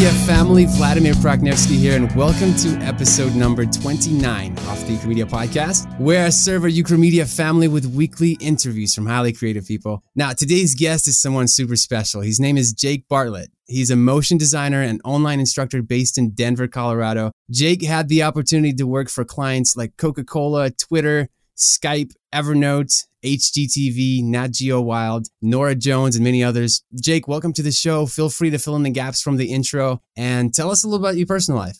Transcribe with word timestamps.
Media 0.00 0.14
family. 0.24 0.64
Vladimir 0.64 1.12
Proknevsky 1.12 1.76
here, 1.76 1.94
and 1.94 2.10
welcome 2.16 2.54
to 2.54 2.70
episode 2.86 3.34
number 3.34 3.66
29 3.66 4.52
of 4.52 4.86
the 4.86 4.96
Ukramedia 4.96 5.26
podcast, 5.26 6.00
where 6.00 6.24
I 6.24 6.30
serve 6.30 6.62
our 6.62 6.70
Ukramedia 6.70 7.28
family 7.28 7.68
with 7.68 7.84
weekly 7.84 8.38
interviews 8.40 8.94
from 8.94 9.04
highly 9.04 9.34
creative 9.34 9.66
people. 9.66 10.02
Now, 10.16 10.32
today's 10.32 10.74
guest 10.74 11.06
is 11.06 11.20
someone 11.20 11.48
super 11.48 11.76
special. 11.76 12.22
His 12.22 12.40
name 12.40 12.56
is 12.56 12.72
Jake 12.72 13.08
Bartlett. 13.08 13.50
He's 13.66 13.90
a 13.90 13.96
motion 13.96 14.38
designer 14.38 14.80
and 14.80 15.02
online 15.04 15.38
instructor 15.38 15.82
based 15.82 16.16
in 16.16 16.30
Denver, 16.30 16.66
Colorado. 16.66 17.32
Jake 17.50 17.84
had 17.84 18.08
the 18.08 18.22
opportunity 18.22 18.72
to 18.72 18.86
work 18.86 19.10
for 19.10 19.26
clients 19.26 19.76
like 19.76 19.98
Coca 19.98 20.24
Cola, 20.24 20.70
Twitter, 20.70 21.28
Skype, 21.58 22.14
Evernote, 22.34 23.04
HGTV, 23.24 24.24
Nat 24.24 24.52
Geo 24.52 24.80
Wild, 24.80 25.28
Norah 25.42 25.74
Jones, 25.74 26.16
and 26.16 26.24
many 26.24 26.42
others. 26.42 26.82
Jake, 27.00 27.28
welcome 27.28 27.52
to 27.52 27.62
the 27.62 27.72
show. 27.72 28.06
Feel 28.06 28.30
free 28.30 28.50
to 28.50 28.58
fill 28.58 28.76
in 28.76 28.82
the 28.82 28.90
gaps 28.90 29.20
from 29.20 29.36
the 29.36 29.52
intro 29.52 30.02
and 30.16 30.54
tell 30.54 30.70
us 30.70 30.84
a 30.84 30.88
little 30.88 31.04
about 31.04 31.16
your 31.16 31.26
personal 31.26 31.60
life. 31.60 31.78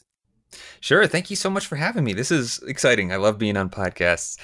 Sure. 0.80 1.06
Thank 1.06 1.30
you 1.30 1.36
so 1.36 1.50
much 1.50 1.66
for 1.66 1.76
having 1.76 2.04
me. 2.04 2.12
This 2.12 2.30
is 2.30 2.58
exciting. 2.66 3.12
I 3.12 3.16
love 3.16 3.38
being 3.38 3.56
on 3.56 3.70
podcasts. 3.70 4.38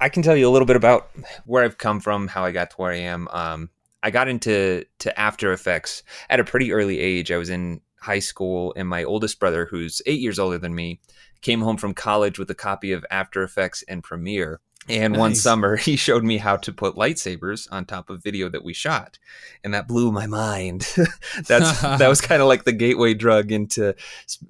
I 0.00 0.08
can 0.08 0.22
tell 0.22 0.36
you 0.36 0.48
a 0.48 0.52
little 0.52 0.66
bit 0.66 0.76
about 0.76 1.10
where 1.44 1.64
I've 1.64 1.78
come 1.78 2.00
from, 2.00 2.28
how 2.28 2.44
I 2.44 2.52
got 2.52 2.70
to 2.70 2.76
where 2.76 2.92
I 2.92 2.98
am. 2.98 3.28
Um, 3.28 3.70
I 4.02 4.10
got 4.10 4.28
into 4.28 4.84
to 5.00 5.18
After 5.18 5.52
Effects 5.52 6.02
at 6.30 6.40
a 6.40 6.44
pretty 6.44 6.72
early 6.72 7.00
age. 7.00 7.32
I 7.32 7.36
was 7.36 7.50
in 7.50 7.80
high 8.00 8.20
school, 8.20 8.72
and 8.76 8.88
my 8.88 9.02
oldest 9.02 9.40
brother, 9.40 9.66
who's 9.66 10.00
eight 10.06 10.20
years 10.20 10.38
older 10.38 10.58
than 10.58 10.74
me, 10.74 11.00
came 11.40 11.62
home 11.62 11.76
from 11.76 11.94
college 11.94 12.38
with 12.38 12.50
a 12.50 12.54
copy 12.54 12.92
of 12.92 13.04
After 13.10 13.42
Effects 13.42 13.82
and 13.88 14.04
Premiere. 14.04 14.60
And 14.88 15.12
nice. 15.12 15.20
one 15.20 15.34
summer, 15.34 15.76
he 15.88 15.96
showed 15.96 16.24
me 16.24 16.38
how 16.38 16.56
to 16.58 16.72
put 16.72 16.94
lightsabers 16.94 17.68
on 17.70 17.84
top 17.84 18.10
of 18.10 18.22
video 18.22 18.48
that 18.48 18.64
we 18.64 18.72
shot, 18.72 19.18
and 19.62 19.74
that 19.74 19.88
blew 19.88 20.10
my 20.12 20.26
mind. 20.26 20.88
That's 21.46 21.80
that 21.82 22.08
was 22.08 22.20
kind 22.20 22.40
of 22.40 22.48
like 22.48 22.64
the 22.64 22.72
gateway 22.72 23.14
drug 23.14 23.52
into 23.52 23.94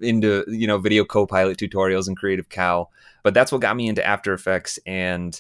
into 0.01 0.45
you 0.49 0.67
know 0.67 0.79
video 0.79 1.05
co-pilot 1.05 1.59
tutorials 1.59 2.09
and 2.09 2.17
Creative 2.17 2.49
Cow. 2.49 2.89
But 3.25 3.35
that's 3.35 3.51
what 3.51 3.61
got 3.61 3.77
me 3.77 3.89
into 3.89 4.07
After 4.07 4.33
Effects, 4.33 4.79
and 4.87 5.39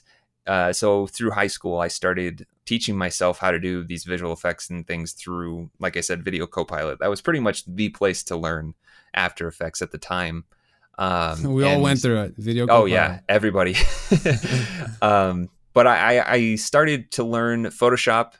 uh, 0.48 0.72
so 0.72 1.06
through 1.06 1.30
high 1.30 1.47
school, 1.47 1.78
I 1.78 1.89
started 1.89 2.47
teaching 2.64 2.97
myself 2.97 3.39
how 3.39 3.50
to 3.50 3.61
do 3.61 3.84
these 3.84 4.05
visual 4.05 4.33
effects 4.33 4.69
and 4.70 4.86
things 4.86 5.12
through, 5.12 5.70
like 5.78 5.97
I 5.97 6.00
said, 6.00 6.25
Video 6.25 6.47
Copilot. 6.47 6.98
That 6.98 7.11
was 7.11 7.20
pretty 7.20 7.41
much 7.41 7.64
the 7.67 7.91
place 7.91 8.23
to 8.25 8.36
learn 8.36 8.75
After 9.14 9.47
Effects 9.47 9.80
at 9.80 9.91
the 9.91 9.98
time. 9.98 10.45
Um, 10.99 11.55
we 11.55 11.65
all 11.65 11.81
went 11.81 12.03
through 12.03 12.23
it. 12.23 12.35
Video. 12.37 12.67
Oh 12.69 12.85
yeah, 12.85 13.21
everybody. 13.29 13.77
um, 15.03 15.49
but 15.73 15.87
I, 15.87 16.21
I 16.21 16.55
started 16.57 17.13
to 17.13 17.25
learn 17.25 17.67
Photoshop 17.67 18.33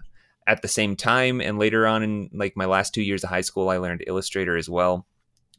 at 0.47 0.63
the 0.63 0.69
same 0.69 0.97
time, 0.97 1.41
and 1.41 1.59
later 1.59 1.87
on 1.87 2.03
in 2.03 2.31
like 2.33 2.57
my 2.57 2.67
last 2.67 2.93
two 2.93 3.03
years 3.03 3.23
of 3.23 3.31
high 3.31 3.43
school, 3.43 3.69
I 3.69 3.77
learned 3.77 4.03
Illustrator 4.07 4.57
as 4.57 4.69
well 4.69 5.07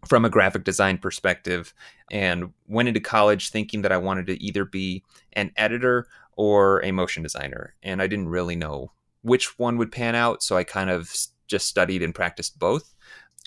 from 0.05 0.25
a 0.25 0.29
graphic 0.29 0.63
design 0.63 0.97
perspective 0.97 1.73
and 2.11 2.53
went 2.67 2.87
into 2.87 2.99
college 2.99 3.49
thinking 3.49 3.81
that 3.81 3.91
I 3.91 3.97
wanted 3.97 4.27
to 4.27 4.41
either 4.41 4.65
be 4.65 5.03
an 5.33 5.51
editor 5.57 6.07
or 6.37 6.83
a 6.85 6.91
motion 6.91 7.23
designer 7.23 7.75
and 7.83 8.01
I 8.01 8.07
didn't 8.07 8.29
really 8.29 8.55
know 8.55 8.91
which 9.21 9.59
one 9.59 9.77
would 9.77 9.91
pan 9.91 10.15
out 10.15 10.41
so 10.41 10.55
I 10.55 10.63
kind 10.63 10.89
of 10.89 11.13
just 11.47 11.67
studied 11.67 12.01
and 12.01 12.15
practiced 12.15 12.57
both 12.57 12.93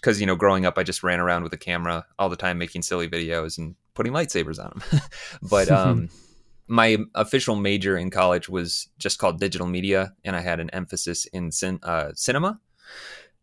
because 0.02 0.20
you 0.20 0.26
know 0.26 0.36
growing 0.36 0.66
up 0.66 0.76
i 0.76 0.82
just 0.82 1.02
ran 1.02 1.20
around 1.20 1.42
with 1.42 1.52
a 1.52 1.58
camera 1.58 2.04
all 2.18 2.28
the 2.28 2.36
time 2.36 2.58
making 2.58 2.82
silly 2.82 3.08
videos 3.08 3.56
and 3.56 3.74
putting 3.94 4.12
lightsabers 4.12 4.62
on 4.62 4.70
them 4.70 5.00
but 5.42 5.70
um, 5.70 6.08
my 6.68 6.98
official 7.14 7.56
major 7.56 7.96
in 7.96 8.10
college 8.10 8.48
was 8.48 8.88
just 8.98 9.18
called 9.18 9.40
digital 9.40 9.66
media 9.66 10.12
and 10.24 10.36
i 10.36 10.40
had 10.40 10.60
an 10.60 10.70
emphasis 10.70 11.24
in 11.26 11.50
cin- 11.50 11.80
uh, 11.82 12.10
cinema. 12.14 12.60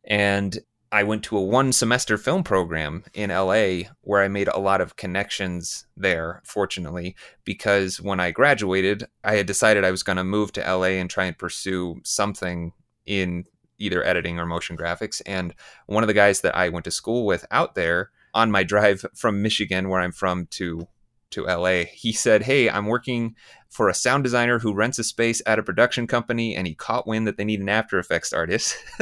And 0.06 0.60
i 0.92 1.04
went 1.04 1.24
to 1.24 1.38
a 1.38 1.42
one 1.42 1.72
semester 1.72 2.18
film 2.18 2.44
program 2.44 3.04
in 3.14 3.30
la 3.30 3.88
where 4.02 4.24
i 4.24 4.28
made 4.28 4.48
a 4.48 4.60
lot 4.60 4.82
of 4.82 4.96
connections 4.96 5.86
there 5.96 6.42
fortunately 6.44 7.16
because 7.44 8.02
when 8.02 8.19
i 8.19 8.31
graduated 8.31 9.06
i 9.24 9.36
had 9.36 9.46
decided 9.46 9.84
i 9.84 9.92
was 9.92 10.03
going 10.03 10.18
to 10.18 10.24
move 10.24 10.52
to 10.52 10.62
la 10.62 10.86
and 10.86 11.09
try 11.09 11.25
and 11.25 11.38
pursue 11.38 12.00
something 12.03 12.74
in 13.06 13.46
either 13.79 14.03
editing 14.03 14.40
or 14.40 14.45
motion 14.45 14.78
graphics. 14.78 15.22
And 15.25 15.53
one 15.88 16.03
of 16.03 16.07
the 16.07 16.13
guys 16.13 16.41
that 16.41 16.56
I 16.56 16.69
went 16.69 16.85
to 16.85 16.91
school 16.91 17.25
with 17.25 17.45
out 17.51 17.75
there 17.75 18.12
on 18.34 18.51
my 18.51 18.63
drive 18.63 19.06
from 19.16 19.41
Michigan, 19.41 19.90
where 19.90 20.01
I'm 20.01 20.12
from, 20.12 20.47
to 20.51 20.88
to 21.31 21.45
LA, 21.45 21.84
he 21.91 22.12
said, 22.12 22.44
Hey, 22.44 22.69
I'm 22.69 22.88
working 22.88 23.35
for 23.69 23.88
a 23.88 23.94
sound 23.94 24.23
designer 24.23 24.59
who 24.59 24.73
rents 24.73 24.97
a 24.97 25.03
space 25.03 25.41
at 25.45 25.59
a 25.59 25.63
production 25.63 26.07
company, 26.07 26.56
and 26.56 26.66
he 26.66 26.73
caught 26.73 27.07
wind 27.07 27.28
that 27.28 27.38
they 27.38 27.45
need 27.45 27.59
an 27.59 27.69
After 27.69 28.00
Effects 28.00 28.34
artist. 28.34 28.75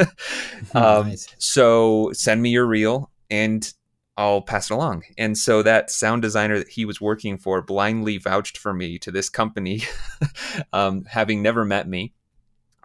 um, 0.73 1.09
nice. 1.09 1.27
So 1.37 2.11
send 2.13 2.41
me 2.41 2.49
your 2.49 2.66
reel 2.66 3.11
and 3.29 3.71
I'll 4.17 4.41
pass 4.41 4.69
it 4.69 4.73
along. 4.73 5.03
And 5.17 5.37
so 5.37 5.61
that 5.61 5.91
sound 5.91 6.23
designer 6.23 6.57
that 6.57 6.69
he 6.69 6.85
was 6.85 6.99
working 6.99 7.37
for 7.37 7.61
blindly 7.61 8.17
vouched 8.17 8.57
for 8.57 8.73
me 8.73 8.97
to 8.99 9.11
this 9.11 9.29
company, 9.29 9.83
um, 10.73 11.05
having 11.05 11.41
never 11.41 11.63
met 11.63 11.87
me. 11.87 12.13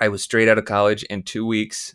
I 0.03 0.09
was 0.09 0.25
straight 0.25 0.49
out 0.49 0.59
of 0.59 0.65
college 0.65 1.05
in 1.05 1.23
two 1.23 1.47
weeks. 1.47 1.95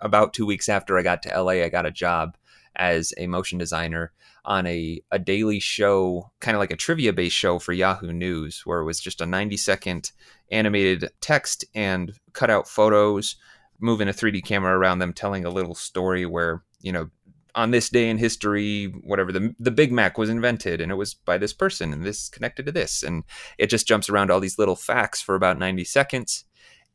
About 0.00 0.32
two 0.32 0.46
weeks 0.46 0.68
after 0.68 0.96
I 0.96 1.02
got 1.02 1.24
to 1.24 1.42
LA, 1.42 1.64
I 1.64 1.68
got 1.68 1.86
a 1.86 1.90
job 1.90 2.36
as 2.76 3.12
a 3.18 3.26
motion 3.26 3.58
designer 3.58 4.12
on 4.44 4.64
a, 4.68 5.02
a 5.10 5.18
daily 5.18 5.58
show, 5.58 6.30
kind 6.38 6.54
of 6.54 6.60
like 6.60 6.70
a 6.70 6.76
trivia 6.76 7.12
based 7.12 7.34
show 7.34 7.58
for 7.58 7.72
Yahoo 7.72 8.12
News, 8.12 8.62
where 8.64 8.78
it 8.78 8.84
was 8.84 9.00
just 9.00 9.20
a 9.20 9.26
90 9.26 9.56
second 9.56 10.12
animated 10.52 11.10
text 11.20 11.64
and 11.74 12.12
cut 12.32 12.48
out 12.48 12.68
photos, 12.68 13.34
moving 13.80 14.06
a 14.06 14.12
3D 14.12 14.44
camera 14.44 14.78
around 14.78 15.00
them, 15.00 15.12
telling 15.12 15.44
a 15.44 15.50
little 15.50 15.74
story 15.74 16.24
where, 16.24 16.62
you 16.80 16.92
know, 16.92 17.10
on 17.56 17.72
this 17.72 17.88
day 17.88 18.08
in 18.08 18.18
history, 18.18 18.84
whatever 19.02 19.32
the 19.32 19.52
the 19.58 19.72
Big 19.72 19.90
Mac 19.90 20.16
was 20.16 20.30
invented, 20.30 20.80
and 20.80 20.92
it 20.92 20.94
was 20.94 21.14
by 21.14 21.36
this 21.36 21.52
person, 21.52 21.92
and 21.92 22.04
this 22.04 22.28
connected 22.28 22.66
to 22.66 22.72
this, 22.72 23.02
and 23.02 23.24
it 23.58 23.68
just 23.68 23.88
jumps 23.88 24.08
around 24.08 24.30
all 24.30 24.38
these 24.38 24.60
little 24.60 24.76
facts 24.76 25.20
for 25.20 25.34
about 25.34 25.58
ninety 25.58 25.82
seconds, 25.82 26.44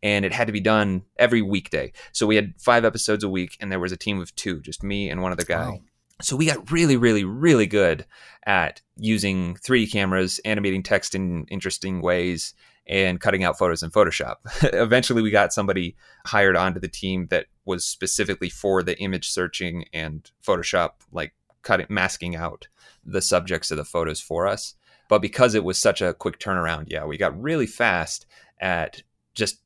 and 0.03 0.25
it 0.25 0.33
had 0.33 0.47
to 0.47 0.53
be 0.53 0.59
done 0.59 1.01
every 1.17 1.41
weekday. 1.41 1.93
So 2.11 2.27
we 2.27 2.35
had 2.35 2.53
five 2.59 2.85
episodes 2.85 3.23
a 3.23 3.29
week, 3.29 3.57
and 3.59 3.71
there 3.71 3.79
was 3.79 3.93
a 3.93 3.97
team 3.97 4.21
of 4.21 4.35
two, 4.35 4.59
just 4.59 4.83
me 4.83 5.09
and 5.09 5.23
one 5.23 5.31
other 5.31 5.45
guy. 5.45 5.69
Wow. 5.69 5.79
So 6.21 6.35
we 6.35 6.45
got 6.45 6.69
really, 6.69 6.97
really, 6.97 7.23
really 7.23 7.65
good 7.65 8.05
at 8.45 8.81
using 8.97 9.55
3D 9.55 9.91
cameras, 9.91 10.39
animating 10.45 10.83
text 10.83 11.15
in 11.15 11.45
interesting 11.45 12.01
ways, 12.01 12.53
and 12.85 13.19
cutting 13.19 13.45
out 13.45 13.57
photos 13.57 13.81
in 13.81 13.91
Photoshop. 13.91 14.35
Eventually, 14.73 15.21
we 15.21 15.31
got 15.31 15.53
somebody 15.53 15.95
hired 16.25 16.57
onto 16.57 16.81
the 16.81 16.89
team 16.89 17.27
that 17.27 17.45
was 17.65 17.85
specifically 17.85 18.49
for 18.49 18.83
the 18.83 18.99
image 18.99 19.29
searching 19.29 19.85
and 19.93 20.29
Photoshop, 20.45 20.91
like 21.13 21.33
cutting, 21.61 21.87
masking 21.89 22.35
out 22.35 22.67
the 23.05 23.21
subjects 23.21 23.71
of 23.71 23.77
the 23.77 23.85
photos 23.85 24.19
for 24.19 24.47
us. 24.47 24.75
But 25.09 25.21
because 25.21 25.55
it 25.55 25.63
was 25.63 25.77
such 25.77 26.01
a 26.01 26.13
quick 26.13 26.39
turnaround, 26.39 26.85
yeah, 26.87 27.05
we 27.05 27.17
got 27.17 27.41
really 27.41 27.67
fast 27.67 28.25
at 28.59 29.03
just 29.33 29.59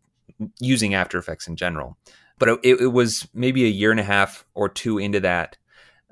using 0.60 0.94
After 0.94 1.18
Effects 1.18 1.48
in 1.48 1.56
general. 1.56 1.98
But 2.40 2.50
it, 2.64 2.82
it 2.82 2.94
was 2.94 3.28
maybe 3.34 3.66
a 3.66 3.70
year 3.70 3.92
and 3.92 4.00
a 4.00 4.04
half 4.04 4.46
or 4.54 4.70
two 4.70 4.98
into 4.98 5.20
that 5.22 5.58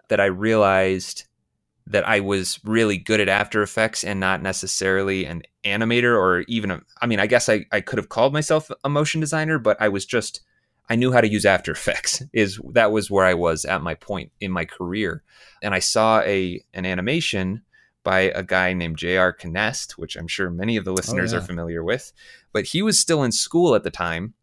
that 0.09 0.19
I 0.19 0.25
realized 0.25 1.25
that 1.87 2.07
I 2.07 2.19
was 2.19 2.59
really 2.63 2.97
good 2.97 3.19
at 3.19 3.29
After 3.29 3.61
Effects 3.61 4.03
and 4.03 4.19
not 4.19 4.41
necessarily 4.41 5.25
an 5.25 5.43
animator 5.63 6.17
or 6.17 6.41
even 6.47 6.71
a, 6.71 6.81
I 7.01 7.05
mean, 7.05 7.19
I 7.19 7.27
guess 7.27 7.47
I, 7.47 7.65
I 7.71 7.81
could 7.81 7.99
have 7.99 8.09
called 8.09 8.33
myself 8.33 8.71
a 8.83 8.89
motion 8.89 9.21
designer, 9.21 9.59
but 9.59 9.77
I 9.79 9.89
was 9.89 10.05
just, 10.05 10.41
I 10.89 10.95
knew 10.95 11.11
how 11.11 11.21
to 11.21 11.27
use 11.27 11.45
After 11.45 11.71
Effects 11.71 12.23
is 12.33 12.59
that 12.73 12.91
was 12.91 13.11
where 13.11 13.25
I 13.25 13.35
was 13.35 13.65
at 13.65 13.83
my 13.83 13.93
point 13.93 14.31
in 14.39 14.51
my 14.51 14.65
career. 14.65 15.23
And 15.61 15.75
I 15.75 15.79
saw 15.79 16.21
a, 16.21 16.59
an 16.73 16.85
animation 16.85 17.61
by 18.05 18.21
a 18.21 18.43
guy 18.43 18.71
named 18.71 18.97
J.R. 18.97 19.33
Canest, 19.33 19.97
which 19.97 20.15
I'm 20.15 20.27
sure 20.27 20.49
many 20.49 20.77
of 20.77 20.85
the 20.85 20.93
listeners 20.93 21.33
oh, 21.33 21.37
yeah. 21.37 21.43
are 21.43 21.45
familiar 21.45 21.83
with. 21.83 22.13
But 22.53 22.65
he 22.65 22.81
was 22.81 22.97
still 22.97 23.23
in 23.23 23.33
school 23.33 23.75
at 23.75 23.83
the 23.83 23.91
time, 23.91 24.35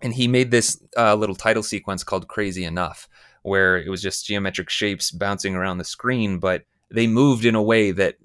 and 0.00 0.14
he 0.14 0.26
made 0.26 0.50
this 0.50 0.82
uh, 0.96 1.14
little 1.14 1.34
title 1.34 1.62
sequence 1.62 2.02
called 2.02 2.28
Crazy 2.28 2.64
Enough, 2.64 3.08
where 3.42 3.76
it 3.76 3.90
was 3.90 4.00
just 4.00 4.24
geometric 4.24 4.70
shapes 4.70 5.10
bouncing 5.10 5.54
around 5.54 5.76
the 5.76 5.84
screen, 5.84 6.38
but 6.38 6.64
they 6.90 7.06
moved 7.06 7.44
in 7.44 7.54
a 7.54 7.62
way 7.62 7.90
that 7.90 8.16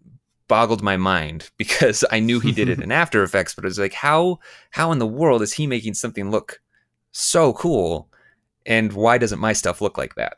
boggled 0.47 0.81
my 0.81 0.95
mind 0.95 1.49
because 1.57 2.05
I 2.11 2.19
knew 2.19 2.39
he 2.39 2.53
did 2.53 2.69
it 2.69 2.79
in 2.83 2.91
After 2.91 3.23
Effects, 3.23 3.55
but 3.55 3.65
it 3.65 3.67
was 3.67 3.79
like, 3.79 3.93
how 3.93 4.39
how 4.71 4.91
in 4.91 4.99
the 4.99 5.07
world 5.07 5.41
is 5.41 5.53
he 5.53 5.67
making 5.67 5.95
something 5.95 6.31
look 6.31 6.61
so 7.11 7.51
cool? 7.51 8.09
And 8.65 8.93
why 8.93 9.17
doesn't 9.17 9.39
my 9.39 9.53
stuff 9.53 9.81
look 9.81 9.97
like 9.97 10.15
that? 10.15 10.37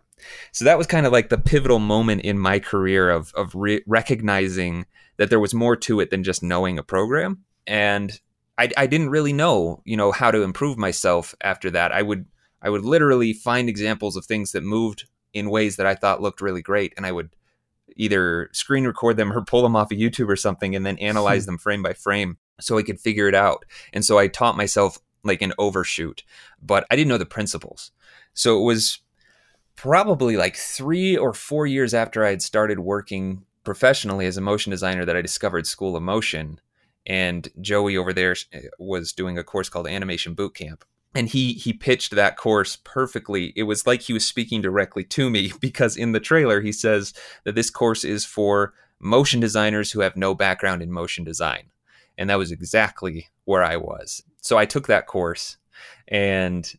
So 0.52 0.66
that 0.66 0.78
was 0.78 0.88
kind 0.88 1.06
of 1.06 1.12
like 1.12 1.30
the 1.30 1.38
pivotal 1.38 1.80
moment 1.80 2.22
in 2.22 2.38
my 2.38 2.60
career 2.60 3.10
of 3.10 3.34
of 3.36 3.54
re- 3.56 3.84
recognizing 3.88 4.86
that 5.18 5.30
there 5.30 5.40
was 5.40 5.54
more 5.54 5.76
to 5.76 6.00
it 6.00 6.10
than 6.10 6.24
just 6.24 6.44
knowing 6.44 6.80
a 6.80 6.84
program, 6.84 7.44
and 7.68 8.20
I, 8.58 8.70
I 8.76 8.88
didn't 8.88 9.10
really 9.10 9.34
know, 9.34 9.82
you 9.86 9.96
know, 9.96 10.12
how 10.12 10.32
to 10.32 10.42
improve 10.42 10.78
myself 10.78 11.34
after 11.42 11.72
that. 11.72 11.94
I 11.94 12.02
would 12.02 12.26
I 12.62 12.70
would 12.70 12.84
literally 12.84 13.34
find 13.34 13.70
examples 13.70 14.16
of 14.18 14.26
things 14.26 14.52
that 14.52 14.64
moved 14.64 15.08
in 15.34 15.50
ways 15.50 15.78
that 15.78 15.86
I 15.86 15.96
thought 15.96 16.22
looked 16.22 16.42
really 16.42 16.62
great, 16.62 16.94
and 16.98 17.06
I 17.06 17.12
would 17.12 17.30
either 17.96 18.50
screen 18.52 18.86
record 18.86 19.18
them 19.18 19.32
or 19.32 19.44
pull 19.44 19.62
them 19.62 19.76
off 19.76 19.92
of 19.92 19.98
YouTube 19.98 20.30
or 20.30 20.36
something, 20.36 20.76
and 20.76 20.86
then 20.86 20.98
analyze 20.98 21.46
them 21.48 21.58
frame 21.58 21.82
by 21.82 21.94
frame 21.94 22.38
so 22.60 22.78
I 22.78 22.84
could 22.84 23.00
figure 23.00 23.28
it 23.28 23.36
out. 23.36 23.66
And 23.94 24.04
so 24.04 24.18
I 24.18 24.28
taught 24.28 24.58
myself 24.58 25.00
like 25.24 25.42
an 25.42 25.54
overshoot, 25.58 26.24
but 26.62 26.86
I 26.92 26.96
didn't 26.96 27.10
know 27.10 27.18
the 27.18 27.26
principles. 27.26 27.92
So 28.34 28.60
it 28.60 28.64
was 28.64 29.00
probably 29.80 30.36
like 30.36 30.58
three 30.58 31.16
or 31.16 31.34
four 31.34 31.66
years 31.66 31.94
after 31.94 32.26
I 32.26 32.32
had 32.32 32.42
started 32.42 32.80
working 32.80 33.46
professionally 33.64 34.26
as 34.26 34.36
a 34.36 34.42
motion 34.42 34.72
designer 34.72 35.06
that 35.06 35.16
I 35.16 35.22
discovered 35.22 35.66
School 35.66 35.96
of 35.96 36.04
Motion. 36.04 36.60
And 37.08 37.48
Joey 37.62 37.96
over 37.96 38.12
there 38.12 38.36
eh, 38.52 38.64
was 38.78 39.14
doing 39.14 39.38
a 39.38 39.44
course 39.44 39.70
called 39.70 39.88
Animation 39.88 40.36
Bootcamp. 40.36 40.82
And 41.16 41.30
he 41.30 41.54
he 41.54 41.72
pitched 41.72 42.14
that 42.14 42.36
course 42.36 42.78
perfectly. 42.84 43.54
It 43.56 43.64
was 43.64 43.88
like 43.88 44.02
he 44.02 44.12
was 44.12 44.28
speaking 44.28 44.62
directly 44.62 45.06
to 45.06 45.30
me 45.30 45.54
because 45.62 45.96
in 45.96 46.12
the 46.12 46.20
trailer 46.20 46.60
he 46.60 46.74
says 46.74 47.14
that 47.46 47.56
this 47.56 47.70
course 47.70 48.04
is 48.04 48.26
for 48.26 48.74
motion 49.00 49.40
designers 49.40 49.94
who 49.94 50.02
have 50.02 50.18
no 50.18 50.36
background 50.36 50.82
in 50.82 50.92
motion 50.92 51.24
design. 51.24 51.72
And 52.18 52.30
that 52.30 52.38
was 52.38 52.52
exactly 52.52 53.30
where 53.46 53.64
I 53.64 53.78
was. 53.78 54.24
So 54.42 54.58
I 54.58 54.66
took 54.66 54.88
that 54.88 55.08
course 55.08 55.56
and 56.10 56.70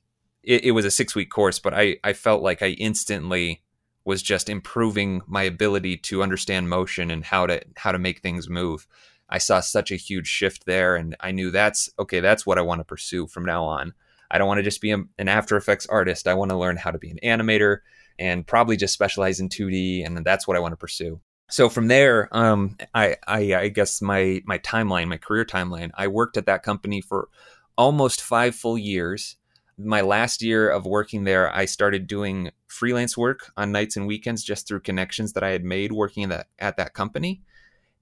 it, 0.42 0.64
it 0.64 0.70
was 0.72 0.84
a 0.84 0.90
six 0.90 1.14
week 1.14 1.30
course, 1.30 1.58
but 1.58 1.74
I, 1.74 1.96
I 2.02 2.12
felt 2.12 2.42
like 2.42 2.62
I 2.62 2.70
instantly 2.70 3.62
was 4.04 4.22
just 4.22 4.48
improving 4.48 5.22
my 5.26 5.42
ability 5.42 5.96
to 5.96 6.22
understand 6.22 6.68
motion 6.68 7.10
and 7.10 7.24
how 7.24 7.46
to 7.46 7.62
how 7.76 7.92
to 7.92 7.98
make 7.98 8.20
things 8.20 8.48
move. 8.48 8.86
I 9.28 9.38
saw 9.38 9.60
such 9.60 9.92
a 9.92 9.96
huge 9.96 10.26
shift 10.26 10.66
there 10.66 10.96
and 10.96 11.14
I 11.20 11.30
knew 11.30 11.50
that's 11.50 11.90
okay, 11.98 12.20
that's 12.20 12.46
what 12.46 12.58
I 12.58 12.62
want 12.62 12.80
to 12.80 12.84
pursue 12.84 13.26
from 13.26 13.44
now 13.44 13.64
on. 13.64 13.94
I 14.30 14.38
don't 14.38 14.48
want 14.48 14.58
to 14.58 14.64
just 14.64 14.80
be 14.80 14.92
a, 14.92 14.98
an 15.18 15.28
After 15.28 15.56
Effects 15.56 15.86
artist. 15.86 16.28
I 16.28 16.34
want 16.34 16.50
to 16.50 16.56
learn 16.56 16.76
how 16.76 16.90
to 16.90 16.98
be 16.98 17.10
an 17.10 17.18
animator 17.22 17.78
and 18.18 18.46
probably 18.46 18.76
just 18.76 18.94
specialize 18.94 19.40
in 19.40 19.48
2D 19.48 20.06
and 20.06 20.24
that's 20.24 20.46
what 20.46 20.56
I 20.56 20.60
want 20.60 20.72
to 20.72 20.76
pursue. 20.76 21.20
So 21.50 21.68
from 21.68 21.88
there, 21.88 22.28
um, 22.30 22.76
I, 22.94 23.16
I, 23.26 23.54
I 23.54 23.68
guess 23.68 24.00
my 24.00 24.40
my 24.44 24.58
timeline, 24.58 25.08
my 25.08 25.16
career 25.16 25.44
timeline, 25.44 25.90
I 25.94 26.06
worked 26.06 26.36
at 26.36 26.46
that 26.46 26.62
company 26.62 27.00
for 27.00 27.28
almost 27.76 28.22
five 28.22 28.54
full 28.54 28.78
years 28.78 29.36
my 29.84 30.00
last 30.00 30.42
year 30.42 30.68
of 30.68 30.86
working 30.86 31.24
there, 31.24 31.54
I 31.54 31.64
started 31.64 32.06
doing 32.06 32.50
freelance 32.66 33.16
work 33.16 33.52
on 33.56 33.72
nights 33.72 33.96
and 33.96 34.06
weekends 34.06 34.44
just 34.44 34.66
through 34.66 34.80
connections 34.80 35.32
that 35.32 35.42
I 35.42 35.50
had 35.50 35.64
made 35.64 35.92
working 35.92 36.28
that, 36.28 36.48
at 36.58 36.76
that 36.76 36.94
company. 36.94 37.42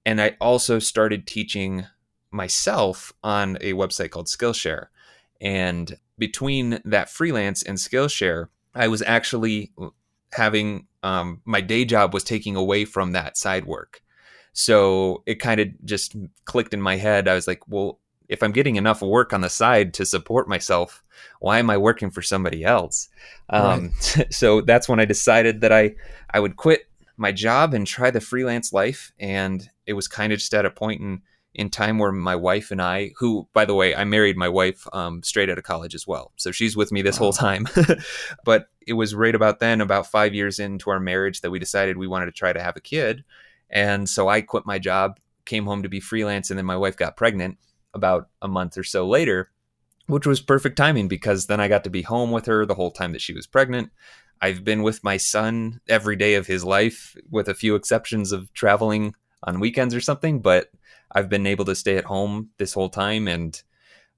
And 0.05 0.21
I 0.21 0.37
also 0.39 0.79
started 0.79 1.27
teaching 1.27 1.85
myself 2.31 3.13
on 3.23 3.57
a 3.61 3.73
website 3.73 4.11
called 4.11 4.27
Skillshare. 4.27 4.87
And 5.41 5.97
between 6.17 6.81
that 6.85 7.09
freelance 7.09 7.63
and 7.63 7.77
Skillshare, 7.77 8.47
I 8.75 8.87
was 8.87 9.01
actually 9.01 9.71
having 10.33 10.87
um, 11.01 11.41
my 11.45 11.61
day 11.61 11.85
job 11.85 12.13
was 12.13 12.23
taking 12.23 12.55
away 12.55 12.85
from 12.85 13.13
that 13.13 13.37
side 13.37 13.65
work. 13.65 14.01
So 14.53 15.23
it 15.25 15.35
kind 15.35 15.59
of 15.61 15.67
just 15.85 16.15
clicked 16.45 16.73
in 16.73 16.81
my 16.81 16.97
head. 16.97 17.27
I 17.27 17.35
was 17.35 17.47
like, 17.47 17.67
well, 17.67 17.99
if 18.29 18.43
I'm 18.43 18.51
getting 18.51 18.75
enough 18.75 19.01
work 19.01 19.33
on 19.33 19.41
the 19.41 19.49
side 19.49 19.93
to 19.95 20.05
support 20.05 20.47
myself, 20.47 21.03
why 21.39 21.57
am 21.57 21.69
I 21.69 21.77
working 21.77 22.11
for 22.11 22.21
somebody 22.21 22.63
else? 22.63 23.09
Um, 23.49 23.91
right. 24.15 24.33
so 24.33 24.61
that's 24.61 24.87
when 24.87 24.99
I 24.99 25.05
decided 25.05 25.61
that 25.61 25.73
I 25.73 25.95
I 26.29 26.39
would 26.39 26.55
quit 26.55 26.87
my 27.17 27.31
job 27.31 27.73
and 27.73 27.85
try 27.85 28.11
the 28.11 28.21
freelance 28.21 28.71
life. 28.71 29.11
And 29.19 29.67
it 29.85 29.93
was 29.93 30.07
kind 30.07 30.31
of 30.31 30.39
just 30.39 30.53
at 30.53 30.65
a 30.65 30.71
point 30.71 31.01
in 31.01 31.21
in 31.55 31.67
time 31.67 31.97
where 31.97 32.11
my 32.11 32.35
wife 32.35 32.69
and 32.69 32.79
I, 32.79 33.11
who 33.17 33.49
by 33.53 33.65
the 33.65 33.73
way, 33.73 33.95
I 33.95 34.03
married 34.03 34.37
my 34.37 34.47
wife 34.47 34.87
um, 34.93 35.23
straight 35.23 35.49
out 35.49 35.57
of 35.57 35.63
college 35.63 35.95
as 35.95 36.05
well, 36.05 36.31
so 36.35 36.51
she's 36.51 36.77
with 36.77 36.91
me 36.91 37.01
this 37.01 37.19
wow. 37.19 37.25
whole 37.25 37.33
time. 37.33 37.67
but 38.45 38.67
it 38.85 38.93
was 38.93 39.15
right 39.15 39.33
about 39.33 39.59
then, 39.59 39.81
about 39.81 40.05
five 40.05 40.35
years 40.35 40.59
into 40.59 40.91
our 40.91 40.99
marriage, 40.99 41.41
that 41.41 41.49
we 41.49 41.57
decided 41.57 41.97
we 41.97 42.07
wanted 42.07 42.27
to 42.27 42.31
try 42.31 42.53
to 42.53 42.61
have 42.61 42.77
a 42.77 42.81
kid. 42.81 43.23
And 43.71 44.07
so 44.07 44.29
I 44.29 44.41
quit 44.41 44.67
my 44.67 44.77
job, 44.77 45.19
came 45.45 45.65
home 45.65 45.81
to 45.81 45.89
be 45.89 45.99
freelance, 45.99 46.51
and 46.51 46.57
then 46.57 46.67
my 46.67 46.77
wife 46.77 46.95
got 46.95 47.17
pregnant 47.17 47.57
about 47.93 48.29
a 48.41 48.47
month 48.47 48.77
or 48.77 48.83
so 48.83 49.07
later, 49.07 49.49
which 50.07 50.25
was 50.25 50.41
perfect 50.41 50.75
timing 50.75 51.07
because 51.07 51.47
then 51.47 51.59
I 51.59 51.67
got 51.67 51.83
to 51.83 51.89
be 51.89 52.01
home 52.01 52.31
with 52.31 52.45
her 52.45 52.65
the 52.65 52.75
whole 52.75 52.91
time 52.91 53.11
that 53.13 53.21
she 53.21 53.33
was 53.33 53.47
pregnant. 53.47 53.91
I've 54.41 54.63
been 54.63 54.83
with 54.83 55.03
my 55.03 55.17
son 55.17 55.81
every 55.87 56.15
day 56.15 56.35
of 56.35 56.47
his 56.47 56.63
life, 56.63 57.15
with 57.29 57.49
a 57.49 57.53
few 57.53 57.75
exceptions 57.75 58.31
of 58.31 58.53
traveling 58.53 59.15
on 59.43 59.59
weekends 59.59 59.93
or 59.93 60.01
something, 60.01 60.39
but 60.39 60.71
I've 61.11 61.29
been 61.29 61.47
able 61.47 61.65
to 61.65 61.75
stay 61.75 61.97
at 61.97 62.05
home 62.05 62.49
this 62.57 62.73
whole 62.73 62.89
time. 62.89 63.27
And 63.27 63.61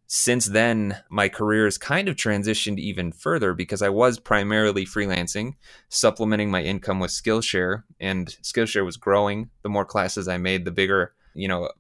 since 0.08 0.46
then, 0.46 0.98
my 1.10 1.30
career 1.30 1.66
has 1.66 1.78
kind 1.78 2.08
of 2.08 2.16
transitioned 2.16 2.80
even 2.80 3.12
further 3.12 3.54
because 3.54 3.82
I 3.82 3.90
was 3.90 4.20
primarily 4.20 4.86
freelancing, 4.86 5.56
supplementing 5.90 6.52
my 6.52 6.62
income 6.62 7.00
with 7.00 7.12
Skillshare, 7.12 7.84
and 8.00 8.28
Skillshare 8.44 8.86
was 8.86 8.98
growing. 8.98 9.50
The 9.64 9.70
more 9.70 9.86
classes 9.86 10.28
I 10.28 10.38
made, 10.38 10.66
the 10.66 10.72
bigger, 10.72 11.14
you 11.34 11.48
know, 11.48 11.72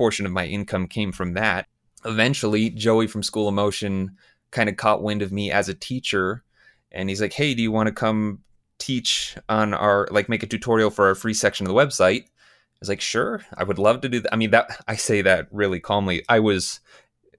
portion 0.00 0.24
of 0.24 0.32
my 0.32 0.46
income 0.46 0.86
came 0.88 1.12
from 1.12 1.34
that. 1.34 1.66
Eventually, 2.06 2.70
Joey 2.70 3.06
from 3.06 3.22
School 3.22 3.48
of 3.48 3.52
Motion 3.54 4.16
kind 4.50 4.70
of 4.70 4.78
caught 4.78 5.02
wind 5.02 5.20
of 5.20 5.30
me 5.30 5.52
as 5.52 5.68
a 5.68 5.74
teacher 5.74 6.42
and 6.90 7.10
he's 7.10 7.20
like, 7.20 7.34
"Hey, 7.34 7.52
do 7.52 7.60
you 7.60 7.70
want 7.70 7.88
to 7.88 7.92
come 7.92 8.38
teach 8.78 9.36
on 9.50 9.74
our 9.74 10.08
like 10.10 10.30
make 10.30 10.42
a 10.42 10.46
tutorial 10.46 10.88
for 10.88 11.08
our 11.08 11.14
free 11.14 11.34
section 11.34 11.66
of 11.66 11.68
the 11.68 11.78
website?" 11.78 12.22
I 12.22 12.80
was 12.80 12.88
like, 12.88 13.02
"Sure, 13.02 13.42
I 13.54 13.62
would 13.62 13.78
love 13.78 14.00
to 14.00 14.08
do 14.08 14.20
that." 14.20 14.32
I 14.32 14.36
mean, 14.36 14.52
that 14.52 14.82
I 14.88 14.96
say 14.96 15.20
that 15.20 15.48
really 15.50 15.80
calmly. 15.80 16.24
I 16.30 16.40
was 16.40 16.80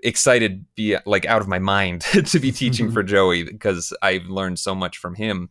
excited, 0.03 0.63
be 0.75 0.97
like 1.07 1.25
out 1.25 1.41
of 1.41 1.47
my 1.47 1.57
mind 1.57 2.01
to 2.27 2.39
be 2.39 2.51
teaching 2.51 2.91
for 2.93 3.01
Joey 3.01 3.41
because 3.41 3.91
I've 4.03 4.25
learned 4.25 4.59
so 4.59 4.75
much 4.75 4.99
from 4.99 5.15
him. 5.15 5.49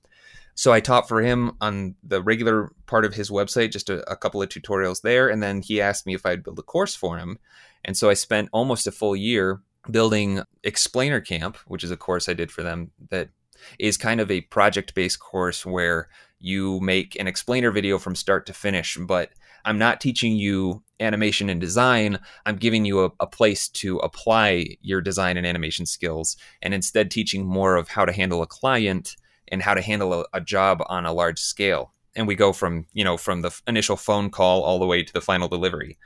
So 0.60 0.74
I 0.74 0.80
taught 0.80 1.08
for 1.08 1.22
him 1.22 1.52
on 1.62 1.94
the 2.02 2.20
regular 2.20 2.70
part 2.84 3.06
of 3.06 3.14
his 3.14 3.30
website, 3.30 3.72
just 3.72 3.88
a, 3.88 4.06
a, 4.12 4.14
couple 4.14 4.42
of 4.42 4.50
tutorials 4.50 5.00
there. 5.00 5.30
And 5.30 5.42
then 5.42 5.62
he 5.62 5.80
asked 5.80 6.04
me 6.04 6.12
if 6.12 6.26
I'd 6.26 6.42
build 6.42 6.58
a 6.58 6.62
course 6.62 6.94
for 6.94 7.16
him. 7.16 7.38
And 7.82 7.96
so 7.96 8.10
I 8.10 8.12
spent 8.12 8.50
almost 8.52 8.86
a 8.86 8.92
full 8.92 9.16
year 9.16 9.62
building 9.90 10.42
Explainer 10.62 11.18
Camp, 11.22 11.56
which 11.64 11.82
is 11.82 11.90
a 11.90 11.96
course 11.96 12.28
I 12.28 12.34
did 12.34 12.52
for 12.52 12.62
them 12.62 12.90
that 13.08 13.30
is 13.78 13.96
kind 13.96 14.20
of 14.20 14.30
a 14.30 14.42
project 14.42 14.94
based 14.94 15.18
course 15.18 15.64
where 15.64 16.10
you 16.40 16.78
make 16.80 17.18
an 17.18 17.26
explainer 17.26 17.70
video 17.70 17.96
from 17.96 18.14
start 18.14 18.44
to 18.44 18.52
finish. 18.52 18.98
But 19.00 19.30
I'm 19.64 19.78
not 19.78 19.98
teaching 19.98 20.36
you 20.36 20.82
animation 21.00 21.48
and 21.48 21.58
design. 21.58 22.18
I'm 22.44 22.56
giving 22.56 22.84
you 22.84 23.06
a, 23.06 23.10
a, 23.18 23.26
place 23.26 23.66
to 23.80 23.96
apply 24.00 24.76
your 24.82 25.00
design 25.00 25.38
and 25.38 25.46
animation 25.46 25.86
skills 25.86 26.36
and 26.60 26.74
instead 26.74 27.10
teaching 27.10 27.46
more 27.46 27.76
of 27.76 27.88
how 27.88 28.04
to 28.04 28.12
handle 28.12 28.42
a 28.42 28.46
client 28.46 29.16
and 29.50 29.62
how 29.62 29.75
to 29.75 29.81
handle 29.81 30.12
a, 30.14 30.25
a 30.32 30.41
job 30.41 30.82
on 30.87 31.06
a 31.06 31.12
large 31.12 31.38
scale. 31.38 31.93
And 32.14 32.26
we 32.26 32.35
go 32.35 32.52
from, 32.52 32.87
you 32.93 33.05
know, 33.05 33.17
from 33.17 33.43
the 33.43 33.58
initial 33.67 33.97
phone 33.97 34.31
call 34.31 34.62
all 34.62 34.79
the 34.79 34.87
way 34.87 35.02
to 35.02 35.12
the 35.12 35.20
final 35.20 35.49
delivery. 35.49 35.99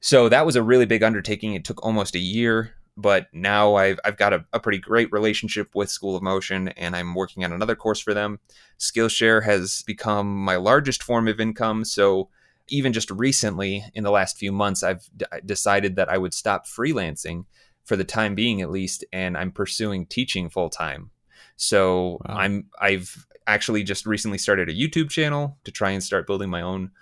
So 0.00 0.28
that 0.28 0.46
was 0.46 0.56
a 0.56 0.62
really 0.62 0.86
big 0.86 1.02
undertaking. 1.02 1.54
It 1.54 1.64
took 1.64 1.84
almost 1.84 2.14
a 2.14 2.20
year, 2.20 2.74
but 2.96 3.26
now 3.32 3.74
I've, 3.74 3.98
I've 4.04 4.16
got 4.16 4.32
a, 4.32 4.44
a, 4.52 4.60
pretty 4.60 4.78
great 4.78 5.10
relationship 5.10 5.74
with 5.74 5.90
School 5.90 6.16
of 6.16 6.22
Motion 6.22 6.68
and 6.68 6.94
I'm 6.94 7.14
working 7.14 7.44
on 7.44 7.52
another 7.52 7.74
course 7.74 8.00
for 8.00 8.14
them. 8.14 8.38
Skillshare 8.78 9.44
has 9.44 9.82
become 9.86 10.36
my 10.36 10.56
largest 10.56 11.02
form 11.02 11.26
of 11.26 11.40
income. 11.40 11.84
So 11.84 12.28
even 12.68 12.92
just 12.92 13.10
recently, 13.10 13.84
in 13.94 14.04
the 14.04 14.10
last 14.10 14.36
few 14.36 14.52
months, 14.52 14.82
I've 14.82 15.08
d- 15.16 15.26
decided 15.44 15.96
that 15.96 16.08
I 16.08 16.18
would 16.18 16.34
stop 16.34 16.66
freelancing 16.66 17.44
for 17.84 17.96
the 17.96 18.04
time 18.04 18.34
being 18.34 18.60
at 18.60 18.70
least, 18.70 19.04
and 19.12 19.36
I'm 19.36 19.50
pursuing 19.50 20.06
teaching 20.06 20.50
full 20.50 20.68
time. 20.68 21.10
So 21.58 22.20
wow. 22.26 22.36
I'm 22.36 22.66
I've 22.80 23.26
actually 23.46 23.82
just 23.82 24.06
recently 24.06 24.38
started 24.38 24.68
a 24.68 24.74
YouTube 24.74 25.10
channel 25.10 25.58
to 25.64 25.72
try 25.72 25.90
and 25.90 26.02
start 26.02 26.26
building 26.26 26.48
my 26.48 26.62
own 26.62 26.92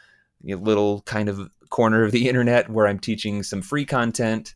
you 0.42 0.56
know, 0.56 0.62
little 0.62 1.02
kind 1.02 1.28
of 1.28 1.50
corner 1.70 2.02
of 2.04 2.10
the 2.10 2.28
internet 2.28 2.68
where 2.70 2.88
I'm 2.88 2.98
teaching 2.98 3.42
some 3.42 3.62
free 3.62 3.84
content 3.84 4.54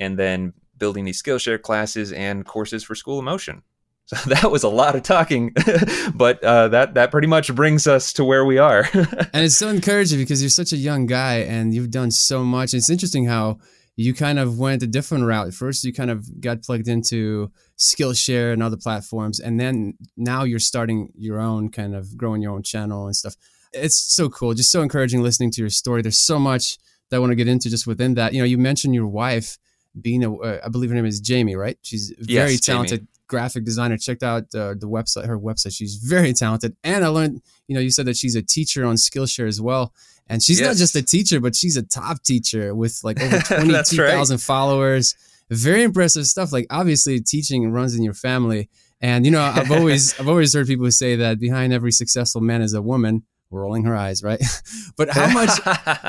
and 0.00 0.18
then 0.18 0.54
building 0.78 1.04
these 1.04 1.22
Skillshare 1.22 1.60
classes 1.60 2.12
and 2.12 2.46
courses 2.46 2.82
for 2.82 2.94
School 2.96 3.20
of 3.20 3.24
Motion. 3.24 3.62
So 4.04 4.16
that 4.30 4.50
was 4.50 4.64
a 4.64 4.68
lot 4.68 4.96
of 4.96 5.04
talking, 5.04 5.54
but 6.14 6.42
uh, 6.42 6.68
that 6.68 6.94
that 6.94 7.12
pretty 7.12 7.28
much 7.28 7.54
brings 7.54 7.86
us 7.86 8.12
to 8.14 8.24
where 8.24 8.44
we 8.44 8.58
are. 8.58 8.86
and 8.92 9.44
it's 9.44 9.56
so 9.56 9.68
encouraging 9.68 10.18
because 10.18 10.42
you're 10.42 10.50
such 10.50 10.72
a 10.72 10.76
young 10.76 11.06
guy 11.06 11.36
and 11.36 11.72
you've 11.72 11.92
done 11.92 12.10
so 12.10 12.44
much. 12.44 12.74
It's 12.74 12.90
interesting 12.90 13.26
how 13.26 13.60
you 13.96 14.14
kind 14.14 14.38
of 14.38 14.58
went 14.58 14.82
a 14.82 14.86
different 14.86 15.24
route. 15.24 15.52
First, 15.52 15.84
you 15.84 15.92
kind 15.92 16.10
of 16.10 16.40
got 16.40 16.62
plugged 16.62 16.88
into 16.88 17.50
Skillshare 17.78 18.52
and 18.52 18.62
other 18.62 18.76
platforms, 18.76 19.38
and 19.38 19.60
then 19.60 19.94
now 20.16 20.44
you're 20.44 20.58
starting 20.58 21.10
your 21.16 21.40
own 21.40 21.70
kind 21.70 21.94
of 21.94 22.16
growing 22.16 22.42
your 22.42 22.52
own 22.52 22.62
channel 22.62 23.06
and 23.06 23.14
stuff. 23.14 23.34
It's 23.72 24.14
so 24.14 24.28
cool, 24.28 24.54
just 24.54 24.70
so 24.70 24.82
encouraging 24.82 25.22
listening 25.22 25.50
to 25.52 25.60
your 25.60 25.70
story. 25.70 26.02
There's 26.02 26.24
so 26.24 26.38
much 26.38 26.78
that 27.10 27.16
I 27.16 27.20
want 27.20 27.30
to 27.30 27.36
get 27.36 27.48
into 27.48 27.68
just 27.70 27.86
within 27.86 28.14
that. 28.14 28.32
You 28.32 28.40
know, 28.40 28.46
you 28.46 28.58
mentioned 28.58 28.94
your 28.94 29.06
wife 29.06 29.58
being 30.00 30.24
a, 30.24 30.34
uh, 30.34 30.60
I 30.64 30.68
believe 30.68 30.90
her 30.90 30.96
name 30.96 31.06
is 31.06 31.20
Jamie, 31.20 31.56
right? 31.56 31.78
She's 31.82 32.12
very 32.18 32.52
yes, 32.52 32.60
talented 32.60 33.00
Jamie. 33.00 33.08
Graphic 33.32 33.64
designer. 33.64 33.96
Checked 33.96 34.22
out 34.22 34.44
uh, 34.54 34.74
the 34.74 34.88
website, 34.96 35.26
her 35.26 35.38
website. 35.38 35.74
She's 35.74 35.96
very 35.96 36.32
talented, 36.34 36.76
and 36.84 37.04
I 37.04 37.08
learned, 37.08 37.40
you 37.66 37.74
know, 37.74 37.80
you 37.80 37.90
said 37.90 38.06
that 38.06 38.16
she's 38.16 38.36
a 38.36 38.42
teacher 38.42 38.84
on 38.84 38.96
Skillshare 38.96 39.48
as 39.48 39.60
well. 39.60 39.92
And 40.28 40.42
she's 40.42 40.60
yes. 40.60 40.68
not 40.68 40.76
just 40.76 40.94
a 40.94 41.02
teacher, 41.02 41.40
but 41.40 41.56
she's 41.56 41.76
a 41.76 41.82
top 41.82 42.22
teacher 42.22 42.74
with 42.74 43.00
like 43.02 43.20
over 43.20 43.38
22,000 43.64 44.34
right. 44.34 44.40
followers. 44.40 45.16
Very 45.50 45.82
impressive 45.82 46.26
stuff. 46.26 46.52
Like 46.52 46.66
obviously 46.70 47.20
teaching 47.20 47.70
runs 47.72 47.96
in 47.96 48.02
your 48.02 48.14
family. 48.14 48.68
And 49.00 49.24
you 49.24 49.32
know, 49.32 49.42
I've 49.42 49.72
always 49.72 50.04
I've 50.20 50.28
always 50.28 50.54
heard 50.54 50.68
people 50.68 50.90
say 50.90 51.16
that 51.16 51.40
behind 51.40 51.72
every 51.72 51.92
successful 51.92 52.40
man 52.40 52.62
is 52.62 52.72
a 52.72 52.80
woman 52.80 53.24
rolling 53.50 53.84
her 53.84 53.96
eyes, 53.96 54.22
right? 54.22 54.40
but 54.96 55.10
how 55.10 55.28
much 55.32 55.50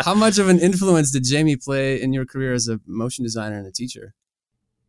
how 0.05 0.13
much 0.13 0.37
of 0.37 0.47
an 0.47 0.59
influence 0.59 1.11
did 1.11 1.23
Jamie 1.23 1.57
play 1.57 2.01
in 2.01 2.13
your 2.13 2.25
career 2.25 2.53
as 2.53 2.67
a 2.67 2.79
motion 2.85 3.23
designer 3.23 3.57
and 3.57 3.67
a 3.67 3.71
teacher? 3.71 4.13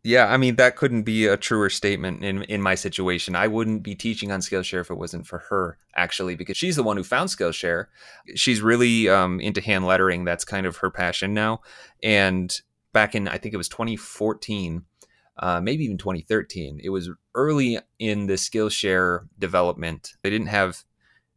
Yeah, 0.06 0.26
I 0.26 0.36
mean 0.36 0.56
that 0.56 0.76
couldn't 0.76 1.04
be 1.04 1.26
a 1.26 1.38
truer 1.38 1.70
statement 1.70 2.22
in 2.22 2.42
in 2.42 2.60
my 2.60 2.74
situation. 2.74 3.34
I 3.34 3.48
wouldn't 3.48 3.82
be 3.82 3.94
teaching 3.94 4.30
on 4.30 4.40
Skillshare 4.40 4.82
if 4.82 4.90
it 4.90 4.98
wasn't 4.98 5.26
for 5.26 5.38
her, 5.48 5.78
actually, 5.96 6.36
because 6.36 6.58
she's 6.58 6.76
the 6.76 6.82
one 6.82 6.98
who 6.98 7.02
found 7.02 7.30
Skillshare. 7.30 7.86
She's 8.34 8.60
really 8.60 9.08
um, 9.08 9.40
into 9.40 9.62
hand 9.62 9.86
lettering. 9.86 10.24
That's 10.24 10.44
kind 10.44 10.66
of 10.66 10.76
her 10.76 10.90
passion 10.90 11.32
now. 11.32 11.62
And 12.02 12.54
back 12.92 13.14
in 13.14 13.28
I 13.28 13.38
think 13.38 13.54
it 13.54 13.56
was 13.56 13.70
2014, 13.70 14.84
uh, 15.38 15.60
maybe 15.62 15.84
even 15.84 15.96
2013. 15.96 16.80
It 16.84 16.90
was 16.90 17.08
early 17.34 17.78
in 17.98 18.26
the 18.26 18.34
Skillshare 18.34 19.26
development. 19.38 20.12
They 20.22 20.28
didn't 20.28 20.48
have 20.48 20.84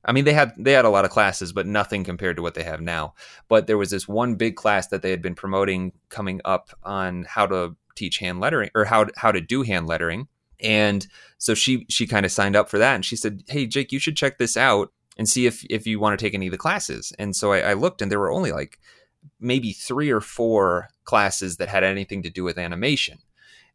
I 0.03 0.12
mean, 0.12 0.25
they 0.25 0.33
had 0.33 0.51
they 0.57 0.74
had 0.74 0.86
a 0.86 0.89
lot 0.89 1.05
of 1.05 1.12
classes, 1.12 1.53
but 1.53 1.67
nothing 1.67 2.03
compared 2.03 2.36
to 2.36 2.41
what 2.41 2.53
they 2.53 2.63
have 2.63 2.81
now. 2.81 3.13
But 3.47 3.67
there 3.67 3.77
was 3.77 3.91
this 3.91 4.09
one 4.09 4.36
big 4.36 4.57
class 4.57 4.88
that 4.88 5.01
they 5.01 5.12
had 5.12 5.21
been 5.21 5.36
promoting 5.36 5.93
coming 6.09 6.41
up 6.43 6.71
on 6.83 7.25
how 7.29 7.45
to 7.47 7.77
teach 7.98 8.20
hand 8.20 8.39
lettering 8.39 8.70
or 8.75 8.86
how 8.86 9.08
how 9.18 9.32
to 9.32 9.42
do 9.42 9.63
hand 9.63 9.88
lettering. 9.88 10.27
And 10.60 11.06
so 11.38 11.54
she 11.54 11.86
she 11.89 12.08
kind 12.08 12.25
of 12.25 12.32
signed 12.32 12.56
up 12.56 12.70
for 12.70 12.77
that, 12.77 12.96
and 12.96 13.06
she 13.06 13.16
said, 13.16 13.44
"Hey, 13.48 13.66
Jake, 13.66 13.92
you 13.92 14.00
should 14.00 14.18
check 14.18 14.38
this 14.38 14.58
out 14.58 14.92
and 15.18 15.30
see 15.30 15.46
if 15.46 15.63
if 15.70 15.86
you 15.86 16.00
want 16.00 16.18
to 16.18 16.24
take 16.24 16.34
any 16.34 16.48
of 16.48 16.51
the 16.51 16.58
classes." 16.58 17.13
And 17.20 17.36
so 17.36 17.51
I, 17.51 17.60
I 17.60 17.74
looked, 17.74 18.01
and 18.01 18.12
there 18.12 18.20
were 18.20 18.32
only 18.32 18.51
like 18.51 18.80
maybe 19.39 19.74
three 19.74 20.10
or 20.10 20.22
four 20.22 20.89
classes 21.04 21.58
that 21.58 21.70
had 21.70 21.84
anything 21.84 22.24
to 22.24 22.30
do 22.30 22.44
with 22.44 22.58
animation. 22.58 23.20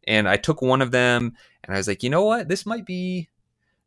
And 0.05 0.27
I 0.27 0.37
took 0.37 0.61
one 0.61 0.81
of 0.81 0.91
them, 0.91 1.33
and 1.63 1.73
I 1.73 1.77
was 1.77 1.87
like, 1.87 2.03
you 2.03 2.09
know 2.09 2.25
what, 2.25 2.49
this 2.49 2.65
might 2.65 2.85
be 2.85 3.29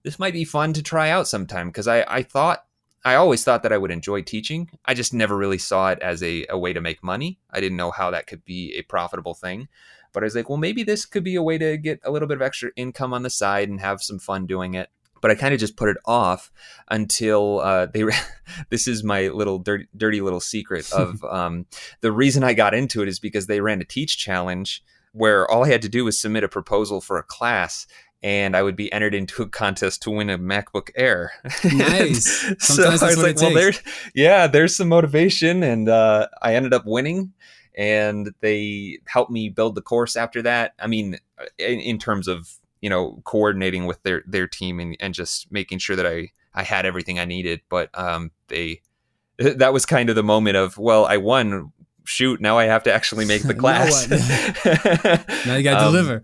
this 0.03 0.19
might 0.19 0.33
be 0.33 0.45
fun 0.45 0.73
to 0.75 0.83
try 0.83 1.11
out 1.11 1.29
sometime 1.29 1.69
because 1.69 1.89
I 1.89 2.05
I 2.09 2.23
thought 2.23 2.65
I 3.05 3.15
always 3.15 3.45
thought 3.45 3.63
that 3.63 3.73
I 3.73 3.79
would 3.79 3.93
enjoy 3.93 4.23
teaching. 4.23 4.69
I 4.85 4.95
just 4.95 5.15
never 5.15 5.37
really 5.37 5.59
saw 5.59 5.91
it 5.91 6.01
as 6.01 6.25
a, 6.25 6.45
a 6.51 6.59
way 6.59 6.73
to 6.73 6.81
make 6.81 7.05
money. 7.05 7.39
I 7.51 7.61
didn't 7.61 7.77
know 7.77 7.93
how 7.93 8.11
that 8.11 8.27
could 8.27 8.45
be 8.45 8.75
a 8.77 8.83
profitable 8.83 9.35
thing. 9.35 9.69
But 10.17 10.23
I 10.23 10.29
was 10.29 10.35
like, 10.35 10.49
well, 10.49 10.57
maybe 10.57 10.83
this 10.83 11.05
could 11.05 11.25
be 11.25 11.35
a 11.35 11.43
way 11.43 11.59
to 11.59 11.77
get 11.77 12.01
a 12.03 12.11
little 12.11 12.27
bit 12.27 12.39
of 12.39 12.43
extra 12.43 12.71
income 12.75 13.13
on 13.13 13.23
the 13.23 13.29
side 13.29 13.69
and 13.69 13.79
have 13.79 14.01
some 14.01 14.19
fun 14.19 14.47
doing 14.47 14.73
it. 14.73 14.89
But 15.21 15.31
I 15.31 15.35
kind 15.35 15.53
of 15.53 15.61
just 15.61 15.77
put 15.77 15.91
it 15.91 15.99
off 16.07 16.51
until 16.91 17.61
uh, 17.61 17.85
they. 17.85 18.03
this 18.71 18.89
is 18.89 19.05
my 19.05 19.29
little 19.29 19.59
dirty, 19.59 19.89
dirty 19.95 20.23
little 20.23 20.41
secret 20.41 20.91
of 20.95 21.23
um, 21.25 21.67
the 22.01 22.13
reason 22.13 22.45
I 22.45 22.55
got 22.55 22.73
into 22.73 23.03
it 23.03 23.09
is 23.09 23.21
because 23.21 23.47
they 23.47 23.61
ran 23.61 23.83
a 23.83 23.85
teach 23.85 24.17
challenge 24.17 24.83
where 25.13 25.47
all 25.51 25.67
I 25.67 25.69
had 25.69 25.83
to 25.83 25.89
do 25.91 26.07
was 26.07 26.19
submit 26.19 26.45
a 26.45 26.49
proposal 26.49 27.03
for 27.03 27.19
a 27.19 27.23
class 27.23 27.87
and 28.23 28.57
I 28.57 28.63
would 28.63 28.77
be 28.77 28.91
entered 28.95 29.15
into 29.15 29.43
a 29.43 29.49
contest 29.51 30.03
to 30.03 30.11
win 30.11 30.31
a 30.31 30.39
MacBook 30.39 30.89
Air. 30.97 31.33
Nice. 31.63 32.55
so 32.59 32.89
I 32.89 32.91
was 32.91 33.03
like, 33.19 33.37
well, 33.37 33.53
there's 33.53 33.83
yeah, 34.15 34.47
there's 34.47 34.75
some 34.75 34.89
motivation, 34.89 35.63
and 35.63 35.91
uh, 35.91 36.29
I 36.41 36.55
ended 36.55 36.73
up 36.73 36.85
winning 36.87 37.35
and 37.77 38.33
they 38.41 38.99
helped 39.07 39.31
me 39.31 39.49
build 39.49 39.75
the 39.75 39.83
course 39.83 40.17
after 40.17 40.43
that. 40.43 40.75
I 40.79 40.87
mean, 40.87 41.19
in, 41.59 41.81
in 41.81 41.99
terms 41.99 42.29
of 42.29 42.59
you 42.81 42.91
know 42.91 43.21
coordinating 43.25 43.87
with 43.87 44.03
their 44.03 44.23
their 44.27 44.47
team 44.47 44.81
and, 44.81 44.97
and 45.01 45.15
just 45.15 45.51
making 45.53 45.79
sure 45.79 45.97
that 45.97 46.07
I 46.07 46.31
I 46.55 46.63
had 46.63 46.87
everything 46.87 47.19
I 47.19 47.25
needed. 47.25 47.61
But 47.69 47.91
um, 47.99 48.31
they 48.49 48.81
that 49.39 49.73
was 49.73 49.87
kind 49.87 50.09
of 50.09 50.17
the 50.17 50.23
moment 50.23 50.57
of 50.57 50.79
well, 50.79 51.05
I 51.05 51.19
won. 51.19 51.73
Shoot, 52.09 52.41
now 52.41 52.57
I 52.57 52.67
have 52.67 52.85
to 52.85 52.93
actually 52.93 53.25
make 53.25 53.43
the 53.43 53.55
class. 53.63 54.09
now 55.47 55.57
you 55.57 55.65
got 55.65 55.81
to 55.81 55.87
um, 55.87 55.93
deliver. 55.93 56.23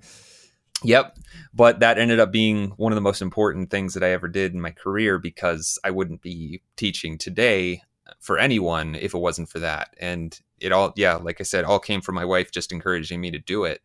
Yep. 0.84 1.18
But 1.52 1.80
that 1.80 1.98
ended 1.98 2.20
up 2.20 2.30
being 2.30 2.68
one 2.76 2.92
of 2.92 2.94
the 2.94 3.02
most 3.02 3.20
important 3.20 3.70
things 3.70 3.94
that 3.94 4.04
I 4.04 4.10
ever 4.10 4.28
did 4.28 4.54
in 4.54 4.60
my 4.60 4.70
career 4.70 5.18
because 5.18 5.80
I 5.82 5.90
wouldn't 5.90 6.22
be 6.22 6.62
teaching 6.76 7.18
today 7.18 7.82
for 8.20 8.38
anyone 8.38 8.94
if 8.94 9.14
it 9.14 9.18
wasn't 9.18 9.48
for 9.48 9.58
that. 9.60 9.94
And 10.00 10.38
it 10.60 10.72
all, 10.72 10.92
yeah, 10.96 11.16
like 11.16 11.40
I 11.40 11.44
said, 11.44 11.64
all 11.64 11.78
came 11.78 12.00
from 12.00 12.14
my 12.14 12.24
wife 12.24 12.50
just 12.50 12.72
encouraging 12.72 13.20
me 13.20 13.30
to 13.30 13.38
do 13.38 13.64
it. 13.64 13.82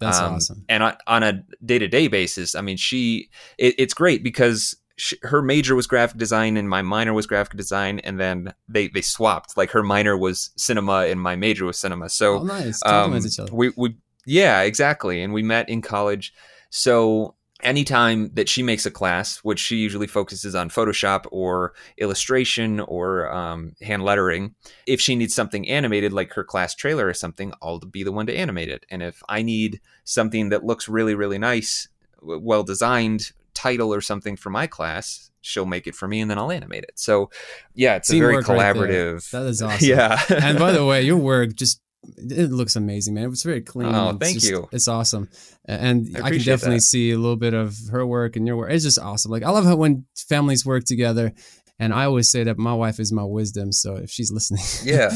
That's 0.00 0.18
um, 0.18 0.34
awesome. 0.34 0.64
And 0.68 0.82
on, 0.82 0.96
on 1.06 1.22
a 1.22 1.44
day 1.64 1.78
to 1.78 1.88
day 1.88 2.08
basis, 2.08 2.54
I 2.54 2.60
mean, 2.60 2.76
she, 2.76 3.30
it, 3.56 3.74
it's 3.78 3.94
great 3.94 4.22
because 4.22 4.76
she, 4.98 5.16
her 5.22 5.40
major 5.40 5.74
was 5.74 5.86
graphic 5.86 6.18
design 6.18 6.56
and 6.56 6.68
my 6.68 6.82
minor 6.82 7.14
was 7.14 7.26
graphic 7.26 7.56
design, 7.56 8.00
and 8.00 8.20
then 8.20 8.52
they 8.68 8.88
they 8.88 9.00
swapped. 9.00 9.56
Like 9.56 9.70
her 9.70 9.82
minor 9.82 10.16
was 10.16 10.50
cinema 10.56 11.06
and 11.06 11.20
my 11.20 11.36
major 11.36 11.64
was 11.64 11.78
cinema. 11.78 12.08
So 12.08 12.40
oh, 12.40 12.42
nice. 12.42 12.82
Um, 12.84 13.18
we 13.52 13.72
we 13.76 13.96
yeah 14.26 14.62
exactly, 14.62 15.22
and 15.22 15.32
we 15.32 15.42
met 15.42 15.68
in 15.68 15.82
college. 15.82 16.34
So 16.70 17.36
anytime 17.60 18.30
that 18.34 18.48
she 18.48 18.62
makes 18.62 18.86
a 18.86 18.90
class, 18.90 19.38
which 19.38 19.58
she 19.58 19.76
usually 19.76 20.06
focuses 20.06 20.54
on 20.54 20.70
Photoshop 20.70 21.26
or 21.30 21.74
illustration 21.96 22.80
or 22.80 23.32
um, 23.32 23.74
hand 23.82 24.04
lettering, 24.04 24.54
if 24.86 25.00
she 25.00 25.16
needs 25.16 25.34
something 25.34 25.68
animated, 25.68 26.12
like 26.12 26.32
her 26.34 26.44
class 26.44 26.74
trailer 26.74 27.06
or 27.06 27.14
something, 27.14 27.52
I'll 27.62 27.80
be 27.80 28.02
the 28.02 28.12
one 28.12 28.26
to 28.26 28.36
animate 28.36 28.68
it. 28.68 28.86
And 28.90 29.02
if 29.02 29.22
I 29.28 29.42
need 29.42 29.80
something 30.04 30.50
that 30.50 30.64
looks 30.64 30.88
really, 30.88 31.14
really 31.14 31.38
nice, 31.38 31.88
well 32.20 32.62
designed 32.62 33.32
title 33.54 33.92
or 33.92 34.00
something 34.00 34.36
for 34.36 34.50
my 34.50 34.66
class, 34.66 35.30
she'll 35.40 35.66
make 35.66 35.86
it 35.86 35.94
for 35.94 36.06
me 36.06 36.20
and 36.20 36.30
then 36.30 36.38
I'll 36.38 36.52
animate 36.52 36.84
it. 36.84 36.92
So, 36.94 37.30
yeah, 37.74 37.96
it's 37.96 38.08
Teamwork 38.08 38.44
a 38.44 38.46
very 38.46 38.58
collaborative. 38.60 39.14
Right 39.14 39.42
that 39.42 39.48
is 39.48 39.62
awesome. 39.62 39.88
Yeah. 39.88 40.22
and 40.28 40.58
by 40.58 40.72
the 40.72 40.84
way, 40.84 41.02
your 41.02 41.16
work 41.16 41.54
just 41.54 41.80
it 42.16 42.50
looks 42.50 42.76
amazing, 42.76 43.14
man. 43.14 43.30
It's 43.30 43.42
very 43.42 43.60
clean. 43.60 43.94
Oh, 43.94 44.10
it's 44.10 44.18
thank 44.18 44.34
just, 44.34 44.50
you. 44.50 44.68
It's 44.72 44.88
awesome, 44.88 45.28
and 45.64 46.16
I, 46.16 46.26
I 46.26 46.30
can 46.30 46.38
definitely 46.38 46.76
that. 46.76 46.82
see 46.82 47.10
a 47.12 47.18
little 47.18 47.36
bit 47.36 47.54
of 47.54 47.76
her 47.90 48.06
work 48.06 48.36
and 48.36 48.46
your 48.46 48.56
work. 48.56 48.70
It's 48.70 48.84
just 48.84 48.98
awesome. 48.98 49.30
Like 49.30 49.42
I 49.42 49.50
love 49.50 49.64
how 49.64 49.76
when 49.76 50.06
families 50.16 50.64
work 50.64 50.84
together, 50.84 51.32
and 51.78 51.92
I 51.92 52.04
always 52.04 52.28
say 52.28 52.44
that 52.44 52.58
my 52.58 52.74
wife 52.74 52.98
is 52.98 53.12
my 53.12 53.24
wisdom. 53.24 53.72
So 53.72 53.96
if 53.96 54.10
she's 54.10 54.32
listening, 54.32 54.62
yeah. 54.84 55.10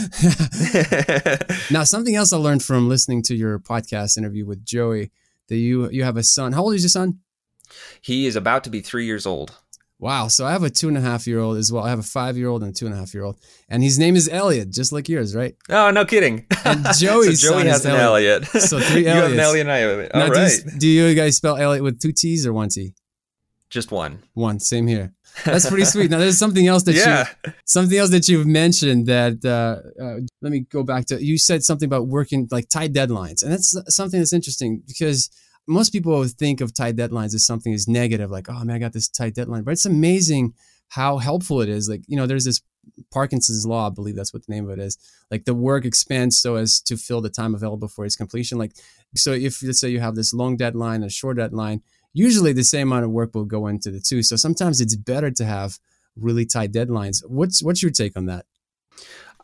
now 1.70 1.84
something 1.84 2.14
else 2.14 2.32
I 2.32 2.36
learned 2.36 2.62
from 2.62 2.88
listening 2.88 3.22
to 3.24 3.34
your 3.34 3.58
podcast 3.58 4.16
interview 4.16 4.46
with 4.46 4.64
Joey 4.64 5.10
that 5.48 5.56
you 5.56 5.90
you 5.90 6.04
have 6.04 6.16
a 6.16 6.22
son. 6.22 6.52
How 6.52 6.62
old 6.62 6.74
is 6.74 6.82
your 6.82 6.90
son? 6.90 7.18
He 8.00 8.26
is 8.26 8.36
about 8.36 8.64
to 8.64 8.70
be 8.70 8.80
three 8.80 9.06
years 9.06 9.26
old. 9.26 9.61
Wow. 10.02 10.26
So 10.26 10.44
I 10.44 10.50
have 10.50 10.64
a 10.64 10.68
two 10.68 10.88
and 10.88 10.98
a 10.98 11.00
half 11.00 11.28
year 11.28 11.38
old 11.38 11.56
as 11.58 11.70
well. 11.70 11.84
I 11.84 11.90
have 11.90 12.00
a 12.00 12.02
five 12.02 12.36
year 12.36 12.48
old 12.48 12.64
and 12.64 12.72
a 12.72 12.74
two 12.74 12.86
and 12.86 12.94
a 12.94 12.98
half 12.98 13.14
year 13.14 13.22
old. 13.22 13.38
And 13.68 13.84
his 13.84 14.00
name 14.00 14.16
is 14.16 14.28
Elliot, 14.28 14.72
just 14.72 14.90
like 14.90 15.08
yours, 15.08 15.32
right? 15.32 15.54
Oh, 15.70 15.92
no 15.92 16.04
kidding. 16.04 16.44
And 16.64 16.84
Joey's 16.98 17.40
so 17.40 17.52
Joey 17.52 17.68
has 17.68 17.86
an 17.86 17.94
Elliot. 17.94 18.48
Elliot. 18.52 18.64
So 18.68 18.80
three 18.80 19.06
Elliots. 19.06 19.06
you 19.06 19.22
have 19.22 19.32
an 19.32 19.38
Elliot 19.38 19.66
and 19.66 19.72
I 19.72 19.76
have 19.78 19.98
it. 20.00 20.12
All 20.12 20.20
now, 20.22 20.28
right. 20.32 20.60
Do 20.76 20.88
you, 20.88 21.04
do 21.04 21.08
you 21.08 21.14
guys 21.14 21.36
spell 21.36 21.56
Elliot 21.56 21.84
with 21.84 22.00
two 22.00 22.10
T's 22.10 22.44
or 22.44 22.52
one 22.52 22.68
T? 22.68 22.94
Just 23.70 23.92
one. 23.92 24.24
One. 24.34 24.58
Same 24.58 24.88
here. 24.88 25.12
That's 25.44 25.68
pretty 25.68 25.84
sweet. 25.84 26.10
Now 26.10 26.18
there's 26.18 26.36
something 26.36 26.66
else 26.66 26.82
that 26.82 26.96
yeah. 26.96 27.28
you 27.46 27.52
something 27.64 27.96
else 27.96 28.10
that 28.10 28.26
you've 28.26 28.46
mentioned 28.46 29.06
that 29.06 29.44
uh, 29.44 30.02
uh, 30.02 30.18
let 30.42 30.50
me 30.50 30.66
go 30.68 30.82
back 30.82 31.06
to 31.06 31.24
you 31.24 31.38
said 31.38 31.62
something 31.62 31.86
about 31.86 32.08
working 32.08 32.48
like 32.50 32.68
tight 32.68 32.92
deadlines. 32.92 33.44
And 33.44 33.52
that's 33.52 33.72
something 33.86 34.18
that's 34.18 34.32
interesting 34.32 34.82
because 34.84 35.30
most 35.66 35.90
people 35.90 36.24
think 36.24 36.60
of 36.60 36.74
tight 36.74 36.96
deadlines 36.96 37.34
as 37.34 37.46
something 37.46 37.72
as 37.72 37.86
negative, 37.88 38.30
like, 38.30 38.48
oh 38.48 38.64
man, 38.64 38.76
I 38.76 38.78
got 38.78 38.92
this 38.92 39.08
tight 39.08 39.34
deadline. 39.34 39.62
But 39.62 39.72
it's 39.72 39.86
amazing 39.86 40.54
how 40.88 41.18
helpful 41.18 41.60
it 41.60 41.68
is. 41.68 41.88
Like, 41.88 42.02
you 42.06 42.16
know, 42.16 42.26
there's 42.26 42.44
this 42.44 42.60
Parkinson's 43.10 43.64
law, 43.66 43.86
I 43.86 43.90
believe 43.90 44.16
that's 44.16 44.32
what 44.32 44.44
the 44.46 44.52
name 44.52 44.68
of 44.68 44.78
it 44.78 44.82
is. 44.82 44.98
Like 45.30 45.44
the 45.44 45.54
work 45.54 45.84
expands 45.84 46.38
so 46.38 46.56
as 46.56 46.80
to 46.82 46.96
fill 46.96 47.20
the 47.20 47.30
time 47.30 47.54
available 47.54 47.88
for 47.88 48.04
its 48.04 48.16
completion. 48.16 48.58
Like, 48.58 48.72
so 49.14 49.32
if 49.32 49.62
let's 49.62 49.80
say 49.80 49.88
you 49.88 50.00
have 50.00 50.16
this 50.16 50.34
long 50.34 50.56
deadline, 50.56 51.02
a 51.02 51.08
short 51.08 51.36
deadline, 51.36 51.82
usually 52.12 52.52
the 52.52 52.64
same 52.64 52.88
amount 52.88 53.04
of 53.04 53.10
work 53.10 53.34
will 53.34 53.44
go 53.44 53.66
into 53.68 53.90
the 53.90 54.00
two. 54.00 54.22
So 54.22 54.36
sometimes 54.36 54.80
it's 54.80 54.96
better 54.96 55.30
to 55.30 55.44
have 55.44 55.78
really 56.16 56.44
tight 56.44 56.72
deadlines. 56.72 57.22
What's 57.26 57.62
what's 57.62 57.82
your 57.82 57.92
take 57.92 58.16
on 58.16 58.26
that? 58.26 58.46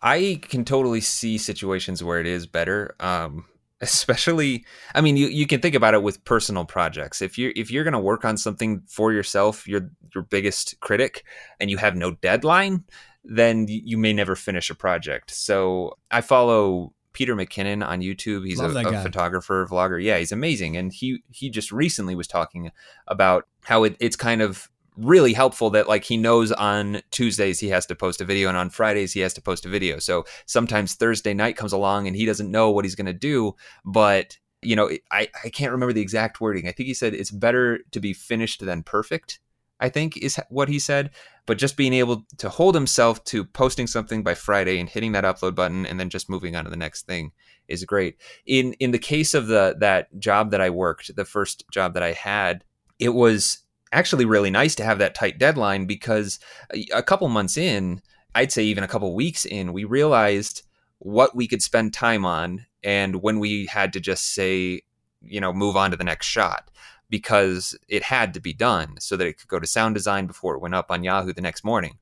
I 0.03 0.41
can 0.43 0.65
totally 0.65 1.01
see 1.01 1.39
situations 1.39 2.05
where 2.05 2.21
it 2.21 2.27
is 2.27 2.47
better. 2.47 2.95
Um, 3.01 3.47
especially 3.81 4.65
i 4.95 5.01
mean 5.01 5.17
you, 5.17 5.29
you 5.29 5.47
can 5.47 5.61
think 5.61 5.75
about 5.75 5.95
it 5.95 6.03
with 6.03 6.25
personal 6.25 6.65
projects. 6.65 7.23
If 7.23 7.39
you're 7.39 7.53
if 7.55 7.71
you're 7.71 7.85
going 7.85 7.93
to 7.93 8.01
work 8.01 8.25
on 8.25 8.37
something 8.37 8.83
for 8.87 9.13
yourself 9.13 9.69
you're 9.69 9.91
your 10.15 10.25
biggest 10.25 10.79
critic 10.81 11.25
and 11.61 11.71
you 11.71 11.77
have 11.77 11.95
no 11.95 12.13
deadline 12.13 12.85
then 13.25 13.67
you 13.69 13.99
may 13.99 14.13
never 14.13 14.35
finish 14.35 14.71
a 14.71 14.75
project. 14.75 15.31
So 15.31 15.99
i 16.11 16.21
follow 16.21 16.93
peter 17.13 17.35
mckinnon 17.37 17.87
on 17.87 18.01
youtube. 18.01 18.47
He's 18.47 18.61
a, 18.61 18.69
a 18.87 19.03
photographer 19.03 19.67
vlogger. 19.71 20.03
Yeah 20.03 20.19
he's 20.19 20.33
amazing. 20.33 20.77
And 20.77 20.93
he 20.93 21.23
he 21.31 21.51
just 21.51 21.71
recently 21.71 22.15
was 22.15 22.27
talking 22.27 22.73
about 23.07 23.47
how 23.65 23.85
it, 23.85 23.97
it's 24.01 24.17
kind 24.17 24.43
of 24.43 24.69
really 24.99 25.33
helpful 25.33 25.71
that 25.71 25.89
like 25.89 26.05
he 26.05 26.17
knows 26.17 26.53
on 26.53 27.01
Tuesdays 27.11 27.61
he 27.61 27.69
has 27.69 27.87
to 27.87 27.95
post 27.95 28.21
a 28.21 28.25
video 28.25 28.49
and 28.49 28.57
on 28.57 28.71
Fridays 28.71 29.13
he 29.13 29.21
has 29.21 29.33
to 29.35 29.41
post 29.41 29.65
a 29.65 29.69
video. 29.69 29.99
So 29.99 30.25
sometimes 30.47 30.95
Thursday 30.95 31.35
night 31.35 31.57
comes 31.57 31.73
along 31.73 32.07
and 32.07 32.17
he 32.17 32.27
doesn't 32.27 32.51
know 32.51 32.71
what 32.71 32.85
he's 32.85 32.95
going 32.95 33.07
to 33.07 33.13
do, 33.13 33.55
but 33.85 34.37
you 34.61 34.75
know, 34.75 34.91
I, 35.13 35.29
I 35.45 35.51
can't 35.51 35.73
remember 35.73 35.93
the 35.93 36.01
exact 36.01 36.41
wording. 36.41 36.67
I 36.67 36.73
think 36.73 36.89
he 36.89 36.95
said 36.95 37.15
it's 37.15 37.31
better 37.31 37.81
to 37.93 38.01
be 38.01 38.13
finished 38.13 38.65
than 38.65 38.83
perfect. 38.83 39.39
I 39.81 39.89
think 39.89 40.17
is 40.17 40.41
what 40.49 40.69
he 40.69 40.81
said, 40.81 41.11
but 41.47 41.59
just 41.59 41.77
being 41.77 41.93
able 41.93 42.27
to 42.39 42.49
hold 42.49 42.75
himself 42.75 43.23
to 43.27 43.45
posting 43.45 43.87
something 43.87 44.25
by 44.25 44.35
Friday 44.35 44.81
and 44.81 44.89
hitting 44.89 45.13
that 45.13 45.23
upload 45.23 45.55
button 45.55 45.87
and 45.87 46.01
then 46.01 46.11
just 46.11 46.29
moving 46.29 46.57
on 46.57 46.65
to 46.65 46.71
the 46.71 46.77
next 46.77 47.07
thing 47.07 47.31
is 47.69 47.85
great. 47.85 48.17
In 48.45 48.73
in 48.75 48.91
the 48.91 48.99
case 48.99 49.35
of 49.35 49.47
the 49.47 49.77
that 49.79 50.19
job 50.19 50.51
that 50.51 50.61
I 50.61 50.71
worked, 50.71 51.15
the 51.15 51.25
first 51.25 51.65
job 51.71 51.95
that 51.95 52.03
I 52.03 52.13
had, 52.13 52.65
it 52.99 53.11
was 53.11 53.59
actually 53.93 54.25
really 54.25 54.51
nice 54.51 54.75
to 54.77 54.85
have 54.85 54.99
that 54.99 55.15
tight 55.15 55.39
deadline 55.39 55.87
because 55.87 56.39
uh, 56.75 56.79
a 56.95 57.03
couple 57.03 57.29
months 57.29 57.57
in, 57.57 58.03
I'd 58.35 58.53
say 58.53 58.65
even 58.65 58.85
a 58.85 58.89
couple 58.89 59.15
weeks 59.15 59.45
in, 59.45 59.73
we 59.73 59.85
realized 59.85 60.63
what 60.99 61.35
we 61.35 61.47
could 61.47 61.63
spend 61.63 61.95
time 61.95 62.25
on 62.25 62.67
and 62.83 63.23
when 63.23 63.39
we 63.39 63.67
had 63.67 63.93
to 63.93 64.01
just 64.01 64.35
say 64.35 64.83
you 65.23 65.41
know, 65.41 65.53
move 65.53 65.77
on 65.77 65.91
to 65.91 65.97
the 65.97 66.05
next 66.05 66.27
shot 66.27 66.71
because 67.11 67.77
it 67.89 68.03
had 68.03 68.35
to 68.35 68.41
be 68.41 68.53
done 68.53 68.97
so 69.01 69.17
that 69.17 69.27
it 69.27 69.39
could 69.39 69.49
go 69.49 69.59
to 69.59 69.67
sound 69.67 69.95
design 69.95 70.27
before 70.27 70.55
it 70.55 70.61
went 70.61 70.75
up 70.75 70.91
on 70.91 71.03
Yahoo 71.03 71.33
the 71.33 71.41
next 71.41 71.65
morning. 71.65 71.99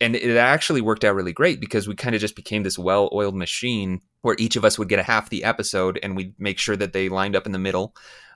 And 0.00 0.14
it 0.14 0.36
actually 0.36 0.80
worked 0.80 1.04
out 1.04 1.14
really 1.14 1.32
great 1.32 1.60
because 1.60 1.88
we 1.88 1.94
kind 1.94 2.14
of 2.14 2.20
just 2.20 2.36
became 2.36 2.62
this 2.62 2.78
well 2.78 3.08
oiled 3.12 3.34
machine 3.34 4.02
where 4.22 4.36
each 4.38 4.56
of 4.56 4.64
us 4.64 4.78
would 4.78 4.88
get 4.88 4.98
a 4.98 5.04
half 5.04 5.30
the 5.30 5.44
episode 5.44 5.98
and 6.02 6.16
we'd 6.16 6.34
make 6.38 6.58
sure 6.58 6.76
that 6.76 6.92
they 6.92 7.08
lined 7.08 7.36
up 7.36 7.46
in 7.46 7.52
the 7.52 7.58
middle. 7.58 7.94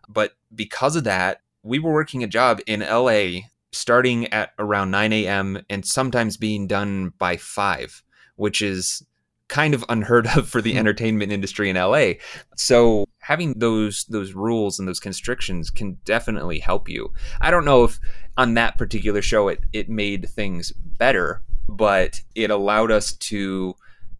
But 0.09 0.33
because 0.55 0.97
of 0.97 1.05
that, 1.05 1.41
we 1.63 1.79
were 1.79 1.93
working 1.93 2.23
a 2.23 2.29
job 2.29 2.61
in 2.67 2.81
LA 2.81 3.41
starting 3.73 4.27
at 4.33 4.53
around 4.59 4.91
9 4.91 5.13
a.m. 5.13 5.59
and 5.69 5.87
sometimes 5.87 6.37
being 6.37 6.67
done 6.67 7.13
by 7.19 7.37
5, 7.37 8.03
which 8.37 8.63
is 8.63 9.05
kind 9.49 9.75
of 9.75 9.85
unheard 9.89 10.27
of 10.37 10.49
for 10.49 10.63
the 10.63 10.73
hmm. 10.73 10.79
entertainment 10.79 11.33
industry 11.33 11.69
in 11.69 11.77
LA. 11.77 12.13
So 12.57 13.07
having 13.21 13.59
those 13.59 14.05
those 14.05 14.33
rules 14.33 14.79
and 14.79 14.89
those 14.89 15.01
constrictions 15.01 15.71
can 15.71 15.99
definitely 16.05 16.59
help 16.59 16.89
you. 16.89 17.13
I 17.41 17.51
don't 17.51 17.65
know 17.65 17.85
if 17.85 18.01
on 18.37 18.55
that 18.55 18.79
particular 18.79 19.23
show 19.23 19.49
it 19.49 19.61
it 19.73 19.89
made 19.89 20.29
things 20.29 20.73
better, 20.73 21.43
but 21.69 22.23
it 22.35 22.51
allowed 22.51 22.91
us 22.91 23.13
to 23.13 23.75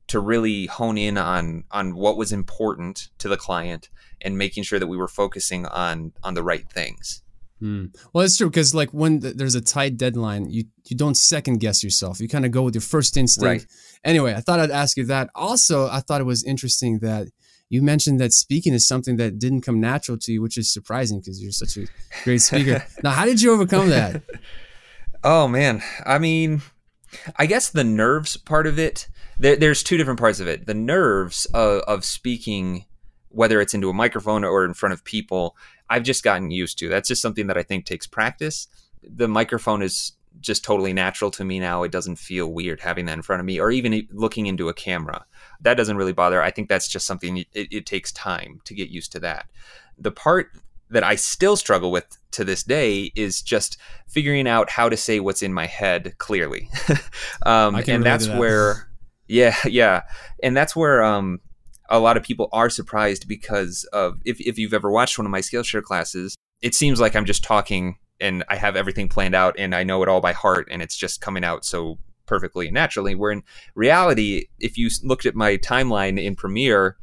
to 0.09 0.21
really 0.21 0.67
hone 0.67 0.99
in 0.99 1.17
on 1.17 1.65
on 1.71 1.95
what 1.95 2.17
was 2.17 2.33
important 2.33 3.09
to 3.19 3.29
the 3.29 3.37
client 3.37 3.89
and 4.21 4.37
making 4.37 4.65
sure 4.65 4.79
that 4.79 4.89
we 4.89 4.97
were 4.97 5.09
focusing 5.09 5.67
on 5.67 6.13
on 6.23 6.35
the 6.35 6.43
right 6.43 6.69
things. 6.71 7.23
Mm. 7.63 7.95
Well, 8.13 8.25
it's 8.25 8.37
true 8.37 8.49
because 8.49 8.75
like 8.75 8.91
when 8.91 9.21
th- 9.21 9.37
there's 9.37 9.55
a 9.55 9.61
tight 9.61 9.97
deadline, 9.97 10.51
you 10.51 10.65
you 10.87 10.97
don't 10.97 11.17
second 11.17 11.61
guess 11.61 11.85
yourself. 11.85 12.21
You 12.21 12.29
kind 12.29 12.47
of 12.47 12.51
go 12.51 12.63
with 12.63 12.75
your 12.75 12.83
first 12.83 13.17
instinct. 13.17 13.47
Right. 13.47 13.67
Anyway, 14.03 14.35
I 14.35 14.41
thought 14.41 14.61
I'd 14.61 14.71
ask 14.71 14.97
you 14.97 15.05
that. 15.07 15.31
Also, 15.35 15.89
I 15.89 16.01
thought 16.01 16.21
it 16.21 16.25
was 16.25 16.43
interesting 16.43 17.01
that 17.01 17.29
you 17.69 17.83
mentioned 17.83 18.19
that 18.21 18.33
speaking 18.33 18.73
is 18.73 18.87
something 18.87 19.17
that 19.17 19.39
didn't 19.39 19.61
come 19.61 19.81
natural 19.81 20.19
to 20.19 20.33
you, 20.33 20.43
which 20.43 20.59
is 20.59 20.73
surprising 20.73 21.21
because 21.21 21.41
you're 21.41 21.53
such 21.53 21.77
a 21.77 21.87
great 22.25 22.39
speaker. 22.39 22.85
now, 23.03 23.11
how 23.11 23.25
did 23.25 23.41
you 23.43 23.53
overcome 23.53 23.91
that? 23.91 24.23
oh 25.23 25.47
man, 25.47 25.83
I 26.05 26.19
mean, 26.19 26.63
I 27.37 27.47
guess 27.47 27.71
the 27.71 27.85
nerves 27.85 28.37
part 28.37 28.67
of 28.67 28.79
it. 28.79 29.09
There, 29.39 29.57
there's 29.57 29.83
two 29.83 29.97
different 29.97 30.19
parts 30.19 30.41
of 30.41 30.49
it. 30.49 30.67
The 30.67 30.75
nerves 30.75 31.47
of, 31.47 31.83
of 31.83 32.05
speaking, 32.05 32.87
whether 33.29 33.61
it's 33.61 33.73
into 33.73 33.89
a 33.89 33.95
microphone 33.95 34.45
or 34.45 34.65
in 34.65 34.75
front 34.75 34.93
of 34.93 35.05
people 35.05 35.57
I've 35.91 36.05
just 36.05 36.23
gotten 36.23 36.51
used 36.51 36.79
to. 36.79 36.89
That's 36.89 37.09
just 37.09 37.21
something 37.21 37.49
that 37.49 37.59
I 37.59 37.63
think 37.63 37.85
takes 37.85 38.07
practice. 38.07 38.69
The 39.03 39.29
microphone 39.29 39.83
is 39.83 40.13
just 40.41 40.65
totally 40.65 40.93
natural 40.93 41.31
to 41.33 41.45
me 41.45 41.59
now. 41.59 41.83
It 41.83 41.93
doesn't 41.93 42.17
feel 42.17 42.53
weird 42.53 42.81
having 42.81 43.07
that 43.07 43.15
in 43.15 43.23
front 43.23 43.41
of 43.41 43.47
me 43.47 43.59
or 43.59 43.71
even 43.71 44.07
looking 44.13 44.47
into 44.47 44.69
a 44.69 44.75
camera. 44.75 45.27
That 45.61 45.75
doesn't 45.75 45.97
really 45.97 46.13
bother. 46.13 46.41
I 46.41 46.51
think 46.51 46.69
that's 46.69 46.89
just 46.89 47.07
something 47.07 47.39
it, 47.39 47.49
it 47.53 47.87
takes 47.87 48.13
time 48.13 48.61
to 48.65 48.75
get 48.75 48.89
used 48.89 49.13
to 49.13 49.21
that. 49.21 49.47
The 49.99 50.13
part 50.13 50.53
that 50.91 51.05
I 51.05 51.17
still 51.17 51.57
struggle 51.57 51.91
with 51.91 52.19
to 52.33 52.45
this 52.45 52.63
day 52.63 53.13
is 53.15 53.43
just 53.43 53.77
figuring 54.09 54.49
out 54.49 54.71
how 54.71 54.89
to 54.89 54.97
say 54.97 55.21
what's 55.21 55.43
in 55.43 55.53
my 55.53 55.67
head 55.67 56.15
clearly. 56.19 56.69
um, 57.47 57.77
and 57.77 58.05
that's 58.05 58.27
that. 58.27 58.39
where, 58.39 58.89
yeah, 59.29 59.57
yeah. 59.65 60.03
And 60.43 60.57
that's 60.57 60.75
where 60.75 61.03
um, 61.03 61.41
a 61.91 61.99
lot 61.99 62.17
of 62.17 62.23
people 62.23 62.49
are 62.53 62.71
surprised 62.71 63.29
because 63.29 63.85
of 63.93 64.21
if, 64.25 64.41
if 64.41 64.59
you've 64.59 64.75
ever 64.75 64.91
watched 64.91 65.19
one 65.19 65.27
of 65.27 65.31
my 65.31 65.41
Skillshare 65.41 65.83
classes, 65.83 66.37
it 66.63 66.75
seems 66.75 67.01
like 67.01 67.17
I'm 67.17 67.25
just 67.25 67.45
talking 67.45 67.97
and 68.21 68.45
I 68.49 68.57
have 68.57 68.77
everything 68.77 69.09
planned 69.09 69.35
out 69.35 69.57
and 69.59 69.75
I 69.75 69.83
know 69.83 70.03
it 70.03 70.09
all 70.09 70.21
by 70.21 70.33
heart 70.33 70.69
and 70.71 70.83
it's 70.83 70.97
just 70.97 71.21
coming 71.21 71.45
out 71.45 71.65
so 71.65 71.99
perfectly 72.27 72.67
and 72.67 72.75
naturally. 72.75 73.15
Where 73.15 73.33
in 73.33 73.43
reality, 73.75 74.47
if 74.59 74.79
you 74.79 74.89
looked 75.03 75.27
at 75.27 75.35
my 75.35 75.57
timeline 75.57 76.23
in 76.23 76.37
Premiere, 76.37 76.97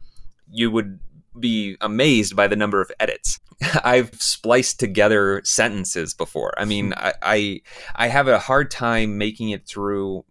you 0.49 0.71
would 0.71 0.99
be 1.39 1.75
amazed 1.81 2.35
by 2.35 2.47
the 2.47 2.55
number 2.55 2.81
of 2.81 2.91
edits. 2.99 3.39
I've 3.83 4.13
spliced 4.21 4.79
together 4.79 5.41
sentences 5.43 6.13
before. 6.13 6.53
I 6.57 6.65
mean, 6.65 6.93
I, 6.95 7.13
I 7.21 7.61
I 7.95 8.07
have 8.07 8.27
a 8.27 8.39
hard 8.39 8.71
time 8.71 9.17
making 9.17 9.49
it 9.49 9.67
through 9.67 10.23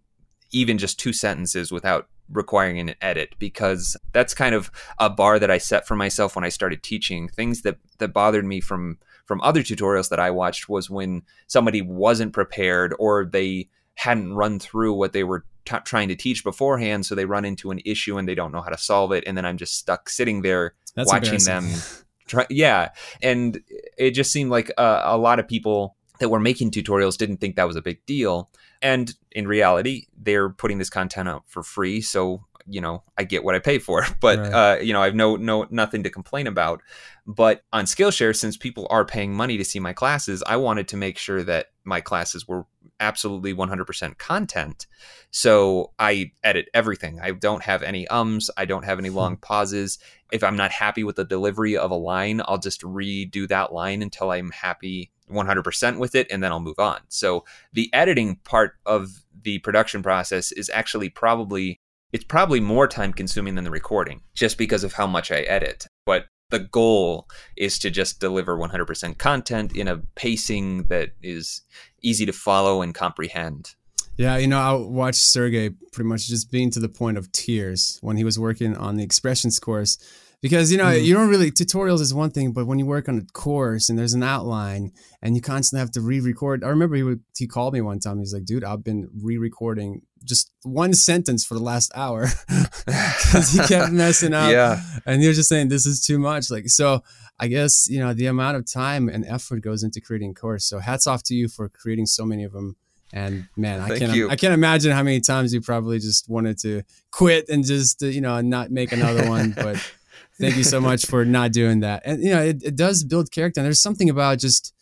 even 0.51 0.77
just 0.77 0.99
two 0.99 1.13
sentences 1.13 1.71
without 1.71 2.07
requiring 2.31 2.79
an 2.79 2.95
edit 3.01 3.35
because 3.39 3.95
that's 4.11 4.33
kind 4.33 4.55
of 4.55 4.71
a 4.99 5.09
bar 5.09 5.39
that 5.39 5.51
I 5.51 5.57
set 5.57 5.87
for 5.87 5.95
myself 5.95 6.35
when 6.35 6.45
I 6.45 6.49
started 6.49 6.83
teaching. 6.83 7.27
Things 7.27 7.61
that 7.61 7.77
that 7.99 8.09
bothered 8.09 8.45
me 8.45 8.61
from 8.61 8.97
from 9.25 9.41
other 9.41 9.61
tutorials 9.61 10.09
that 10.09 10.19
I 10.19 10.31
watched 10.31 10.69
was 10.69 10.89
when 10.89 11.23
somebody 11.47 11.81
wasn't 11.81 12.33
prepared 12.33 12.95
or 12.97 13.25
they 13.25 13.69
hadn't 13.95 14.33
run 14.33 14.59
through 14.59 14.93
what 14.93 15.11
they 15.11 15.23
were 15.23 15.43
t- 15.65 15.75
trying 15.83 16.07
to 16.07 16.15
teach 16.15 16.43
beforehand, 16.43 17.05
so 17.05 17.13
they 17.13 17.25
run 17.25 17.45
into 17.45 17.71
an 17.71 17.81
issue 17.83 18.17
and 18.17 18.27
they 18.27 18.35
don't 18.35 18.51
know 18.51 18.61
how 18.61 18.69
to 18.69 18.77
solve 18.77 19.11
it, 19.11 19.23
and 19.27 19.37
then 19.37 19.45
I'm 19.45 19.57
just 19.57 19.75
stuck 19.75 20.09
sitting 20.09 20.41
there 20.41 20.75
that's 20.95 21.11
watching 21.11 21.43
them. 21.43 21.67
Try, 22.27 22.45
yeah, 22.49 22.89
and 23.21 23.61
it 23.97 24.11
just 24.11 24.31
seemed 24.31 24.51
like 24.51 24.71
uh, 24.77 25.01
a 25.05 25.17
lot 25.17 25.39
of 25.39 25.47
people 25.47 25.95
that 26.19 26.29
were 26.29 26.39
making 26.39 26.71
tutorials 26.71 27.17
didn't 27.17 27.37
think 27.37 27.55
that 27.55 27.67
was 27.67 27.75
a 27.75 27.81
big 27.81 28.05
deal. 28.05 28.49
And 28.81 29.13
in 29.31 29.47
reality, 29.47 30.07
they're 30.17 30.49
putting 30.49 30.77
this 30.77 30.89
content 30.89 31.29
out 31.29 31.43
for 31.47 31.63
free, 31.63 32.01
so 32.01 32.45
you 32.69 32.81
know 32.81 33.03
I 33.17 33.23
get 33.23 33.43
what 33.43 33.55
I 33.55 33.59
pay 33.59 33.79
for. 33.79 34.05
But 34.19 34.39
right. 34.39 34.53
uh, 34.53 34.79
you 34.81 34.93
know 34.93 35.01
I've 35.01 35.15
no 35.15 35.35
no 35.35 35.67
nothing 35.69 36.03
to 36.03 36.09
complain 36.09 36.47
about. 36.47 36.81
But 37.25 37.63
on 37.73 37.85
Skillshare, 37.85 38.35
since 38.35 38.57
people 38.57 38.87
are 38.89 39.05
paying 39.05 39.33
money 39.33 39.57
to 39.57 39.65
see 39.65 39.79
my 39.79 39.93
classes, 39.93 40.43
I 40.45 40.57
wanted 40.57 40.87
to 40.89 40.97
make 40.97 41.17
sure 41.17 41.43
that 41.43 41.67
my 41.83 42.01
classes 42.01 42.47
were 42.47 42.65
absolutely 42.99 43.53
100% 43.53 44.17
content. 44.17 44.87
So 45.29 45.91
I 45.99 46.31
edit 46.43 46.67
everything. 46.73 47.19
I 47.21 47.31
don't 47.31 47.63
have 47.63 47.83
any 47.83 48.07
ums. 48.07 48.49
I 48.57 48.65
don't 48.65 48.85
have 48.85 48.99
any 48.99 49.09
long 49.09 49.35
hmm. 49.35 49.41
pauses. 49.41 49.99
If 50.31 50.43
I'm 50.43 50.55
not 50.55 50.71
happy 50.71 51.03
with 51.03 51.15
the 51.15 51.25
delivery 51.25 51.77
of 51.77 51.91
a 51.91 51.95
line, 51.95 52.41
I'll 52.45 52.57
just 52.57 52.81
redo 52.81 53.47
that 53.49 53.71
line 53.71 54.01
until 54.01 54.31
I'm 54.31 54.51
happy 54.51 55.11
100% 55.31 55.99
with 55.99 56.15
it 56.15 56.27
and 56.31 56.43
then 56.43 56.51
I'll 56.51 56.59
move 56.59 56.79
on. 56.79 56.99
So 57.09 57.45
the 57.73 57.89
editing 57.93 58.37
part 58.43 58.73
of 58.85 59.23
the 59.43 59.59
production 59.59 60.03
process 60.03 60.51
is 60.51 60.69
actually 60.73 61.09
probably 61.09 61.79
it's 62.13 62.23
probably 62.23 62.61
more 62.61 62.87
time 62.87 63.11
consuming 63.11 63.55
than 63.55 63.65
the 63.65 63.71
recording 63.71 64.21
just 64.33 64.57
because 64.57 64.83
of 64.83 64.93
how 64.93 65.07
much 65.07 65.31
I 65.31 65.41
edit. 65.41 65.87
But 66.05 66.27
the 66.49 66.59
goal 66.59 67.27
is 67.57 67.77
to 67.79 67.89
just 67.89 68.21
deliver 68.21 68.57
100% 68.57 69.17
content 69.17 69.75
in 69.75 69.87
a 69.87 69.97
pacing 70.15 70.85
that 70.85 71.09
is 71.21 71.61
easy 72.01 72.25
to 72.25 72.31
follow 72.31 72.81
and 72.81 72.95
comprehend. 72.95 73.75
Yeah, 74.15 74.37
you 74.37 74.47
know, 74.47 74.59
I 74.59 74.73
watched 74.73 75.19
Sergey 75.19 75.69
pretty 75.91 76.07
much 76.07 76.27
just 76.27 76.49
being 76.49 76.71
to 76.71 76.79
the 76.79 76.89
point 76.89 77.17
of 77.17 77.31
tears 77.31 77.99
when 78.01 78.17
he 78.17 78.23
was 78.23 78.39
working 78.39 78.75
on 78.75 78.95
the 78.95 79.03
expressions 79.03 79.59
course 79.59 79.97
because 80.41 80.71
you 80.71 80.77
know 80.77 80.85
mm. 80.85 81.03
you 81.03 81.13
don't 81.13 81.29
really 81.29 81.51
tutorials 81.51 82.01
is 82.01 82.13
one 82.13 82.29
thing 82.29 82.51
but 82.51 82.67
when 82.67 82.79
you 82.79 82.85
work 82.85 83.09
on 83.09 83.17
a 83.17 83.25
course 83.33 83.89
and 83.89 83.97
there's 83.97 84.13
an 84.13 84.23
outline 84.23 84.91
and 85.21 85.35
you 85.35 85.41
constantly 85.41 85.79
have 85.79 85.91
to 85.91 86.01
re-record 86.01 86.63
i 86.63 86.67
remember 86.67 86.95
he 86.95 87.03
would 87.03 87.21
he 87.35 87.47
called 87.47 87.73
me 87.73 87.81
one 87.81 87.99
time 87.99 88.19
he's 88.19 88.33
like 88.33 88.45
dude 88.45 88.63
i've 88.63 88.83
been 88.83 89.09
re-recording 89.21 90.01
just 90.23 90.51
one 90.63 90.93
sentence 90.93 91.45
for 91.45 91.53
the 91.53 91.63
last 91.63 91.91
hour 91.95 92.27
because 92.85 93.51
he 93.51 93.59
kept 93.59 93.91
messing 93.91 94.33
up 94.33 94.51
yeah 94.51 94.81
and 95.05 95.23
you're 95.23 95.33
just 95.33 95.49
saying 95.49 95.69
this 95.69 95.85
is 95.85 96.03
too 96.03 96.19
much 96.19 96.49
like 96.51 96.67
so 96.67 97.01
i 97.39 97.47
guess 97.47 97.87
you 97.89 97.99
know 97.99 98.13
the 98.13 98.25
amount 98.25 98.57
of 98.57 98.71
time 98.71 99.07
and 99.09 99.25
effort 99.25 99.61
goes 99.61 99.83
into 99.83 100.01
creating 100.01 100.33
course 100.33 100.65
so 100.65 100.79
hats 100.79 101.07
off 101.07 101.23
to 101.23 101.33
you 101.33 101.47
for 101.47 101.69
creating 101.69 102.05
so 102.05 102.25
many 102.25 102.43
of 102.43 102.51
them 102.51 102.75
and 103.13 103.47
man, 103.55 103.79
I 103.79 103.97
can't 103.97 104.13
you. 104.13 104.29
I 104.29 104.35
can't 104.35 104.53
imagine 104.53 104.91
how 104.91 105.01
many 105.01 105.21
times 105.21 105.53
you 105.53 105.61
probably 105.61 105.99
just 105.99 106.29
wanted 106.29 106.57
to 106.59 106.83
quit 107.11 107.47
and 107.47 107.65
just 107.65 108.01
you 108.01 108.19
know 108.19 108.41
not 108.41 108.69
make 108.69 108.91
another 108.91 109.29
one. 109.29 109.51
But 109.51 109.77
Thank 110.39 110.55
you 110.55 110.63
so 110.63 110.79
much 110.79 111.05
for 111.05 111.25
not 111.25 111.51
doing 111.51 111.79
that. 111.81 112.03
And 112.05 112.23
you 112.23 112.31
know, 112.31 112.41
it, 112.41 112.63
it 112.63 112.75
does 112.75 113.03
build 113.03 113.31
character. 113.31 113.59
And 113.59 113.65
there's 113.65 113.81
something 113.81 114.09
about 114.09 114.39
just 114.39 114.73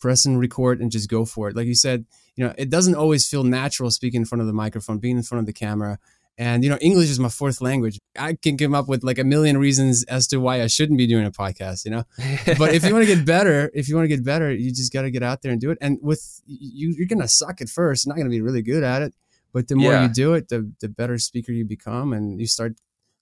press 0.00 0.26
and 0.26 0.38
record 0.38 0.80
and 0.80 0.90
just 0.90 1.08
go 1.08 1.24
for 1.24 1.48
it. 1.48 1.56
Like 1.56 1.66
you 1.66 1.74
said, 1.74 2.04
you 2.36 2.44
know, 2.44 2.52
it 2.58 2.68
doesn't 2.68 2.94
always 2.94 3.26
feel 3.28 3.44
natural 3.44 3.90
speaking 3.90 4.22
in 4.22 4.24
front 4.26 4.40
of 4.40 4.46
the 4.46 4.52
microphone, 4.52 4.98
being 4.98 5.16
in 5.16 5.22
front 5.22 5.40
of 5.40 5.46
the 5.46 5.52
camera. 5.52 5.98
And 6.36 6.64
you 6.64 6.70
know, 6.70 6.78
English 6.80 7.10
is 7.10 7.20
my 7.20 7.28
fourth 7.28 7.60
language. 7.60 8.00
I 8.18 8.34
can 8.34 8.58
come 8.58 8.74
up 8.74 8.88
with 8.88 9.04
like 9.04 9.18
a 9.18 9.24
million 9.24 9.56
reasons 9.56 10.02
as 10.04 10.26
to 10.28 10.38
why 10.38 10.62
I 10.62 10.66
shouldn't 10.66 10.98
be 10.98 11.06
doing 11.06 11.24
a 11.24 11.30
podcast, 11.30 11.84
you 11.84 11.92
know. 11.92 12.04
but 12.58 12.74
if 12.74 12.84
you 12.84 12.92
want 12.92 13.06
to 13.06 13.14
get 13.14 13.24
better, 13.24 13.70
if 13.72 13.88
you 13.88 13.94
want 13.94 14.04
to 14.04 14.14
get 14.14 14.24
better, 14.24 14.52
you 14.52 14.70
just 14.70 14.92
got 14.92 15.02
to 15.02 15.12
get 15.12 15.22
out 15.22 15.42
there 15.42 15.52
and 15.52 15.60
do 15.60 15.70
it. 15.70 15.78
And 15.80 15.98
with 16.02 16.42
you, 16.46 16.90
you're 16.90 17.06
gonna 17.06 17.28
suck 17.28 17.60
at 17.60 17.68
first, 17.68 18.04
you're 18.04 18.12
not 18.12 18.18
gonna 18.18 18.30
be 18.30 18.40
really 18.40 18.62
good 18.62 18.82
at 18.82 19.02
it. 19.02 19.14
But 19.52 19.68
the 19.68 19.76
more 19.76 19.92
yeah. 19.92 20.02
you 20.02 20.08
do 20.12 20.34
it, 20.34 20.48
the 20.48 20.72
the 20.80 20.88
better 20.88 21.18
speaker 21.18 21.52
you 21.52 21.64
become, 21.64 22.12
and 22.12 22.40
you 22.40 22.48
start 22.48 22.74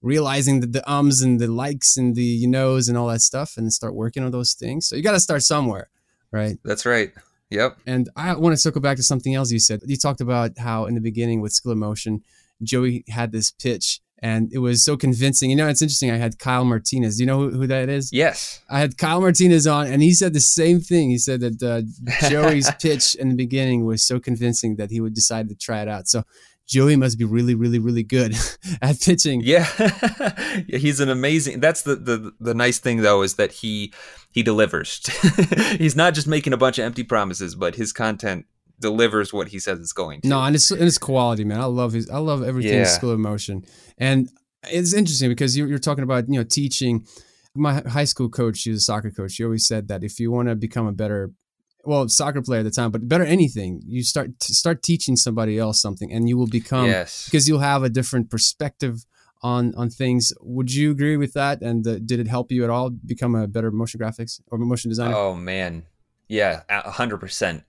realizing 0.02 0.60
that 0.60 0.72
the 0.72 0.90
ums 0.90 1.22
and 1.22 1.40
the 1.40 1.46
likes 1.46 1.96
and 1.96 2.14
the 2.14 2.22
you 2.22 2.48
knows 2.48 2.88
and 2.88 2.98
all 2.98 3.06
that 3.08 3.20
stuff 3.20 3.56
and 3.56 3.72
start 3.72 3.94
working 3.94 4.22
on 4.22 4.30
those 4.30 4.52
things. 4.52 4.86
So 4.86 4.96
you 4.96 5.02
got 5.02 5.12
to 5.12 5.20
start 5.20 5.42
somewhere, 5.42 5.88
right? 6.30 6.58
That's 6.64 6.84
right. 6.84 7.12
Yep. 7.50 7.78
And 7.86 8.08
I 8.16 8.34
want 8.34 8.54
to 8.54 8.56
circle 8.56 8.80
back 8.80 8.96
to 8.96 9.02
something 9.02 9.34
else 9.34 9.50
you 9.50 9.58
said. 9.58 9.82
You 9.86 9.96
talked 9.96 10.20
about 10.20 10.58
how 10.58 10.86
in 10.86 10.94
the 10.94 11.00
beginning 11.00 11.40
with 11.40 11.52
Skill 11.52 11.74
Motion, 11.74 12.22
Joey 12.62 13.04
had 13.08 13.32
this 13.32 13.50
pitch 13.50 14.00
and 14.22 14.52
it 14.52 14.58
was 14.58 14.84
so 14.84 14.96
convincing. 14.96 15.50
You 15.50 15.56
know, 15.56 15.66
it's 15.66 15.82
interesting. 15.82 16.10
I 16.10 16.16
had 16.16 16.38
Kyle 16.38 16.64
Martinez. 16.64 17.16
Do 17.16 17.24
you 17.24 17.26
know 17.26 17.40
who, 17.40 17.50
who, 17.50 17.66
that 17.66 17.88
is? 17.88 18.12
Yes. 18.12 18.60
I 18.70 18.78
had 18.78 18.96
Kyle 18.96 19.20
Martinez 19.20 19.66
on, 19.66 19.88
and 19.88 20.00
he 20.00 20.12
said 20.12 20.32
the 20.32 20.40
same 20.40 20.78
thing. 20.78 21.10
He 21.10 21.18
said 21.18 21.40
that 21.40 21.62
uh, 21.62 22.28
Joey's 22.30 22.70
pitch 22.80 23.16
in 23.16 23.30
the 23.30 23.34
beginning 23.34 23.84
was 23.84 24.04
so 24.04 24.20
convincing 24.20 24.76
that 24.76 24.90
he 24.92 25.00
would 25.00 25.14
decide 25.14 25.48
to 25.48 25.56
try 25.56 25.82
it 25.82 25.88
out. 25.88 26.06
So 26.06 26.22
Joey 26.72 26.96
must 26.96 27.18
be 27.18 27.24
really, 27.26 27.54
really, 27.54 27.78
really 27.78 28.02
good 28.02 28.34
at 28.82 29.00
pitching. 29.00 29.42
Yeah. 29.52 29.66
he's 30.68 31.00
an 31.00 31.10
amazing. 31.10 31.60
That's 31.60 31.82
the, 31.82 31.96
the 31.96 32.32
the 32.40 32.54
nice 32.54 32.78
thing 32.78 33.02
though 33.02 33.22
is 33.22 33.34
that 33.34 33.52
he 33.52 33.92
he 34.30 34.42
delivers. 34.42 35.06
he's 35.78 35.94
not 35.94 36.14
just 36.14 36.26
making 36.26 36.54
a 36.54 36.56
bunch 36.56 36.78
of 36.78 36.86
empty 36.86 37.02
promises, 37.02 37.54
but 37.54 37.74
his 37.74 37.92
content 37.92 38.46
delivers 38.80 39.32
what 39.32 39.48
he 39.48 39.58
says 39.58 39.78
it's 39.78 39.92
going 39.92 40.22
to. 40.22 40.28
No, 40.28 40.42
and 40.42 40.54
it's 40.54 40.70
and 40.70 40.82
it's 40.82 40.96
quality, 40.96 41.44
man. 41.44 41.60
I 41.60 41.66
love 41.66 41.92
his. 41.92 42.08
I 42.08 42.18
love 42.18 42.42
everything 42.42 42.78
yeah. 42.78 42.84
School 42.84 43.10
of 43.10 43.18
Motion, 43.18 43.64
and 43.98 44.30
it's 44.70 44.94
interesting 44.94 45.28
because 45.28 45.56
you're, 45.56 45.68
you're 45.68 45.78
talking 45.78 46.04
about 46.04 46.28
you 46.28 46.38
know 46.38 46.44
teaching. 46.44 47.06
My 47.54 47.82
high 47.86 48.04
school 48.06 48.30
coach, 48.30 48.56
she 48.56 48.70
was 48.70 48.78
a 48.78 48.84
soccer 48.84 49.10
coach. 49.10 49.32
She 49.32 49.44
always 49.44 49.66
said 49.66 49.88
that 49.88 50.02
if 50.02 50.18
you 50.18 50.30
want 50.30 50.48
to 50.48 50.54
become 50.54 50.86
a 50.86 50.92
better 50.92 51.32
well 51.84 52.08
soccer 52.08 52.42
player 52.42 52.60
at 52.60 52.64
the 52.64 52.70
time 52.70 52.90
but 52.90 53.08
better 53.08 53.24
anything 53.24 53.80
you 53.86 54.02
start 54.02 54.30
start 54.42 54.82
teaching 54.82 55.16
somebody 55.16 55.58
else 55.58 55.80
something 55.80 56.12
and 56.12 56.28
you 56.28 56.36
will 56.36 56.46
become 56.46 56.86
yes. 56.86 57.26
because 57.26 57.48
you'll 57.48 57.58
have 57.58 57.82
a 57.82 57.88
different 57.88 58.30
perspective 58.30 59.04
on 59.42 59.74
on 59.76 59.90
things. 59.90 60.32
Would 60.40 60.72
you 60.72 60.92
agree 60.92 61.16
with 61.16 61.32
that? 61.34 61.62
And 61.62 61.86
uh, 61.86 61.98
did 61.98 62.20
it 62.20 62.28
help 62.28 62.52
you 62.52 62.64
at 62.64 62.70
all 62.70 62.90
become 62.90 63.34
a 63.34 63.48
better 63.48 63.70
motion 63.70 64.00
graphics 64.00 64.40
or 64.46 64.58
motion 64.58 64.88
designer? 64.88 65.14
Oh 65.16 65.34
man. 65.34 65.84
Yeah 66.28 66.62
100% 66.70 67.64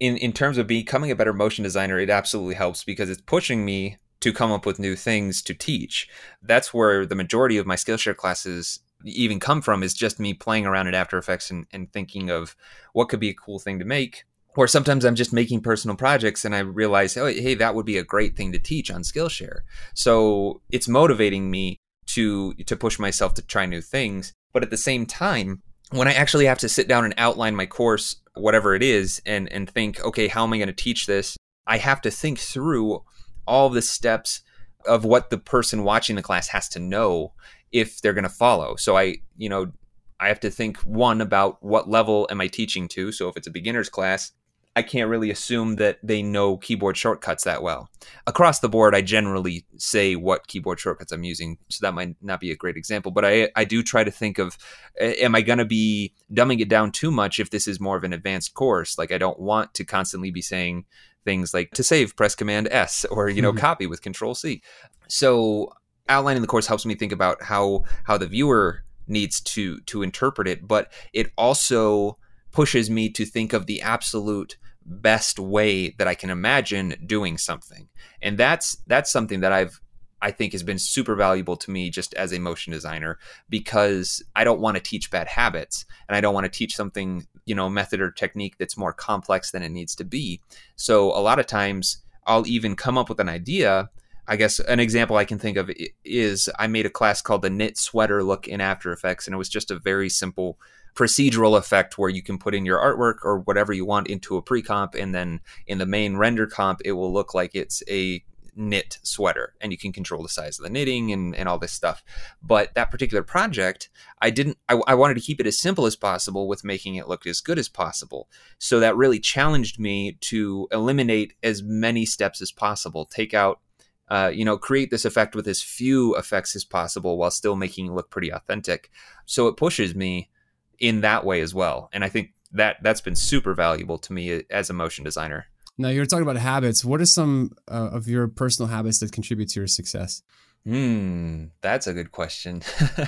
in 0.00 0.16
in 0.16 0.32
terms 0.32 0.58
of 0.58 0.66
becoming 0.66 1.10
a 1.10 1.16
better 1.16 1.32
motion 1.32 1.62
designer, 1.62 1.98
it 1.98 2.10
absolutely 2.10 2.54
helps 2.54 2.84
because 2.84 3.08
it's 3.08 3.22
pushing 3.22 3.64
me 3.64 3.96
to 4.20 4.32
come 4.32 4.50
up 4.50 4.66
with 4.66 4.78
new 4.78 4.96
things 4.96 5.42
to 5.42 5.54
teach. 5.54 6.08
That's 6.42 6.74
where 6.74 7.06
the 7.06 7.14
majority 7.14 7.58
of 7.58 7.66
my 7.66 7.76
Skillshare 7.76 8.16
classes 8.16 8.80
even 9.04 9.40
come 9.40 9.62
from 9.62 9.82
is 9.82 9.94
just 9.94 10.20
me 10.20 10.34
playing 10.34 10.66
around 10.66 10.86
in 10.86 10.94
After 10.94 11.18
Effects 11.18 11.50
and, 11.50 11.66
and 11.72 11.92
thinking 11.92 12.30
of 12.30 12.56
what 12.92 13.08
could 13.08 13.20
be 13.20 13.30
a 13.30 13.34
cool 13.34 13.58
thing 13.58 13.78
to 13.78 13.84
make. 13.84 14.24
Or 14.56 14.68
sometimes 14.68 15.04
I'm 15.04 15.16
just 15.16 15.32
making 15.32 15.62
personal 15.62 15.96
projects 15.96 16.44
and 16.44 16.54
I 16.54 16.60
realize, 16.60 17.16
oh, 17.16 17.26
hey, 17.26 17.54
that 17.54 17.74
would 17.74 17.86
be 17.86 17.98
a 17.98 18.04
great 18.04 18.36
thing 18.36 18.52
to 18.52 18.58
teach 18.58 18.90
on 18.90 19.02
Skillshare. 19.02 19.60
So 19.94 20.62
it's 20.70 20.88
motivating 20.88 21.50
me 21.50 21.78
to 22.06 22.54
to 22.54 22.76
push 22.76 22.98
myself 22.98 23.34
to 23.34 23.42
try 23.42 23.66
new 23.66 23.80
things. 23.80 24.32
But 24.52 24.62
at 24.62 24.70
the 24.70 24.76
same 24.76 25.06
time, 25.06 25.62
when 25.90 26.06
I 26.06 26.12
actually 26.12 26.46
have 26.46 26.58
to 26.58 26.68
sit 26.68 26.86
down 26.86 27.04
and 27.04 27.14
outline 27.18 27.56
my 27.56 27.66
course, 27.66 28.16
whatever 28.34 28.74
it 28.74 28.82
is, 28.82 29.20
and 29.26 29.50
and 29.52 29.68
think, 29.68 30.02
okay, 30.04 30.28
how 30.28 30.44
am 30.44 30.52
I 30.52 30.58
going 30.58 30.68
to 30.68 30.72
teach 30.72 31.06
this? 31.06 31.36
I 31.66 31.78
have 31.78 32.00
to 32.02 32.10
think 32.10 32.38
through 32.38 33.02
all 33.46 33.70
the 33.70 33.82
steps 33.82 34.42
of 34.86 35.04
what 35.04 35.30
the 35.30 35.38
person 35.38 35.82
watching 35.82 36.16
the 36.16 36.22
class 36.22 36.48
has 36.48 36.68
to 36.70 36.78
know 36.78 37.32
if 37.74 38.00
they're 38.00 38.14
going 38.14 38.22
to 38.22 38.30
follow. 38.30 38.76
So 38.76 38.96
I, 38.96 39.16
you 39.36 39.50
know, 39.50 39.72
I 40.20 40.28
have 40.28 40.40
to 40.40 40.50
think 40.50 40.78
one 40.78 41.20
about 41.20 41.62
what 41.62 41.90
level 41.90 42.26
am 42.30 42.40
I 42.40 42.46
teaching 42.46 42.88
to. 42.88 43.12
So 43.12 43.28
if 43.28 43.36
it's 43.36 43.48
a 43.48 43.50
beginner's 43.50 43.90
class, 43.90 44.32
I 44.76 44.82
can't 44.82 45.10
really 45.10 45.30
assume 45.30 45.76
that 45.76 45.98
they 46.02 46.22
know 46.22 46.56
keyboard 46.56 46.96
shortcuts 46.96 47.44
that 47.44 47.62
well. 47.62 47.88
Across 48.26 48.60
the 48.60 48.68
board, 48.68 48.94
I 48.94 49.02
generally 49.02 49.66
say 49.76 50.16
what 50.16 50.46
keyboard 50.46 50.80
shortcuts 50.80 51.12
I'm 51.12 51.22
using, 51.24 51.58
so 51.68 51.78
that 51.82 51.94
might 51.94 52.16
not 52.22 52.40
be 52.40 52.50
a 52.50 52.56
great 52.56 52.76
example. 52.76 53.12
But 53.12 53.24
I, 53.24 53.50
I 53.54 53.64
do 53.64 53.82
try 53.82 54.02
to 54.02 54.10
think 54.10 54.38
of, 54.38 54.56
am 55.00 55.34
I 55.34 55.42
going 55.42 55.58
to 55.58 55.64
be 55.64 56.12
dumbing 56.32 56.60
it 56.60 56.68
down 56.68 56.90
too 56.90 57.10
much 57.10 57.38
if 57.38 57.50
this 57.50 57.68
is 57.68 57.78
more 57.78 57.96
of 57.96 58.04
an 58.04 58.12
advanced 58.12 58.54
course? 58.54 58.98
Like 58.98 59.12
I 59.12 59.18
don't 59.18 59.38
want 59.38 59.74
to 59.74 59.84
constantly 59.84 60.32
be 60.32 60.42
saying 60.42 60.86
things 61.24 61.54
like 61.54 61.70
to 61.72 61.82
save, 61.82 62.16
press 62.16 62.34
Command 62.34 62.68
S, 62.70 63.04
or 63.04 63.28
you 63.28 63.42
know, 63.42 63.50
mm-hmm. 63.50 63.58
copy 63.58 63.86
with 63.86 64.02
Control 64.02 64.34
C. 64.34 64.62
So 65.06 65.72
outlining 66.08 66.42
the 66.42 66.48
course 66.48 66.66
helps 66.66 66.86
me 66.86 66.94
think 66.94 67.12
about 67.12 67.42
how 67.42 67.84
how 68.04 68.18
the 68.18 68.26
viewer 68.26 68.84
needs 69.06 69.40
to 69.40 69.80
to 69.80 70.02
interpret 70.02 70.48
it, 70.48 70.66
but 70.66 70.92
it 71.12 71.30
also 71.36 72.18
pushes 72.52 72.88
me 72.88 73.10
to 73.10 73.24
think 73.24 73.52
of 73.52 73.66
the 73.66 73.82
absolute 73.82 74.56
best 74.86 75.38
way 75.38 75.90
that 75.98 76.08
I 76.08 76.14
can 76.14 76.30
imagine 76.30 76.94
doing 77.06 77.38
something. 77.38 77.88
And 78.22 78.38
that's 78.38 78.76
that's 78.86 79.10
something 79.10 79.40
that 79.40 79.52
I've 79.52 79.80
I 80.22 80.30
think 80.30 80.52
has 80.52 80.62
been 80.62 80.78
super 80.78 81.14
valuable 81.14 81.56
to 81.58 81.70
me 81.70 81.90
just 81.90 82.14
as 82.14 82.32
a 82.32 82.40
motion 82.40 82.72
designer 82.72 83.18
because 83.50 84.22
I 84.34 84.44
don't 84.44 84.60
want 84.60 84.76
to 84.76 84.82
teach 84.82 85.10
bad 85.10 85.28
habits 85.28 85.84
and 86.08 86.16
I 86.16 86.22
don't 86.22 86.32
want 86.32 86.44
to 86.44 86.58
teach 86.58 86.74
something, 86.74 87.26
you 87.44 87.54
know, 87.54 87.68
method 87.68 88.00
or 88.00 88.10
technique 88.10 88.56
that's 88.58 88.78
more 88.78 88.94
complex 88.94 89.50
than 89.50 89.62
it 89.62 89.68
needs 89.68 89.94
to 89.96 90.04
be. 90.04 90.40
So 90.76 91.10
a 91.10 91.20
lot 91.20 91.38
of 91.38 91.46
times 91.46 91.98
I'll 92.26 92.46
even 92.46 92.74
come 92.74 92.96
up 92.96 93.10
with 93.10 93.20
an 93.20 93.28
idea 93.28 93.90
I 94.26 94.36
guess 94.36 94.58
an 94.60 94.80
example 94.80 95.16
I 95.16 95.24
can 95.24 95.38
think 95.38 95.56
of 95.56 95.70
is 96.04 96.50
I 96.58 96.66
made 96.66 96.86
a 96.86 96.90
class 96.90 97.20
called 97.20 97.42
the 97.42 97.50
knit 97.50 97.76
sweater 97.76 98.22
look 98.22 98.48
in 98.48 98.60
After 98.60 98.92
Effects, 98.92 99.26
and 99.26 99.34
it 99.34 99.38
was 99.38 99.48
just 99.48 99.70
a 99.70 99.78
very 99.78 100.08
simple 100.08 100.58
procedural 100.94 101.58
effect 101.58 101.98
where 101.98 102.10
you 102.10 102.22
can 102.22 102.38
put 102.38 102.54
in 102.54 102.64
your 102.64 102.78
artwork 102.78 103.24
or 103.24 103.40
whatever 103.40 103.72
you 103.72 103.84
want 103.84 104.06
into 104.06 104.36
a 104.36 104.42
pre-comp 104.42 104.94
and 104.94 105.14
then 105.14 105.40
in 105.66 105.78
the 105.78 105.86
main 105.86 106.16
render 106.16 106.46
comp 106.46 106.80
it 106.84 106.92
will 106.92 107.12
look 107.12 107.34
like 107.34 107.54
it's 107.54 107.82
a 107.88 108.22
knit 108.56 108.98
sweater 109.02 109.54
and 109.60 109.72
you 109.72 109.78
can 109.78 109.92
control 109.92 110.22
the 110.22 110.28
size 110.28 110.58
of 110.58 110.62
the 110.62 110.70
knitting 110.70 111.12
and, 111.12 111.34
and 111.34 111.48
all 111.48 111.58
this 111.58 111.72
stuff. 111.72 112.04
But 112.42 112.74
that 112.74 112.90
particular 112.90 113.22
project 113.22 113.90
i 114.20 114.30
didn't 114.30 114.56
I, 114.68 114.80
I 114.86 114.94
wanted 114.94 115.14
to 115.14 115.20
keep 115.20 115.40
it 115.40 115.46
as 115.46 115.58
simple 115.58 115.86
as 115.86 115.96
possible 115.96 116.46
with 116.48 116.64
making 116.64 116.94
it 116.94 117.08
look 117.08 117.26
as 117.26 117.40
good 117.40 117.58
as 117.58 117.68
possible. 117.68 118.28
So 118.58 118.80
that 118.80 118.96
really 118.96 119.18
challenged 119.18 119.78
me 119.78 120.12
to 120.22 120.68
eliminate 120.70 121.34
as 121.42 121.62
many 121.62 122.06
steps 122.06 122.40
as 122.40 122.52
possible 122.52 123.04
take 123.04 123.34
out 123.34 123.60
uh, 124.08 124.30
you 124.32 124.44
know, 124.44 124.58
create 124.58 124.90
this 124.90 125.04
effect 125.04 125.34
with 125.34 125.48
as 125.48 125.62
few 125.62 126.14
effects 126.16 126.54
as 126.54 126.64
possible 126.64 127.16
while 127.16 127.30
still 127.30 127.56
making 127.56 127.86
it 127.86 127.92
look 127.92 128.10
pretty 128.10 128.30
authentic. 128.30 128.90
So 129.26 129.48
it 129.48 129.56
pushes 129.56 129.94
me 129.94 130.30
in 130.78 131.00
that 131.00 131.24
way 131.24 131.40
as 131.40 131.54
well. 131.54 131.88
And 131.92 132.04
I 132.04 132.08
think 132.08 132.32
that 132.52 132.76
that's 132.82 133.00
been 133.00 133.16
super 133.16 133.54
valuable 133.54 133.98
to 133.98 134.12
me 134.12 134.42
as 134.50 134.70
a 134.70 134.72
motion 134.72 135.04
designer. 135.04 135.46
Now 135.76 135.88
you're 135.88 136.06
talking 136.06 136.22
about 136.22 136.36
habits. 136.36 136.84
What 136.84 137.00
are 137.00 137.06
some 137.06 137.56
uh, 137.68 137.90
of 137.92 138.06
your 138.06 138.28
personal 138.28 138.68
habits 138.68 139.00
that 139.00 139.12
contribute 139.12 139.48
to 139.50 139.60
your 139.60 139.66
success? 139.66 140.22
Hmm, 140.66 141.46
that's 141.60 141.86
a 141.86 141.92
good 141.92 142.10
question. 142.10 142.62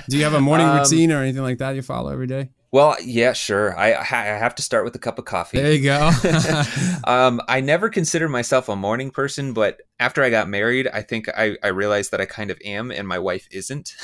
Do 0.09 0.17
you 0.17 0.23
have 0.23 0.35
a 0.35 0.41
morning 0.41 0.67
um, 0.69 0.77
routine 0.77 1.11
or 1.11 1.21
anything 1.21 1.41
like 1.41 1.57
that 1.57 1.75
you 1.75 1.81
follow 1.81 2.11
every 2.11 2.27
day? 2.27 2.49
Well, 2.69 2.97
yeah, 3.01 3.33
sure. 3.33 3.77
I, 3.77 3.93
I 3.93 4.03
have 4.03 4.53
to 4.55 4.61
start 4.61 4.83
with 4.83 4.93
a 4.93 4.99
cup 4.99 5.17
of 5.17 5.25
coffee. 5.25 5.57
There 5.57 5.71
you 5.71 5.83
go. 5.83 6.11
um, 7.05 7.41
I 7.47 7.61
never 7.61 7.89
considered 7.89 8.29
myself 8.29 8.67
a 8.67 8.75
morning 8.75 9.09
person, 9.09 9.53
but 9.53 9.81
after 9.99 10.21
I 10.21 10.29
got 10.29 10.49
married, 10.49 10.87
I 10.87 11.01
think 11.01 11.29
I, 11.29 11.55
I 11.63 11.69
realized 11.69 12.11
that 12.11 12.21
I 12.21 12.25
kind 12.25 12.51
of 12.51 12.59
am, 12.65 12.91
and 12.91 13.07
my 13.07 13.19
wife 13.19 13.47
isn't. 13.51 13.95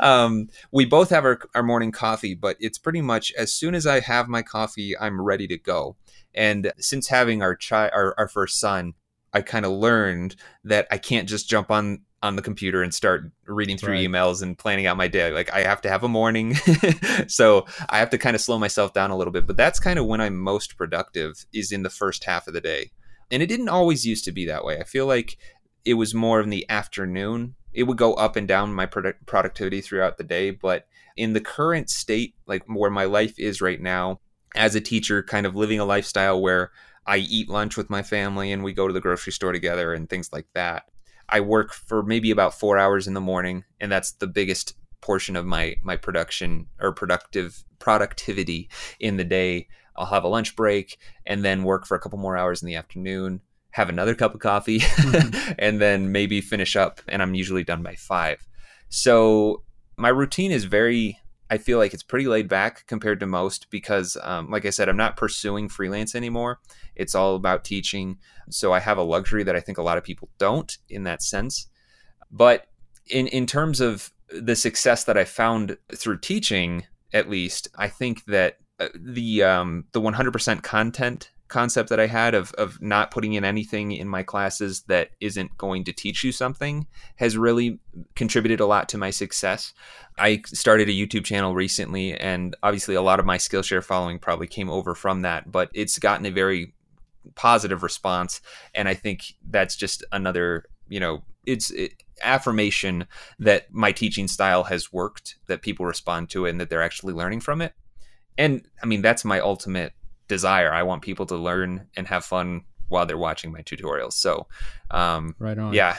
um, 0.00 0.48
we 0.70 0.84
both 0.84 1.10
have 1.10 1.24
our, 1.24 1.40
our 1.54 1.62
morning 1.62 1.92
coffee, 1.92 2.34
but 2.34 2.56
it's 2.60 2.78
pretty 2.78 3.00
much 3.00 3.32
as 3.32 3.52
soon 3.52 3.74
as 3.74 3.86
I 3.86 4.00
have 4.00 4.28
my 4.28 4.42
coffee, 4.42 4.96
I'm 4.98 5.20
ready 5.20 5.48
to 5.48 5.58
go. 5.58 5.96
And 6.34 6.72
since 6.78 7.08
having 7.08 7.42
our 7.42 7.56
child, 7.56 7.90
our, 7.94 8.14
our 8.18 8.28
first 8.28 8.60
son, 8.60 8.92
I 9.32 9.40
kind 9.40 9.64
of 9.64 9.72
learned 9.72 10.36
that 10.64 10.86
I 10.90 10.98
can't 10.98 11.28
just 11.28 11.48
jump 11.48 11.70
on 11.70 12.02
on 12.22 12.36
the 12.36 12.42
computer 12.42 12.82
and 12.82 12.94
start 12.94 13.30
reading 13.46 13.76
through 13.76 13.94
right. 13.94 14.08
emails 14.08 14.42
and 14.42 14.56
planning 14.56 14.86
out 14.86 14.96
my 14.96 15.08
day. 15.08 15.32
Like 15.32 15.52
I 15.52 15.62
have 15.62 15.80
to 15.82 15.88
have 15.88 16.04
a 16.04 16.08
morning. 16.08 16.54
so 17.26 17.66
I 17.90 17.98
have 17.98 18.10
to 18.10 18.18
kind 18.18 18.36
of 18.36 18.40
slow 18.40 18.58
myself 18.58 18.92
down 18.92 19.10
a 19.10 19.16
little 19.16 19.32
bit. 19.32 19.46
But 19.46 19.56
that's 19.56 19.80
kind 19.80 19.98
of 19.98 20.06
when 20.06 20.20
I'm 20.20 20.38
most 20.38 20.76
productive 20.76 21.46
is 21.52 21.72
in 21.72 21.82
the 21.82 21.90
first 21.90 22.24
half 22.24 22.46
of 22.46 22.54
the 22.54 22.60
day. 22.60 22.92
And 23.30 23.42
it 23.42 23.46
didn't 23.46 23.68
always 23.68 24.06
used 24.06 24.24
to 24.26 24.32
be 24.32 24.46
that 24.46 24.64
way. 24.64 24.78
I 24.78 24.84
feel 24.84 25.06
like 25.06 25.36
it 25.84 25.94
was 25.94 26.14
more 26.14 26.40
in 26.40 26.50
the 26.50 26.68
afternoon. 26.68 27.56
It 27.72 27.84
would 27.84 27.98
go 27.98 28.14
up 28.14 28.36
and 28.36 28.46
down 28.46 28.72
my 28.72 28.86
product- 28.86 29.26
productivity 29.26 29.80
throughout 29.80 30.16
the 30.16 30.24
day. 30.24 30.50
But 30.50 30.86
in 31.16 31.32
the 31.32 31.40
current 31.40 31.90
state, 31.90 32.34
like 32.46 32.62
where 32.66 32.90
my 32.90 33.04
life 33.04 33.38
is 33.38 33.60
right 33.60 33.80
now, 33.80 34.20
as 34.54 34.74
a 34.74 34.80
teacher, 34.80 35.22
kind 35.22 35.46
of 35.46 35.56
living 35.56 35.80
a 35.80 35.84
lifestyle 35.84 36.40
where 36.40 36.70
I 37.06 37.16
eat 37.16 37.48
lunch 37.48 37.76
with 37.76 37.90
my 37.90 38.02
family 38.02 38.52
and 38.52 38.62
we 38.62 38.72
go 38.72 38.86
to 38.86 38.94
the 38.94 39.00
grocery 39.00 39.32
store 39.32 39.52
together 39.52 39.92
and 39.92 40.08
things 40.08 40.32
like 40.32 40.46
that. 40.54 40.84
I 41.32 41.40
work 41.40 41.72
for 41.72 42.02
maybe 42.02 42.30
about 42.30 42.52
four 42.52 42.76
hours 42.76 43.08
in 43.08 43.14
the 43.14 43.20
morning, 43.20 43.64
and 43.80 43.90
that's 43.90 44.12
the 44.12 44.26
biggest 44.26 44.74
portion 45.00 45.34
of 45.34 45.46
my 45.46 45.76
my 45.82 45.96
production 45.96 46.66
or 46.78 46.92
productive 46.92 47.64
productivity 47.78 48.68
in 49.00 49.16
the 49.16 49.24
day. 49.24 49.66
I'll 49.96 50.06
have 50.06 50.24
a 50.24 50.28
lunch 50.28 50.54
break 50.54 50.98
and 51.26 51.42
then 51.42 51.64
work 51.64 51.86
for 51.86 51.96
a 51.96 52.00
couple 52.00 52.18
more 52.18 52.36
hours 52.36 52.62
in 52.62 52.66
the 52.66 52.76
afternoon, 52.76 53.40
have 53.70 53.88
another 53.88 54.14
cup 54.14 54.34
of 54.34 54.40
coffee, 54.40 54.80
mm-hmm. 54.80 55.52
and 55.58 55.80
then 55.80 56.12
maybe 56.12 56.42
finish 56.42 56.76
up. 56.76 57.00
And 57.08 57.22
I'm 57.22 57.34
usually 57.34 57.64
done 57.64 57.82
by 57.82 57.94
five. 57.94 58.46
So 58.90 59.62
my 59.96 60.10
routine 60.10 60.50
is 60.50 60.64
very 60.64 61.18
I 61.52 61.58
feel 61.58 61.76
like 61.76 61.92
it's 61.92 62.02
pretty 62.02 62.26
laid 62.28 62.48
back 62.48 62.86
compared 62.86 63.20
to 63.20 63.26
most 63.26 63.68
because, 63.68 64.16
um, 64.22 64.50
like 64.50 64.64
I 64.64 64.70
said, 64.70 64.88
I'm 64.88 64.96
not 64.96 65.18
pursuing 65.18 65.68
freelance 65.68 66.14
anymore. 66.14 66.60
It's 66.96 67.14
all 67.14 67.36
about 67.36 67.62
teaching. 67.62 68.16
So 68.48 68.72
I 68.72 68.80
have 68.80 68.96
a 68.96 69.02
luxury 69.02 69.42
that 69.42 69.54
I 69.54 69.60
think 69.60 69.76
a 69.76 69.82
lot 69.82 69.98
of 69.98 70.02
people 70.02 70.30
don't 70.38 70.78
in 70.88 71.02
that 71.02 71.22
sense. 71.22 71.68
But 72.30 72.68
in, 73.06 73.26
in 73.26 73.44
terms 73.44 73.82
of 73.82 74.14
the 74.30 74.56
success 74.56 75.04
that 75.04 75.18
I 75.18 75.24
found 75.24 75.76
through 75.94 76.20
teaching, 76.20 76.84
at 77.12 77.28
least, 77.28 77.68
I 77.76 77.88
think 77.88 78.24
that 78.24 78.56
uh, 78.80 78.88
the 78.94 79.42
um, 79.42 79.84
the 79.92 80.00
100% 80.00 80.62
content 80.62 81.32
concept 81.52 81.90
that 81.90 82.00
I 82.00 82.06
had 82.06 82.34
of 82.34 82.52
of 82.54 82.80
not 82.80 83.10
putting 83.10 83.34
in 83.34 83.44
anything 83.44 83.92
in 83.92 84.08
my 84.08 84.22
classes 84.22 84.82
that 84.88 85.10
isn't 85.20 85.56
going 85.58 85.84
to 85.84 85.92
teach 85.92 86.24
you 86.24 86.32
something 86.32 86.86
has 87.16 87.36
really 87.36 87.78
contributed 88.16 88.58
a 88.58 88.66
lot 88.66 88.88
to 88.88 88.98
my 88.98 89.10
success. 89.10 89.74
I 90.18 90.40
started 90.46 90.88
a 90.88 90.92
YouTube 90.92 91.24
channel 91.24 91.54
recently 91.54 92.14
and 92.14 92.56
obviously 92.62 92.94
a 92.94 93.02
lot 93.02 93.20
of 93.20 93.26
my 93.26 93.36
Skillshare 93.36 93.84
following 93.84 94.18
probably 94.18 94.46
came 94.46 94.70
over 94.70 94.94
from 94.94 95.22
that, 95.22 95.52
but 95.52 95.70
it's 95.74 95.98
gotten 95.98 96.24
a 96.26 96.30
very 96.30 96.74
positive 97.34 97.82
response. 97.82 98.40
And 98.74 98.88
I 98.88 98.94
think 98.94 99.34
that's 99.48 99.76
just 99.76 100.02
another, 100.10 100.64
you 100.88 101.00
know, 101.00 101.22
it's 101.46 101.70
it, 101.70 101.92
affirmation 102.22 103.06
that 103.38 103.72
my 103.72 103.92
teaching 103.92 104.28
style 104.28 104.64
has 104.64 104.92
worked, 104.92 105.36
that 105.48 105.62
people 105.62 105.84
respond 105.86 106.30
to 106.30 106.46
it, 106.46 106.50
and 106.50 106.60
that 106.60 106.70
they're 106.70 106.82
actually 106.82 107.12
learning 107.12 107.40
from 107.40 107.60
it. 107.60 107.74
And 108.38 108.66
I 108.82 108.86
mean, 108.86 109.02
that's 109.02 109.24
my 109.24 109.40
ultimate 109.40 109.92
desire. 110.28 110.72
I 110.72 110.82
want 110.82 111.02
people 111.02 111.26
to 111.26 111.36
learn 111.36 111.86
and 111.96 112.06
have 112.06 112.24
fun 112.24 112.62
while 112.88 113.06
they're 113.06 113.18
watching 113.18 113.52
my 113.52 113.60
tutorials. 113.60 114.12
So, 114.14 114.46
um, 114.90 115.34
right 115.38 115.58
on. 115.58 115.72
Yeah. 115.72 115.96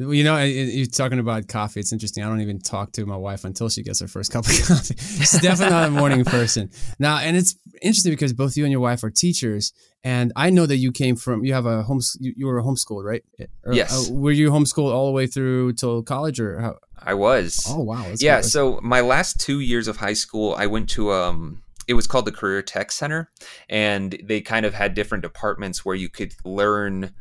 You 0.00 0.22
know, 0.22 0.40
you're 0.40 0.86
talking 0.86 1.18
about 1.18 1.48
coffee. 1.48 1.80
It's 1.80 1.92
interesting. 1.92 2.22
I 2.22 2.28
don't 2.28 2.40
even 2.40 2.60
talk 2.60 2.92
to 2.92 3.04
my 3.04 3.16
wife 3.16 3.44
until 3.44 3.68
she 3.68 3.82
gets 3.82 3.98
her 4.00 4.06
first 4.06 4.30
cup 4.32 4.46
of 4.46 4.52
coffee. 4.64 4.94
She's 4.96 5.40
definitely 5.40 5.74
not 5.74 5.88
a 5.88 5.90
morning 5.90 6.24
person. 6.36 6.70
Now, 7.00 7.18
and 7.18 7.36
it's 7.36 7.56
interesting 7.82 8.12
because 8.12 8.32
both 8.32 8.56
you 8.56 8.64
and 8.64 8.70
your 8.70 8.80
wife 8.80 9.02
are 9.02 9.10
teachers, 9.10 9.72
and 10.04 10.32
I 10.36 10.50
know 10.50 10.66
that 10.66 10.76
you 10.76 10.92
came 10.92 11.16
from 11.16 11.44
you 11.44 11.52
have 11.52 11.66
a 11.66 11.82
home 11.82 12.00
you, 12.20 12.32
you 12.36 12.46
were 12.46 12.62
homeschooled, 12.62 13.02
right? 13.02 13.24
Yes. 13.72 14.08
Uh, 14.08 14.14
were 14.14 14.30
you 14.30 14.50
homeschooled 14.50 14.92
all 14.92 15.06
the 15.06 15.12
way 15.12 15.26
through 15.26 15.72
till 15.72 16.04
college, 16.04 16.38
or 16.38 16.60
how? 16.60 16.76
I 17.02 17.14
was. 17.14 17.66
Oh 17.68 17.82
wow. 17.82 18.06
yeah. 18.18 18.36
Cool. 18.36 18.42
So 18.44 18.80
my 18.84 19.00
last 19.00 19.40
two 19.40 19.58
years 19.58 19.88
of 19.88 19.96
high 19.96 20.12
school, 20.14 20.54
I 20.56 20.66
went 20.66 20.88
to 20.90 21.12
um 21.12 21.62
it 21.88 21.94
was 21.94 22.06
called 22.06 22.26
the 22.26 22.32
Career 22.32 22.62
Tech 22.62 22.92
Center, 22.92 23.30
and 23.68 24.20
they 24.22 24.40
kind 24.42 24.66
of 24.66 24.74
had 24.74 24.94
different 24.94 25.22
departments 25.22 25.84
where 25.84 25.96
you 25.96 26.10
could 26.10 26.34
learn 26.44 27.14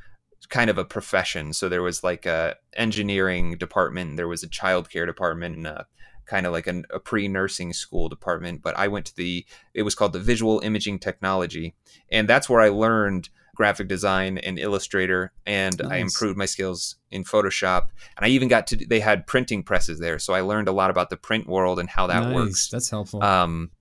kind 0.50 0.70
of 0.70 0.78
a 0.78 0.86
profession. 0.86 1.54
So 1.54 1.70
there 1.70 1.82
was 1.82 2.04
like 2.04 2.26
a 2.26 2.56
engineering 2.76 3.58
department, 3.58 4.18
there 4.18 4.28
was 4.28 4.44
a 4.44 4.48
childcare 4.48 5.06
department, 5.06 5.56
and 5.56 5.68
a, 5.68 5.88
kind 6.26 6.46
of 6.46 6.52
like 6.52 6.68
an, 6.68 6.86
a 6.92 7.00
pre-nursing 7.00 7.72
school 7.72 8.10
department. 8.10 8.62
But 8.62 8.78
I 8.78 8.90
went 8.90 9.06
to 9.08 9.16
the 9.16 9.46
it 9.74 9.84
was 9.84 9.96
called 9.96 10.14
the 10.14 10.20
Visual 10.20 10.60
Imaging 10.60 11.00
Technology, 11.00 11.74
and 12.12 12.28
that's 12.28 12.50
where 12.50 12.62
I 12.62 12.70
learned 12.70 13.30
graphic 13.56 13.88
design 13.88 14.38
and 14.38 14.60
Illustrator, 14.60 15.32
and 15.46 15.80
nice. 15.80 15.92
I 15.92 15.96
improved 15.96 16.38
my 16.38 16.46
skills 16.46 16.98
in 17.10 17.24
Photoshop. 17.24 17.88
And 18.16 18.26
I 18.26 18.30
even 18.30 18.50
got 18.50 18.68
to 18.68 18.76
they 18.76 19.00
had 19.00 19.26
printing 19.28 19.64
presses 19.64 20.00
there, 20.00 20.20
so 20.20 20.34
I 20.34 20.42
learned 20.42 20.68
a 20.68 20.74
lot 20.74 20.92
about 20.92 21.10
the 21.10 21.18
print 21.18 21.48
world 21.48 21.80
and 21.80 21.90
how 21.90 22.08
that 22.08 22.24
nice. 22.24 22.36
works. 22.36 22.70
That's 22.70 22.90
helpful. 22.90 23.24
Um, 23.24 23.72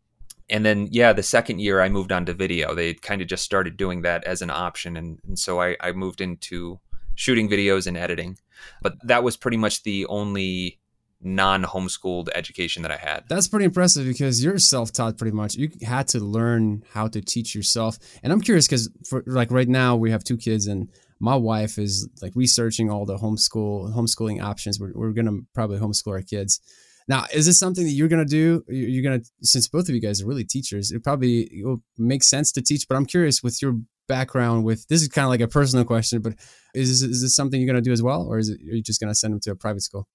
and 0.49 0.65
then 0.65 0.89
yeah 0.91 1.13
the 1.13 1.23
second 1.23 1.61
year 1.61 1.81
i 1.81 1.89
moved 1.89 2.13
on 2.13 2.25
to 2.25 2.33
video 2.33 2.75
they 2.75 2.95
kind 2.95 3.21
of 3.21 3.29
just 3.29 3.45
started 3.45 3.77
doing 3.77 4.03
that 4.03 4.25
as 4.25 4.43
an 4.43 4.51
option. 4.51 4.97
And, 4.97 5.19
and 5.27 5.39
so 5.39 5.61
I, 5.61 5.77
I 5.81 5.93
moved 5.93 6.21
into 6.21 6.81
shooting 7.15 7.49
videos 7.49 7.87
and 7.87 7.97
editing. 7.97 8.39
But 8.83 8.97
that 9.05 9.23
was 9.23 9.37
pretty 9.37 9.57
much 9.57 9.83
the 9.83 10.07
only 10.07 10.81
non-homeschooled 11.23 12.29
education 12.35 12.83
that 12.83 12.93
i 12.93 12.97
had. 12.97 13.25
That's 13.29 13.49
pretty 13.49 13.65
impressive 13.65 14.07
because 14.07 14.45
you're 14.45 14.59
self-taught 14.59 15.17
pretty 15.17 15.35
much. 15.35 15.55
You 15.55 15.71
had 15.83 16.09
to 16.09 16.21
learn 16.21 16.85
how 16.93 17.09
to 17.09 17.23
teach 17.23 17.55
yourself. 17.55 17.99
And 18.23 18.33
i'm 18.33 18.43
curious 18.43 18.67
because 18.67 18.91
for 19.09 19.25
like 19.27 19.51
right 19.51 19.69
now 19.69 19.97
we 19.97 20.11
have 20.11 20.23
two 20.23 20.37
kids 20.37 20.67
and 20.67 20.91
my 21.19 21.35
wife 21.35 21.79
is 21.79 22.07
like 22.21 22.33
researching 22.37 22.91
all 22.91 23.07
the 23.07 23.17
homeschool 23.17 23.95
homeschooling 23.95 24.43
options. 24.43 24.79
We're, 24.79 24.93
we're 24.95 25.13
gonna 25.13 25.39
probably 25.55 25.79
homeschool 25.79 26.13
our 26.13 26.23
kids 26.23 26.61
now, 27.09 27.27
is 27.33 27.47
this 27.47 27.59
something 27.59 27.85
that 27.85 27.93
you're 27.93 28.09
going 28.09 28.27
to 28.27 28.29
do? 28.29 28.65
You're 28.69 29.03
going 29.03 29.21
to, 29.21 29.27
since 29.43 29.69
both 29.69 29.89
of 29.89 29.95
you 29.95 30.01
guys 30.01 30.23
are 30.23 30.27
really 30.27 30.45
teachers, 30.45 30.91
it 30.91 31.05
probably 31.05 31.43
it 31.43 31.65
will 31.65 31.83
make 31.97 32.25
sense 32.25 32.51
to 32.53 32.63
teach. 32.63 32.87
But 32.89 32.97
I'm 32.97 33.07
curious 33.07 33.43
with 33.43 33.63
your 33.63 33.77
background 34.09 34.65
with 34.65 34.87
this 34.89 35.03
is 35.03 35.09
kind 35.09 35.25
of 35.25 35.31
like 35.31 35.41
a 35.41 35.49
personal 35.49 35.85
question, 35.85 36.21
but 36.21 36.35
is 36.75 37.01
this, 37.01 37.03
is 37.03 37.23
this 37.23 37.35
something 37.35 37.61
you're 37.61 37.73
going 37.73 37.83
to 37.83 37.89
do 37.89 37.93
as 37.93 38.03
well, 38.03 38.27
or 38.29 38.39
is 38.39 38.49
it 38.49 38.61
are 38.61 38.77
you 38.77 38.83
just 38.83 39.01
going 39.01 39.11
to 39.11 39.15
send 39.15 39.33
them 39.33 39.41
to 39.41 39.53
a 39.53 39.57
private 39.57 39.83
school? 39.83 40.09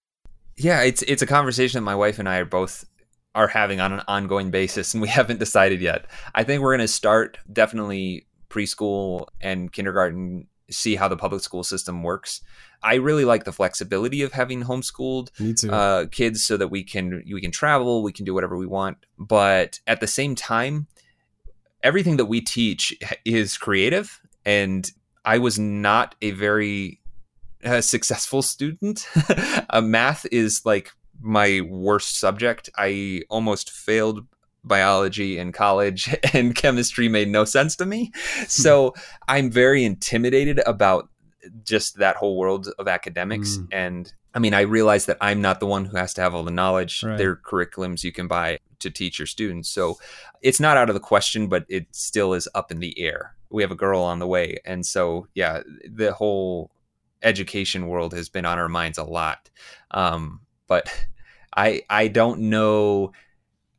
Yeah, 0.58 0.82
it's 0.82 1.02
it's 1.04 1.22
a 1.22 1.28
conversation 1.28 1.78
that 1.80 1.86
my 1.86 1.96
wife 1.96 2.20
and 2.20 2.28
I 2.28 2.38
are 2.38 2.46
both 2.46 2.86
are 3.34 3.48
having 3.48 3.80
on 3.80 3.94
an 3.94 4.02
ongoing 4.08 4.52
basis, 4.52 4.94
and 4.94 5.02
we 5.02 5.08
haven't 5.20 5.40
decided 5.40 5.82
yet. 5.82 6.06
I 6.36 6.44
think 6.44 6.62
we're 6.62 6.76
going 6.76 6.88
to 6.88 6.94
start 6.94 7.38
definitely 7.52 8.28
preschool 8.50 9.28
and 9.40 9.72
kindergarten, 9.72 10.48
see 10.72 10.96
how 10.96 11.08
the 11.08 11.18
public 11.18 11.42
school 11.42 11.64
system 11.64 12.04
works. 12.04 12.42
I 12.84 12.96
really 12.96 13.26
like 13.26 13.44
the 13.44 13.52
flexibility 13.52 14.24
of 14.24 14.32
having 14.32 14.64
homeschooled 14.64 15.30
uh, 15.70 16.06
kids 16.10 16.44
so 16.44 16.58
that 16.58 16.70
we 16.70 16.84
can 16.84 17.24
we 17.32 17.42
can 17.42 17.52
travel, 17.52 18.02
we 18.02 18.12
can 18.12 18.26
do 18.26 18.34
whatever 18.34 18.58
we 18.58 18.66
want. 18.66 19.06
But 19.20 19.80
at 19.86 20.00
the 20.00 20.08
same 20.08 20.36
time, 20.36 20.88
everything 21.84 22.18
that 22.18 22.26
we 22.26 22.42
teach 22.42 22.98
is 23.26 23.58
creative, 23.58 24.20
and 24.46 24.90
I 25.24 25.38
was 25.38 25.60
not 25.60 26.16
a 26.22 26.32
very 26.32 27.02
uh, 27.64 27.82
successful 27.82 28.42
student. 28.42 29.08
uh, 29.70 29.82
math 29.82 30.26
is 30.32 30.62
like 30.66 30.92
my 31.20 31.62
worst 31.62 32.20
subject. 32.20 32.70
I 32.78 33.22
almost 33.30 33.70
failed 33.70 34.26
biology 34.64 35.38
in 35.38 35.52
college 35.52 36.16
and 36.34 36.56
chemistry 36.56 37.08
made 37.10 37.30
no 37.30 37.46
sense 37.46 37.76
to 37.78 37.86
me. 37.86 38.12
So 38.48 38.94
I'm 39.28 39.50
very 39.50 39.84
intimidated 39.84 40.62
about 40.66 41.10
just 41.64 41.98
that 41.98 42.16
whole 42.18 42.38
world 42.38 42.70
of 42.78 42.88
academics 42.88 43.58
mm. 43.58 43.68
and 43.72 44.14
I 44.34 44.40
mean, 44.40 44.54
I 44.54 44.62
realize 44.62 45.08
that 45.08 45.18
I'm 45.20 45.42
not 45.42 45.60
the 45.60 45.66
one 45.66 45.86
who 45.86 45.98
has 45.98 46.14
to 46.14 46.22
have 46.22 46.34
all 46.34 46.44
the 46.44 46.52
knowledge. 46.52 47.04
Right. 47.04 47.18
There 47.18 47.32
are 47.32 47.36
curriculums 47.36 48.04
you 48.04 48.12
can 48.12 48.28
buy 48.28 48.60
to 48.80 48.90
teach 48.90 49.20
your 49.20 49.26
students. 49.26 49.70
So 49.70 49.98
it's 50.42 50.60
not 50.60 50.78
out 50.78 50.90
of 50.90 50.94
the 50.94 51.02
question, 51.02 51.48
but 51.48 51.66
it 51.68 51.88
still 51.92 52.34
is 52.34 52.48
up 52.56 52.72
in 52.72 52.80
the 52.80 52.98
air. 53.00 53.36
We 53.50 53.62
have 53.62 53.72
a 53.72 53.76
girl 53.76 54.02
on 54.02 54.20
the 54.20 54.28
way. 54.28 54.58
And 54.66 54.86
so, 54.86 55.28
yeah, 55.34 55.62
the 55.84 56.14
whole 56.14 56.72
education 57.22 57.88
world 57.88 58.14
has 58.14 58.30
been 58.30 58.46
on 58.46 58.58
our 58.58 58.70
minds 58.70 58.98
a 58.98 59.04
lot. 59.04 59.50
Um, 59.92 60.42
but 60.68 60.90
I, 61.56 61.82
I 61.90 62.08
don't 62.08 62.42
know. 62.42 63.12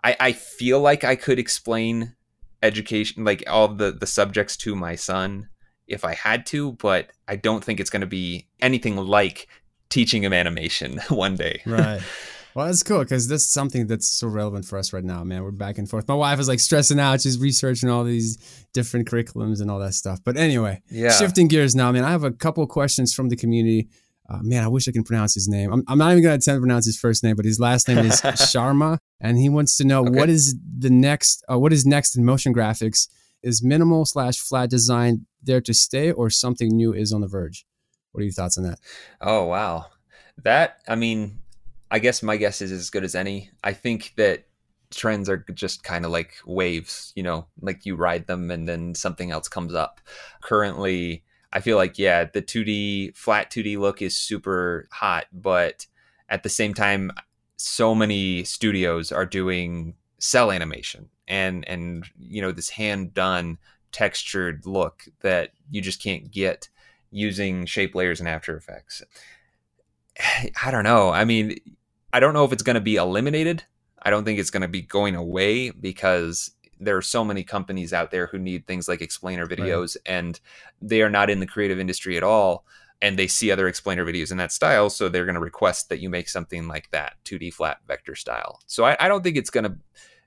I, 0.04 0.16
I 0.18 0.32
feel 0.32 0.80
like 0.80 1.04
I 1.04 1.16
could 1.16 1.38
explain 1.38 2.14
education, 2.62 3.24
like 3.24 3.44
all 3.48 3.68
the, 3.68 3.92
the 3.92 4.06
subjects 4.06 4.56
to 4.58 4.74
my 4.74 4.94
son 4.94 5.48
if 5.86 6.04
I 6.04 6.14
had 6.14 6.46
to, 6.46 6.72
but 6.72 7.10
I 7.28 7.36
don't 7.36 7.62
think 7.62 7.80
it's 7.80 7.90
going 7.90 8.00
to 8.00 8.06
be 8.06 8.46
anything 8.60 8.96
like 8.96 9.48
teaching 9.90 10.24
him 10.24 10.32
animation 10.32 11.00
one 11.08 11.36
day. 11.36 11.62
right. 11.66 12.00
Well, 12.54 12.66
that's 12.66 12.82
cool 12.82 12.98
because 12.98 13.28
that's 13.28 13.50
something 13.50 13.86
that's 13.86 14.06
so 14.06 14.28
relevant 14.28 14.66
for 14.66 14.78
us 14.78 14.92
right 14.92 15.02
now, 15.02 15.24
man. 15.24 15.42
We're 15.42 15.52
back 15.52 15.78
and 15.78 15.88
forth. 15.88 16.06
My 16.06 16.14
wife 16.14 16.38
is 16.38 16.48
like 16.48 16.60
stressing 16.60 17.00
out. 17.00 17.22
She's 17.22 17.38
researching 17.38 17.88
all 17.88 18.04
these 18.04 18.36
different 18.74 19.08
curriculums 19.08 19.62
and 19.62 19.70
all 19.70 19.78
that 19.78 19.94
stuff. 19.94 20.20
But 20.22 20.36
anyway, 20.36 20.82
yeah. 20.90 21.12
shifting 21.12 21.48
gears 21.48 21.74
now, 21.74 21.90
man. 21.92 22.04
I 22.04 22.10
have 22.10 22.24
a 22.24 22.30
couple 22.30 22.66
questions 22.66 23.14
from 23.14 23.30
the 23.30 23.36
community. 23.36 23.88
Uh, 24.33 24.38
man, 24.42 24.64
I 24.64 24.68
wish 24.68 24.88
I 24.88 24.92
can 24.92 25.05
pronounce 25.05 25.35
his 25.35 25.47
name. 25.47 25.73
I'm, 25.73 25.85
I'm 25.88 25.99
not 25.99 26.12
even 26.12 26.23
going 26.23 26.33
to 26.33 26.42
attempt 26.42 26.57
to 26.57 26.61
pronounce 26.61 26.87
his 26.87 26.99
first 26.99 27.23
name, 27.23 27.37
but 27.37 27.45
his 27.45 27.61
last 27.61 27.87
name 27.87 27.99
is 27.99 28.21
Sharma, 28.23 28.99
and 29.21 29.37
he 29.37 29.49
wants 29.49 29.77
to 29.77 29.85
know 29.85 30.03
okay. 30.03 30.18
what 30.18 30.31
is 30.31 30.57
the 30.79 30.90
next, 30.90 31.45
uh, 31.51 31.59
what 31.59 31.73
is 31.73 31.85
next 31.85 32.16
in 32.16 32.25
motion 32.25 32.55
graphics 32.55 33.09
is 33.42 33.62
minimal 33.62 34.07
slash 34.07 34.38
flat 34.38 34.71
design 34.71 35.27
there 35.42 35.61
to 35.61 35.75
stay 35.75 36.12
or 36.12 36.31
something 36.31 36.68
new 36.68 36.95
is 36.95 37.12
on 37.12 37.21
the 37.21 37.27
verge? 37.27 37.66
What 38.12 38.21
are 38.21 38.25
your 38.25 38.33
thoughts 38.33 38.57
on 38.57 38.64
that? 38.64 38.79
Oh, 39.21 39.45
wow. 39.45 39.87
That, 40.42 40.79
I 40.88 40.95
mean, 40.95 41.38
I 41.90 41.99
guess 41.99 42.23
my 42.23 42.37
guess 42.38 42.62
is 42.62 42.73
as 42.73 42.88
good 42.88 43.05
as 43.05 43.14
any. 43.14 43.51
I 43.62 43.75
think 43.75 44.14
that 44.16 44.47
trends 44.90 45.29
are 45.29 45.45
just 45.53 45.83
kind 45.83 46.07
of 46.07 46.11
like 46.11 46.37
waves, 46.47 47.12
you 47.16 47.23
know, 47.23 47.47
like 47.61 47.85
you 47.85 47.97
ride 47.97 48.27
them 48.27 48.51
and 48.51 48.66
then 48.66 48.95
something 48.95 49.31
else 49.31 49.49
comes 49.49 49.75
up. 49.75 50.01
Currently, 50.40 51.23
I 51.52 51.60
feel 51.60 51.76
like, 51.76 51.98
yeah, 51.98 52.24
the 52.24 52.42
2D, 52.42 53.16
flat 53.16 53.50
2D 53.50 53.78
look 53.78 54.00
is 54.00 54.16
super 54.16 54.88
hot, 54.90 55.26
but 55.32 55.86
at 56.28 56.42
the 56.42 56.48
same 56.48 56.74
time, 56.74 57.12
so 57.56 57.94
many 57.94 58.44
studios 58.44 59.12
are 59.12 59.26
doing 59.26 59.94
cel 60.18 60.52
animation 60.52 61.08
and 61.26 61.66
and 61.68 62.06
you 62.16 62.40
know 62.40 62.52
this 62.52 62.68
hand 62.68 63.12
done 63.12 63.58
textured 63.90 64.64
look 64.66 65.04
that 65.20 65.50
you 65.70 65.80
just 65.80 66.02
can't 66.02 66.30
get 66.30 66.68
using 67.10 67.66
shape 67.66 67.94
layers 67.94 68.20
in 68.20 68.26
After 68.26 68.56
Effects. 68.56 69.02
I 70.64 70.70
don't 70.70 70.84
know. 70.84 71.10
I 71.10 71.24
mean, 71.24 71.58
I 72.12 72.20
don't 72.20 72.34
know 72.34 72.44
if 72.44 72.52
it's 72.52 72.62
going 72.62 72.74
to 72.74 72.80
be 72.80 72.96
eliminated. 72.96 73.64
I 74.02 74.10
don't 74.10 74.24
think 74.24 74.38
it's 74.38 74.50
going 74.50 74.62
to 74.62 74.68
be 74.68 74.82
going 74.82 75.14
away 75.14 75.70
because 75.70 76.50
there 76.83 76.97
are 76.97 77.03
so 77.03 77.25
many 77.25 77.42
companies 77.42 77.92
out 77.92 78.11
there 78.11 78.27
who 78.27 78.38
need 78.38 78.66
things 78.66 78.88
like 78.88 79.01
explainer 79.01 79.47
videos 79.47 79.97
right. 79.97 80.14
and 80.14 80.40
they 80.81 81.03
are 81.03 81.11
not 81.11 81.31
in 81.31 81.40
the 81.40 81.47
creative 81.47 81.79
industry 81.79 82.16
at 82.16 82.23
all 82.23 82.64
and 83.01 83.18
they 83.18 83.27
see 83.27 83.51
other 83.51 83.66
explainer 83.66 84.05
videos 84.05 84.31
in 84.31 84.37
that 84.37 84.53
style 84.53 84.90
so 84.90 85.09
they're 85.09 85.25
going 85.25 85.35
to 85.35 85.40
request 85.40 85.88
that 85.88 86.01
you 86.01 86.09
make 86.09 86.29
something 86.29 86.68
like 86.68 86.90
that 86.90 87.14
2d 87.25 87.53
flat 87.53 87.79
vector 87.87 88.14
style 88.14 88.61
so 88.66 88.85
i, 88.85 88.97
I 89.01 89.09
don't 89.09 89.23
think 89.23 89.37
it's 89.37 89.51
going 89.51 89.64
to 89.64 89.77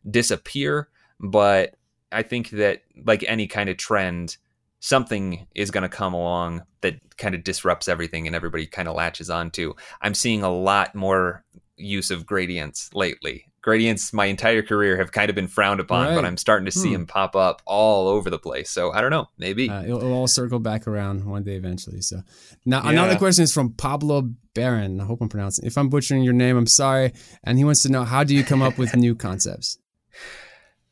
disappear, 0.09 0.89
but 1.19 1.75
I 2.11 2.23
think 2.23 2.51
that 2.51 2.83
like 3.05 3.23
any 3.27 3.47
kind 3.47 3.69
of 3.69 3.77
trend, 3.77 4.37
something 4.79 5.47
is 5.55 5.71
going 5.71 5.83
to 5.83 5.89
come 5.89 6.13
along 6.13 6.63
that 6.81 6.95
kind 7.17 7.35
of 7.35 7.43
disrupts 7.43 7.87
everything 7.87 8.27
and 8.27 8.35
everybody 8.35 8.67
kind 8.67 8.87
of 8.87 8.95
latches 8.95 9.29
onto. 9.29 9.73
I'm 10.01 10.13
seeing 10.13 10.43
a 10.43 10.53
lot 10.53 10.95
more 10.95 11.43
use 11.77 12.11
of 12.11 12.25
gradients 12.25 12.93
lately. 12.93 13.47
Gradients, 13.65 14.13
my 14.13 14.25
entire 14.25 14.61
career, 14.61 14.95
have 14.97 15.11
kind 15.11 15.27
of 15.27 15.35
been 15.35 15.47
frowned 15.47 15.79
upon, 15.79 16.05
right. 16.05 16.15
but 16.15 16.23
I'm 16.23 16.37
starting 16.37 16.67
to 16.67 16.71
see 16.71 16.89
hmm. 16.89 16.93
them 16.93 17.05
pop 17.07 17.35
up 17.35 17.63
all 17.65 18.07
over 18.07 18.29
the 18.29 18.37
place. 18.37 18.69
So 18.69 18.93
I 18.93 19.01
don't 19.01 19.09
know, 19.09 19.27
maybe 19.39 19.71
uh, 19.71 19.81
it'll, 19.81 19.97
it'll, 19.97 20.13
all 20.13 20.27
circle 20.27 20.59
back 20.59 20.85
around 20.85 21.25
one 21.25 21.43
day 21.43 21.55
eventually. 21.55 22.01
So 22.01 22.21
now 22.63 22.83
yeah. 22.83 22.91
another 22.91 23.15
question 23.15 23.43
is 23.43 23.51
from 23.51 23.73
Pablo 23.73 24.29
Barron. 24.53 25.01
I 25.01 25.05
hope 25.05 25.19
I'm 25.19 25.29
pronouncing. 25.29 25.65
If 25.65 25.79
I'm 25.79 25.89
butchering 25.89 26.21
your 26.21 26.33
name, 26.33 26.57
I'm 26.57 26.67
sorry. 26.67 27.13
And 27.43 27.57
he 27.57 27.63
wants 27.63 27.81
to 27.81 27.89
know 27.89 28.03
how 28.03 28.23
do 28.23 28.35
you 28.35 28.43
come 28.43 28.61
up 28.61 28.77
with 28.77 28.95
new 28.95 29.15
concepts? 29.15 29.79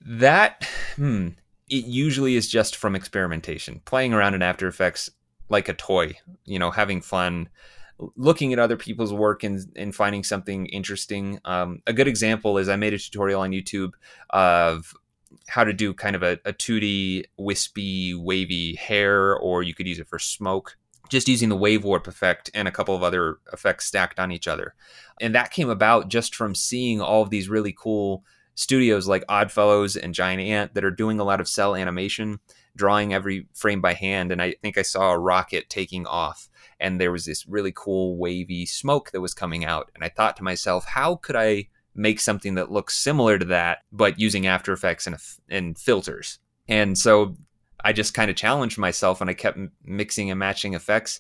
That, 0.06 0.68
hmm, 0.98 1.30
it 1.70 1.86
usually 1.86 2.36
is 2.36 2.50
just 2.50 2.76
from 2.76 2.94
experimentation, 2.94 3.82
playing 3.86 4.14
around 4.14 4.34
in 4.34 4.42
After 4.42 4.68
Effects 4.68 5.10
like 5.48 5.70
a 5.70 5.74
toy, 5.74 6.16
you 6.44 6.60
know, 6.60 6.72
having 6.72 7.02
fun, 7.02 7.48
looking 8.16 8.54
at 8.54 8.60
other 8.60 8.78
people's 8.78 9.14
work 9.14 9.44
and, 9.44 9.60
and 9.76 9.96
finding 9.96 10.24
something 10.24 10.66
interesting. 10.68 11.40
Um, 11.46 11.82
a 11.88 11.94
good 11.94 12.08
example 12.08 12.58
is 12.58 12.70
I 12.70 12.76
made 12.76 12.94
a 12.94 12.98
tutorial 12.98 13.42
on 13.42 13.52
YouTube 13.52 13.94
of 14.30 14.94
how 15.48 15.64
to 15.64 15.74
do 15.74 15.94
kind 15.94 16.16
of 16.16 16.24
a, 16.24 16.40
a 16.46 16.54
2D 16.54 17.26
wispy, 17.38 18.14
wavy 18.14 18.76
hair, 18.76 19.36
or 19.36 19.64
you 19.64 19.74
could 19.74 19.88
use 19.88 20.00
it 20.00 20.08
for 20.08 20.20
smoke, 20.20 20.78
just 21.10 21.28
using 21.28 21.50
the 21.50 21.56
wave 21.56 21.84
warp 21.84 22.08
effect 22.08 22.50
and 22.54 22.68
a 22.68 22.72
couple 22.72 22.96
of 22.96 23.04
other 23.04 23.38
effects 23.52 23.86
stacked 23.86 24.20
on 24.20 24.32
each 24.32 24.48
other. 24.48 24.74
And 25.22 25.36
that 25.36 25.52
came 25.52 25.70
about 25.70 26.10
just 26.10 26.36
from 26.36 26.56
seeing 26.56 27.02
all 27.02 27.22
of 27.22 27.30
these 27.30 27.50
really 27.50 27.74
cool 27.78 28.24
studios 28.56 29.08
like 29.08 29.24
Oddfellows 29.28 29.96
and 29.96 30.14
Giant 30.14 30.42
Ant 30.42 30.74
that 30.74 30.86
are 30.86 30.92
doing 30.92 31.20
a 31.20 31.24
lot 31.24 31.42
of 31.42 31.48
cel 31.48 31.76
animation, 31.76 32.40
drawing 32.76 33.14
every 33.14 33.48
frame 33.54 33.82
by 33.82 33.94
hand. 33.94 34.32
And 34.32 34.42
I 34.42 34.56
think 34.62 34.78
I 34.78 34.84
saw 34.84 35.12
a 35.12 35.20
rocket 35.20 35.70
taking 35.70 36.06
off, 36.06 36.50
and 36.80 37.00
there 37.00 37.12
was 37.12 37.26
this 37.26 37.48
really 37.48 37.72
cool 37.76 38.18
wavy 38.18 38.66
smoke 38.66 39.12
that 39.12 39.22
was 39.22 39.34
coming 39.34 39.66
out. 39.66 39.92
And 39.96 40.04
I 40.04 40.10
thought 40.10 40.38
to 40.38 40.44
myself, 40.44 40.86
how 40.86 41.16
could 41.16 41.36
I 41.36 41.70
make 41.96 42.20
something 42.20 42.56
that 42.56 42.72
looks 42.72 42.98
similar 42.98 43.38
to 43.38 43.46
that, 43.46 43.80
but 43.92 44.20
using 44.20 44.48
After 44.48 44.74
Effects 44.74 45.08
and, 45.08 45.18
and 45.50 45.78
filters? 45.78 46.40
And 46.68 46.98
so 46.98 47.36
I 47.84 47.94
just 47.94 48.14
kind 48.14 48.30
of 48.32 48.38
challenged 48.38 48.78
myself, 48.78 49.22
and 49.22 49.30
I 49.30 49.34
kept 49.34 49.60
mixing 49.84 50.32
and 50.32 50.40
matching 50.40 50.74
effects 50.74 51.20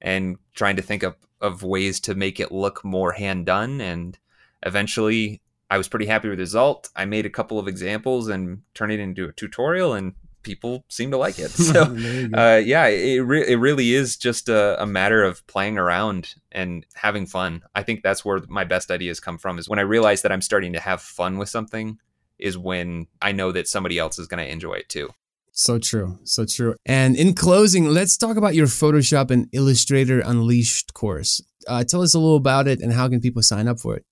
and 0.00 0.36
trying 0.54 0.76
to 0.76 0.82
think 0.82 1.02
of, 1.02 1.16
of 1.40 1.62
ways 1.62 2.00
to 2.00 2.14
make 2.14 2.38
it 2.38 2.52
look 2.52 2.84
more 2.84 3.12
hand 3.12 3.46
done. 3.46 3.80
And 3.80 4.18
eventually 4.64 5.40
I 5.70 5.78
was 5.78 5.88
pretty 5.88 6.06
happy 6.06 6.28
with 6.28 6.38
the 6.38 6.42
result. 6.42 6.90
I 6.94 7.04
made 7.04 7.26
a 7.26 7.30
couple 7.30 7.58
of 7.58 7.66
examples 7.66 8.28
and 8.28 8.62
turned 8.74 8.92
it 8.92 9.00
into 9.00 9.28
a 9.28 9.32
tutorial, 9.32 9.94
and 9.94 10.14
people 10.44 10.84
seem 10.88 11.10
to 11.10 11.16
like 11.16 11.38
it. 11.38 11.50
So, 11.74 11.82
uh, 11.82 12.62
yeah, 12.64 12.86
it, 12.86 13.20
re- 13.20 13.46
it 13.48 13.56
really 13.56 13.94
is 13.94 14.16
just 14.16 14.48
a, 14.48 14.80
a, 14.80 14.86
matter 14.86 15.24
of 15.24 15.44
playing 15.46 15.76
around 15.76 16.34
and 16.52 16.86
having 16.94 17.26
fun. 17.26 17.62
I 17.74 17.82
think 17.82 18.02
that's 18.02 18.24
where 18.24 18.42
my 18.48 18.64
best 18.64 18.90
ideas 18.90 19.18
come 19.18 19.38
from. 19.38 19.58
Is 19.58 19.68
when 19.68 19.78
I 19.78 19.82
realize 19.82 20.22
that 20.22 20.30
I'm 20.30 20.42
starting 20.42 20.74
to 20.74 20.80
have 20.80 21.00
fun 21.00 21.38
with 21.38 21.48
something, 21.48 21.98
is 22.38 22.56
when 22.56 23.08
I 23.20 23.32
know 23.32 23.50
that 23.50 23.66
somebody 23.66 23.98
else 23.98 24.18
is 24.18 24.28
going 24.28 24.44
to 24.44 24.50
enjoy 24.50 24.74
it 24.74 24.88
too. 24.88 25.10
So 25.56 25.78
true. 25.78 26.18
So 26.24 26.44
true. 26.44 26.74
And 26.84 27.16
in 27.16 27.34
closing, 27.34 27.86
let's 27.86 28.16
talk 28.16 28.36
about 28.36 28.54
your 28.54 28.66
Photoshop 28.66 29.30
and 29.30 29.48
Illustrator 29.52 30.20
Unleashed 30.20 30.94
course. 30.94 31.40
Uh, 31.66 31.84
tell 31.84 32.02
us 32.02 32.14
a 32.14 32.18
little 32.18 32.36
about 32.36 32.68
it 32.68 32.80
and 32.80 32.92
how 32.92 33.08
can 33.08 33.20
people 33.20 33.42
sign 33.42 33.68
up 33.68 33.78
for 33.78 33.96
it? 33.96 34.04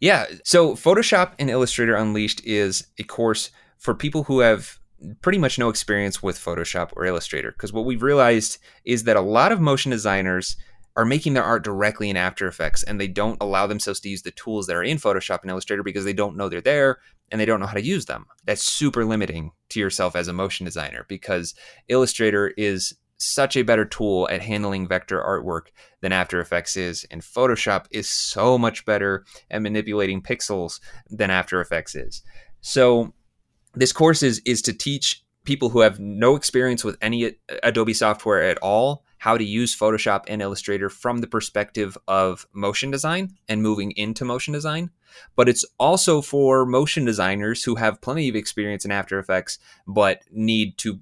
Yeah. 0.00 0.26
So 0.44 0.74
Photoshop 0.74 1.32
and 1.38 1.50
Illustrator 1.50 1.94
Unleashed 1.94 2.44
is 2.44 2.86
a 2.98 3.02
course 3.02 3.50
for 3.78 3.94
people 3.94 4.24
who 4.24 4.40
have 4.40 4.78
pretty 5.22 5.38
much 5.38 5.58
no 5.58 5.68
experience 5.68 6.22
with 6.22 6.38
Photoshop 6.38 6.90
or 6.96 7.04
Illustrator. 7.04 7.52
Because 7.52 7.72
what 7.72 7.84
we've 7.84 8.02
realized 8.02 8.58
is 8.84 9.04
that 9.04 9.16
a 9.16 9.22
lot 9.22 9.52
of 9.52 9.60
motion 9.60 9.90
designers 9.90 10.56
are 10.96 11.04
making 11.04 11.34
their 11.34 11.44
art 11.44 11.64
directly 11.64 12.10
in 12.10 12.16
After 12.16 12.46
Effects 12.46 12.82
and 12.82 13.00
they 13.00 13.08
don't 13.08 13.40
allow 13.40 13.66
themselves 13.66 14.00
to 14.00 14.08
use 14.08 14.22
the 14.22 14.32
tools 14.32 14.66
that 14.66 14.76
are 14.76 14.82
in 14.82 14.98
Photoshop 14.98 15.42
and 15.42 15.50
Illustrator 15.50 15.82
because 15.82 16.04
they 16.04 16.12
don't 16.12 16.36
know 16.36 16.48
they're 16.48 16.60
there 16.60 16.98
and 17.30 17.40
they 17.40 17.46
don't 17.46 17.60
know 17.60 17.66
how 17.66 17.74
to 17.74 17.84
use 17.84 18.06
them. 18.06 18.26
That's 18.44 18.62
super 18.62 19.04
limiting 19.04 19.52
to 19.70 19.80
yourself 19.80 20.16
as 20.16 20.28
a 20.28 20.32
motion 20.32 20.64
designer 20.64 21.06
because 21.08 21.54
Illustrator 21.88 22.48
is 22.56 22.94
such 23.18 23.56
a 23.56 23.62
better 23.62 23.84
tool 23.84 24.28
at 24.30 24.42
handling 24.42 24.88
vector 24.88 25.22
artwork 25.22 25.68
than 26.00 26.10
After 26.10 26.40
Effects 26.40 26.76
is, 26.76 27.04
and 27.10 27.20
Photoshop 27.20 27.84
is 27.90 28.08
so 28.08 28.56
much 28.56 28.84
better 28.86 29.24
at 29.50 29.62
manipulating 29.62 30.22
pixels 30.22 30.80
than 31.08 31.30
After 31.30 31.60
Effects 31.60 31.94
is. 31.94 32.22
So 32.62 33.12
this 33.74 33.92
course 33.92 34.22
is 34.22 34.40
is 34.44 34.62
to 34.62 34.72
teach 34.72 35.24
people 35.44 35.70
who 35.70 35.80
have 35.80 35.98
no 35.98 36.36
experience 36.36 36.84
with 36.84 36.96
any 37.00 37.34
Adobe 37.62 37.94
software 37.94 38.42
at 38.42 38.58
all 38.58 39.04
how 39.18 39.36
to 39.36 39.44
use 39.44 39.76
Photoshop 39.76 40.24
and 40.28 40.40
Illustrator 40.40 40.88
from 40.88 41.18
the 41.18 41.26
perspective 41.26 41.96
of 42.08 42.46
motion 42.54 42.90
design 42.90 43.36
and 43.48 43.62
moving 43.62 43.90
into 43.92 44.24
motion 44.24 44.54
design. 44.54 44.90
But 45.36 45.46
it's 45.46 45.64
also 45.78 46.22
for 46.22 46.64
motion 46.64 47.04
designers 47.04 47.62
who 47.62 47.74
have 47.74 48.00
plenty 48.00 48.30
of 48.30 48.34
experience 48.34 48.86
in 48.86 48.90
After 48.90 49.18
Effects 49.18 49.58
but 49.86 50.22
need 50.30 50.78
to 50.78 51.00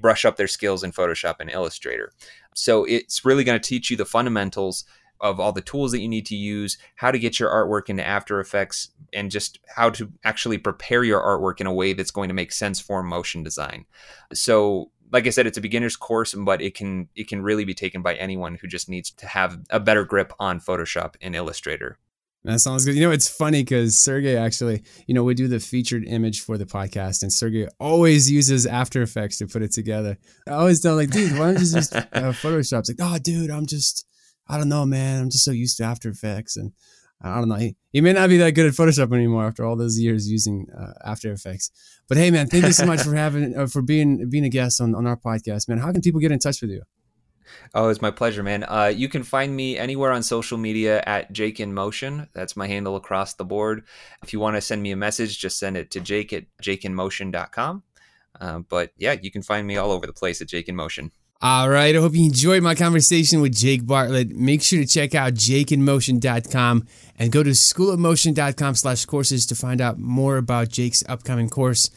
brush 0.00 0.24
up 0.24 0.36
their 0.36 0.48
skills 0.48 0.82
in 0.82 0.92
Photoshop 0.92 1.36
and 1.40 1.50
Illustrator. 1.50 2.10
So 2.54 2.84
it's 2.84 3.26
really 3.26 3.44
going 3.44 3.60
to 3.60 3.68
teach 3.68 3.90
you 3.90 3.98
the 3.98 4.06
fundamentals 4.06 4.84
of 5.20 5.40
all 5.40 5.52
the 5.52 5.60
tools 5.60 5.92
that 5.92 6.00
you 6.00 6.08
need 6.08 6.26
to 6.26 6.36
use, 6.36 6.78
how 6.96 7.10
to 7.10 7.18
get 7.18 7.38
your 7.38 7.50
artwork 7.50 7.88
into 7.88 8.06
After 8.06 8.40
Effects, 8.40 8.90
and 9.12 9.30
just 9.30 9.58
how 9.74 9.90
to 9.90 10.12
actually 10.24 10.58
prepare 10.58 11.04
your 11.04 11.20
artwork 11.20 11.60
in 11.60 11.66
a 11.66 11.72
way 11.72 11.92
that's 11.92 12.10
going 12.10 12.28
to 12.28 12.34
make 12.34 12.52
sense 12.52 12.80
for 12.80 13.02
motion 13.02 13.42
design. 13.42 13.84
So 14.32 14.90
like 15.10 15.26
I 15.26 15.30
said, 15.30 15.46
it's 15.46 15.58
a 15.58 15.62
beginner's 15.62 15.96
course, 15.96 16.34
but 16.34 16.60
it 16.60 16.74
can 16.74 17.08
it 17.14 17.28
can 17.28 17.42
really 17.42 17.64
be 17.64 17.74
taken 17.74 18.02
by 18.02 18.14
anyone 18.14 18.56
who 18.56 18.66
just 18.66 18.88
needs 18.88 19.10
to 19.12 19.26
have 19.26 19.58
a 19.70 19.80
better 19.80 20.04
grip 20.04 20.32
on 20.38 20.60
Photoshop 20.60 21.14
and 21.20 21.34
Illustrator. 21.34 21.98
That 22.44 22.60
sounds 22.60 22.84
good. 22.84 22.94
You 22.94 23.02
know, 23.02 23.10
it's 23.10 23.28
funny 23.28 23.62
because 23.62 23.98
Sergey 23.98 24.36
actually, 24.36 24.82
you 25.06 25.14
know, 25.14 25.24
we 25.24 25.34
do 25.34 25.48
the 25.48 25.58
featured 25.58 26.04
image 26.06 26.40
for 26.40 26.56
the 26.56 26.66
podcast, 26.66 27.22
and 27.22 27.32
Sergey 27.32 27.68
always 27.80 28.30
uses 28.30 28.64
After 28.64 29.02
Effects 29.02 29.38
to 29.38 29.46
put 29.46 29.62
it 29.62 29.72
together. 29.72 30.16
I 30.46 30.52
always 30.52 30.80
tell 30.80 30.92
him, 30.92 30.98
like, 30.98 31.10
dude, 31.10 31.32
why 31.32 31.52
don't 31.52 31.60
you 31.60 31.72
just 31.72 31.94
uh, 31.94 32.02
Photoshop? 32.12 32.80
It's 32.80 32.88
like, 32.88 32.98
oh, 33.00 33.18
dude, 33.18 33.50
I'm 33.50 33.66
just, 33.66 34.06
I 34.48 34.56
don't 34.56 34.68
know, 34.68 34.86
man. 34.86 35.22
I'm 35.22 35.30
just 35.30 35.44
so 35.44 35.50
used 35.50 35.76
to 35.78 35.84
After 35.84 36.08
Effects. 36.08 36.56
And 36.56 36.72
I 37.20 37.38
don't 37.38 37.48
know. 37.48 37.56
He, 37.56 37.76
he 37.92 38.00
may 38.00 38.12
not 38.12 38.28
be 38.28 38.36
that 38.38 38.52
good 38.52 38.66
at 38.66 38.72
Photoshop 38.72 39.12
anymore 39.12 39.44
after 39.46 39.64
all 39.64 39.76
those 39.76 39.98
years 39.98 40.30
using 40.30 40.66
uh, 40.76 40.92
After 41.04 41.32
Effects. 41.32 41.70
But 42.08 42.16
hey, 42.16 42.30
man, 42.30 42.46
thank 42.46 42.64
you 42.64 42.72
so 42.72 42.86
much 42.86 43.02
for 43.02 43.14
having, 43.16 43.56
uh, 43.56 43.66
for 43.66 43.82
being, 43.82 44.28
being 44.30 44.44
a 44.44 44.48
guest 44.48 44.80
on, 44.80 44.94
on 44.94 45.06
our 45.06 45.16
podcast, 45.16 45.68
man. 45.68 45.78
How 45.78 45.92
can 45.92 46.00
people 46.00 46.20
get 46.20 46.32
in 46.32 46.38
touch 46.38 46.62
with 46.62 46.70
you? 46.70 46.82
Oh, 47.74 47.88
it's 47.88 48.02
my 48.02 48.10
pleasure, 48.10 48.42
man. 48.42 48.64
Uh, 48.64 48.92
you 48.94 49.08
can 49.08 49.22
find 49.22 49.54
me 49.54 49.78
anywhere 49.78 50.12
on 50.12 50.22
social 50.22 50.58
media 50.58 51.02
at 51.06 51.32
Jake 51.32 51.60
in 51.60 51.72
Motion. 51.72 52.28
That's 52.34 52.56
my 52.56 52.66
handle 52.66 52.96
across 52.96 53.34
the 53.34 53.44
board. 53.44 53.84
If 54.22 54.32
you 54.32 54.40
want 54.40 54.56
to 54.56 54.60
send 54.60 54.82
me 54.82 54.90
a 54.90 54.96
message, 54.96 55.38
just 55.38 55.58
send 55.58 55.76
it 55.76 55.90
to 55.92 56.00
Jake 56.00 56.32
at 56.32 56.44
jakeinmotion.com. 56.62 57.82
Uh, 58.40 58.58
but 58.60 58.92
yeah, 58.96 59.16
you 59.20 59.30
can 59.30 59.42
find 59.42 59.66
me 59.66 59.76
all 59.76 59.90
over 59.90 60.06
the 60.06 60.12
place 60.12 60.40
at 60.40 60.48
Jake 60.48 60.68
in 60.68 60.76
Motion. 60.76 61.10
All 61.40 61.70
right. 61.70 61.94
I 61.94 62.00
hope 62.00 62.16
you 62.16 62.24
enjoyed 62.24 62.64
my 62.64 62.74
conversation 62.74 63.40
with 63.40 63.54
Jake 63.54 63.86
Bartlett. 63.86 64.30
Make 64.34 64.60
sure 64.60 64.80
to 64.80 64.86
check 64.86 65.14
out 65.14 65.34
jakeinmotion.com 65.34 66.84
and 67.16 67.30
go 67.30 67.44
to 67.44 67.50
schoolofmotion.com 67.50 68.74
slash 68.74 69.04
courses 69.04 69.46
to 69.46 69.54
find 69.54 69.80
out 69.80 69.98
more 69.98 70.36
about 70.36 70.68
Jake's 70.68 71.04
upcoming 71.08 71.48
course. 71.48 71.90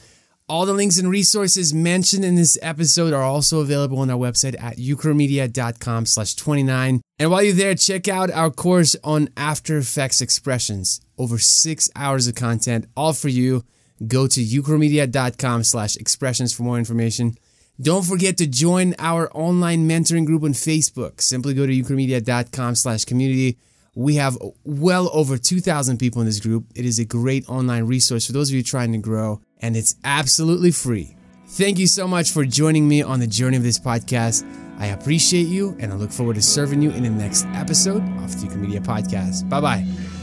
All 0.47 0.67
the 0.67 0.73
links 0.73 0.99
and 0.99 1.09
resources 1.09 1.73
mentioned 1.73 2.23
in 2.23 2.35
this 2.35 2.55
episode 2.61 3.13
are 3.13 3.23
also 3.23 3.61
available 3.61 3.99
on 3.99 4.11
our 4.11 4.17
website 4.17 4.61
at 4.61 4.77
ukramedia.com 4.77 6.05
slash 6.05 6.35
29. 6.35 7.01
And 7.17 7.31
while 7.31 7.41
you're 7.41 7.53
there, 7.53 7.73
check 7.73 8.07
out 8.07 8.29
our 8.29 8.51
course 8.51 8.95
on 9.03 9.29
After 9.35 9.77
Effects 9.77 10.21
expressions. 10.21 11.01
Over 11.17 11.39
six 11.39 11.89
hours 11.95 12.27
of 12.27 12.35
content, 12.35 12.85
all 12.95 13.13
for 13.13 13.29
you. 13.29 13.63
Go 14.05 14.27
to 14.27 14.43
ukramedia.com 14.43 15.63
slash 15.63 15.95
expressions 15.95 16.53
for 16.53 16.61
more 16.63 16.77
information. 16.77 17.37
Don't 17.81 18.05
forget 18.05 18.37
to 18.37 18.47
join 18.47 18.93
our 18.99 19.29
online 19.33 19.87
mentoring 19.87 20.25
group 20.25 20.43
on 20.43 20.53
Facebook. 20.53 21.21
Simply 21.21 21.53
go 21.53 21.65
to 21.65 21.73
ukramedia.com 21.73 22.75
slash 22.75 23.05
community. 23.05 23.57
We 23.95 24.15
have 24.15 24.37
well 24.63 25.09
over 25.13 25.37
2,000 25.37 25.97
people 25.97 26.21
in 26.21 26.27
this 26.27 26.39
group. 26.39 26.65
It 26.75 26.85
is 26.85 26.99
a 26.99 27.05
great 27.05 27.49
online 27.49 27.85
resource 27.85 28.25
for 28.25 28.33
those 28.33 28.49
of 28.49 28.55
you 28.55 28.63
trying 28.63 28.91
to 28.91 28.97
grow 28.97 29.41
and 29.61 29.77
it's 29.77 29.95
absolutely 30.03 30.71
free. 30.71 31.15
Thank 31.47 31.79
you 31.79 31.87
so 31.87 32.07
much 32.07 32.31
for 32.31 32.45
joining 32.45 32.87
me 32.87 33.01
on 33.01 33.19
the 33.19 33.27
journey 33.27 33.57
of 33.57 33.63
this 33.63 33.79
podcast. 33.79 34.45
I 34.79 34.87
appreciate 34.87 35.47
you, 35.47 35.75
and 35.79 35.91
I 35.91 35.95
look 35.95 36.11
forward 36.11 36.35
to 36.37 36.41
serving 36.41 36.81
you 36.81 36.91
in 36.91 37.03
the 37.03 37.09
next 37.09 37.45
episode 37.53 38.01
of 38.23 38.41
the 38.41 38.55
Media 38.55 38.79
Podcast. 38.79 39.47
Bye 39.47 39.61
bye. 39.61 40.20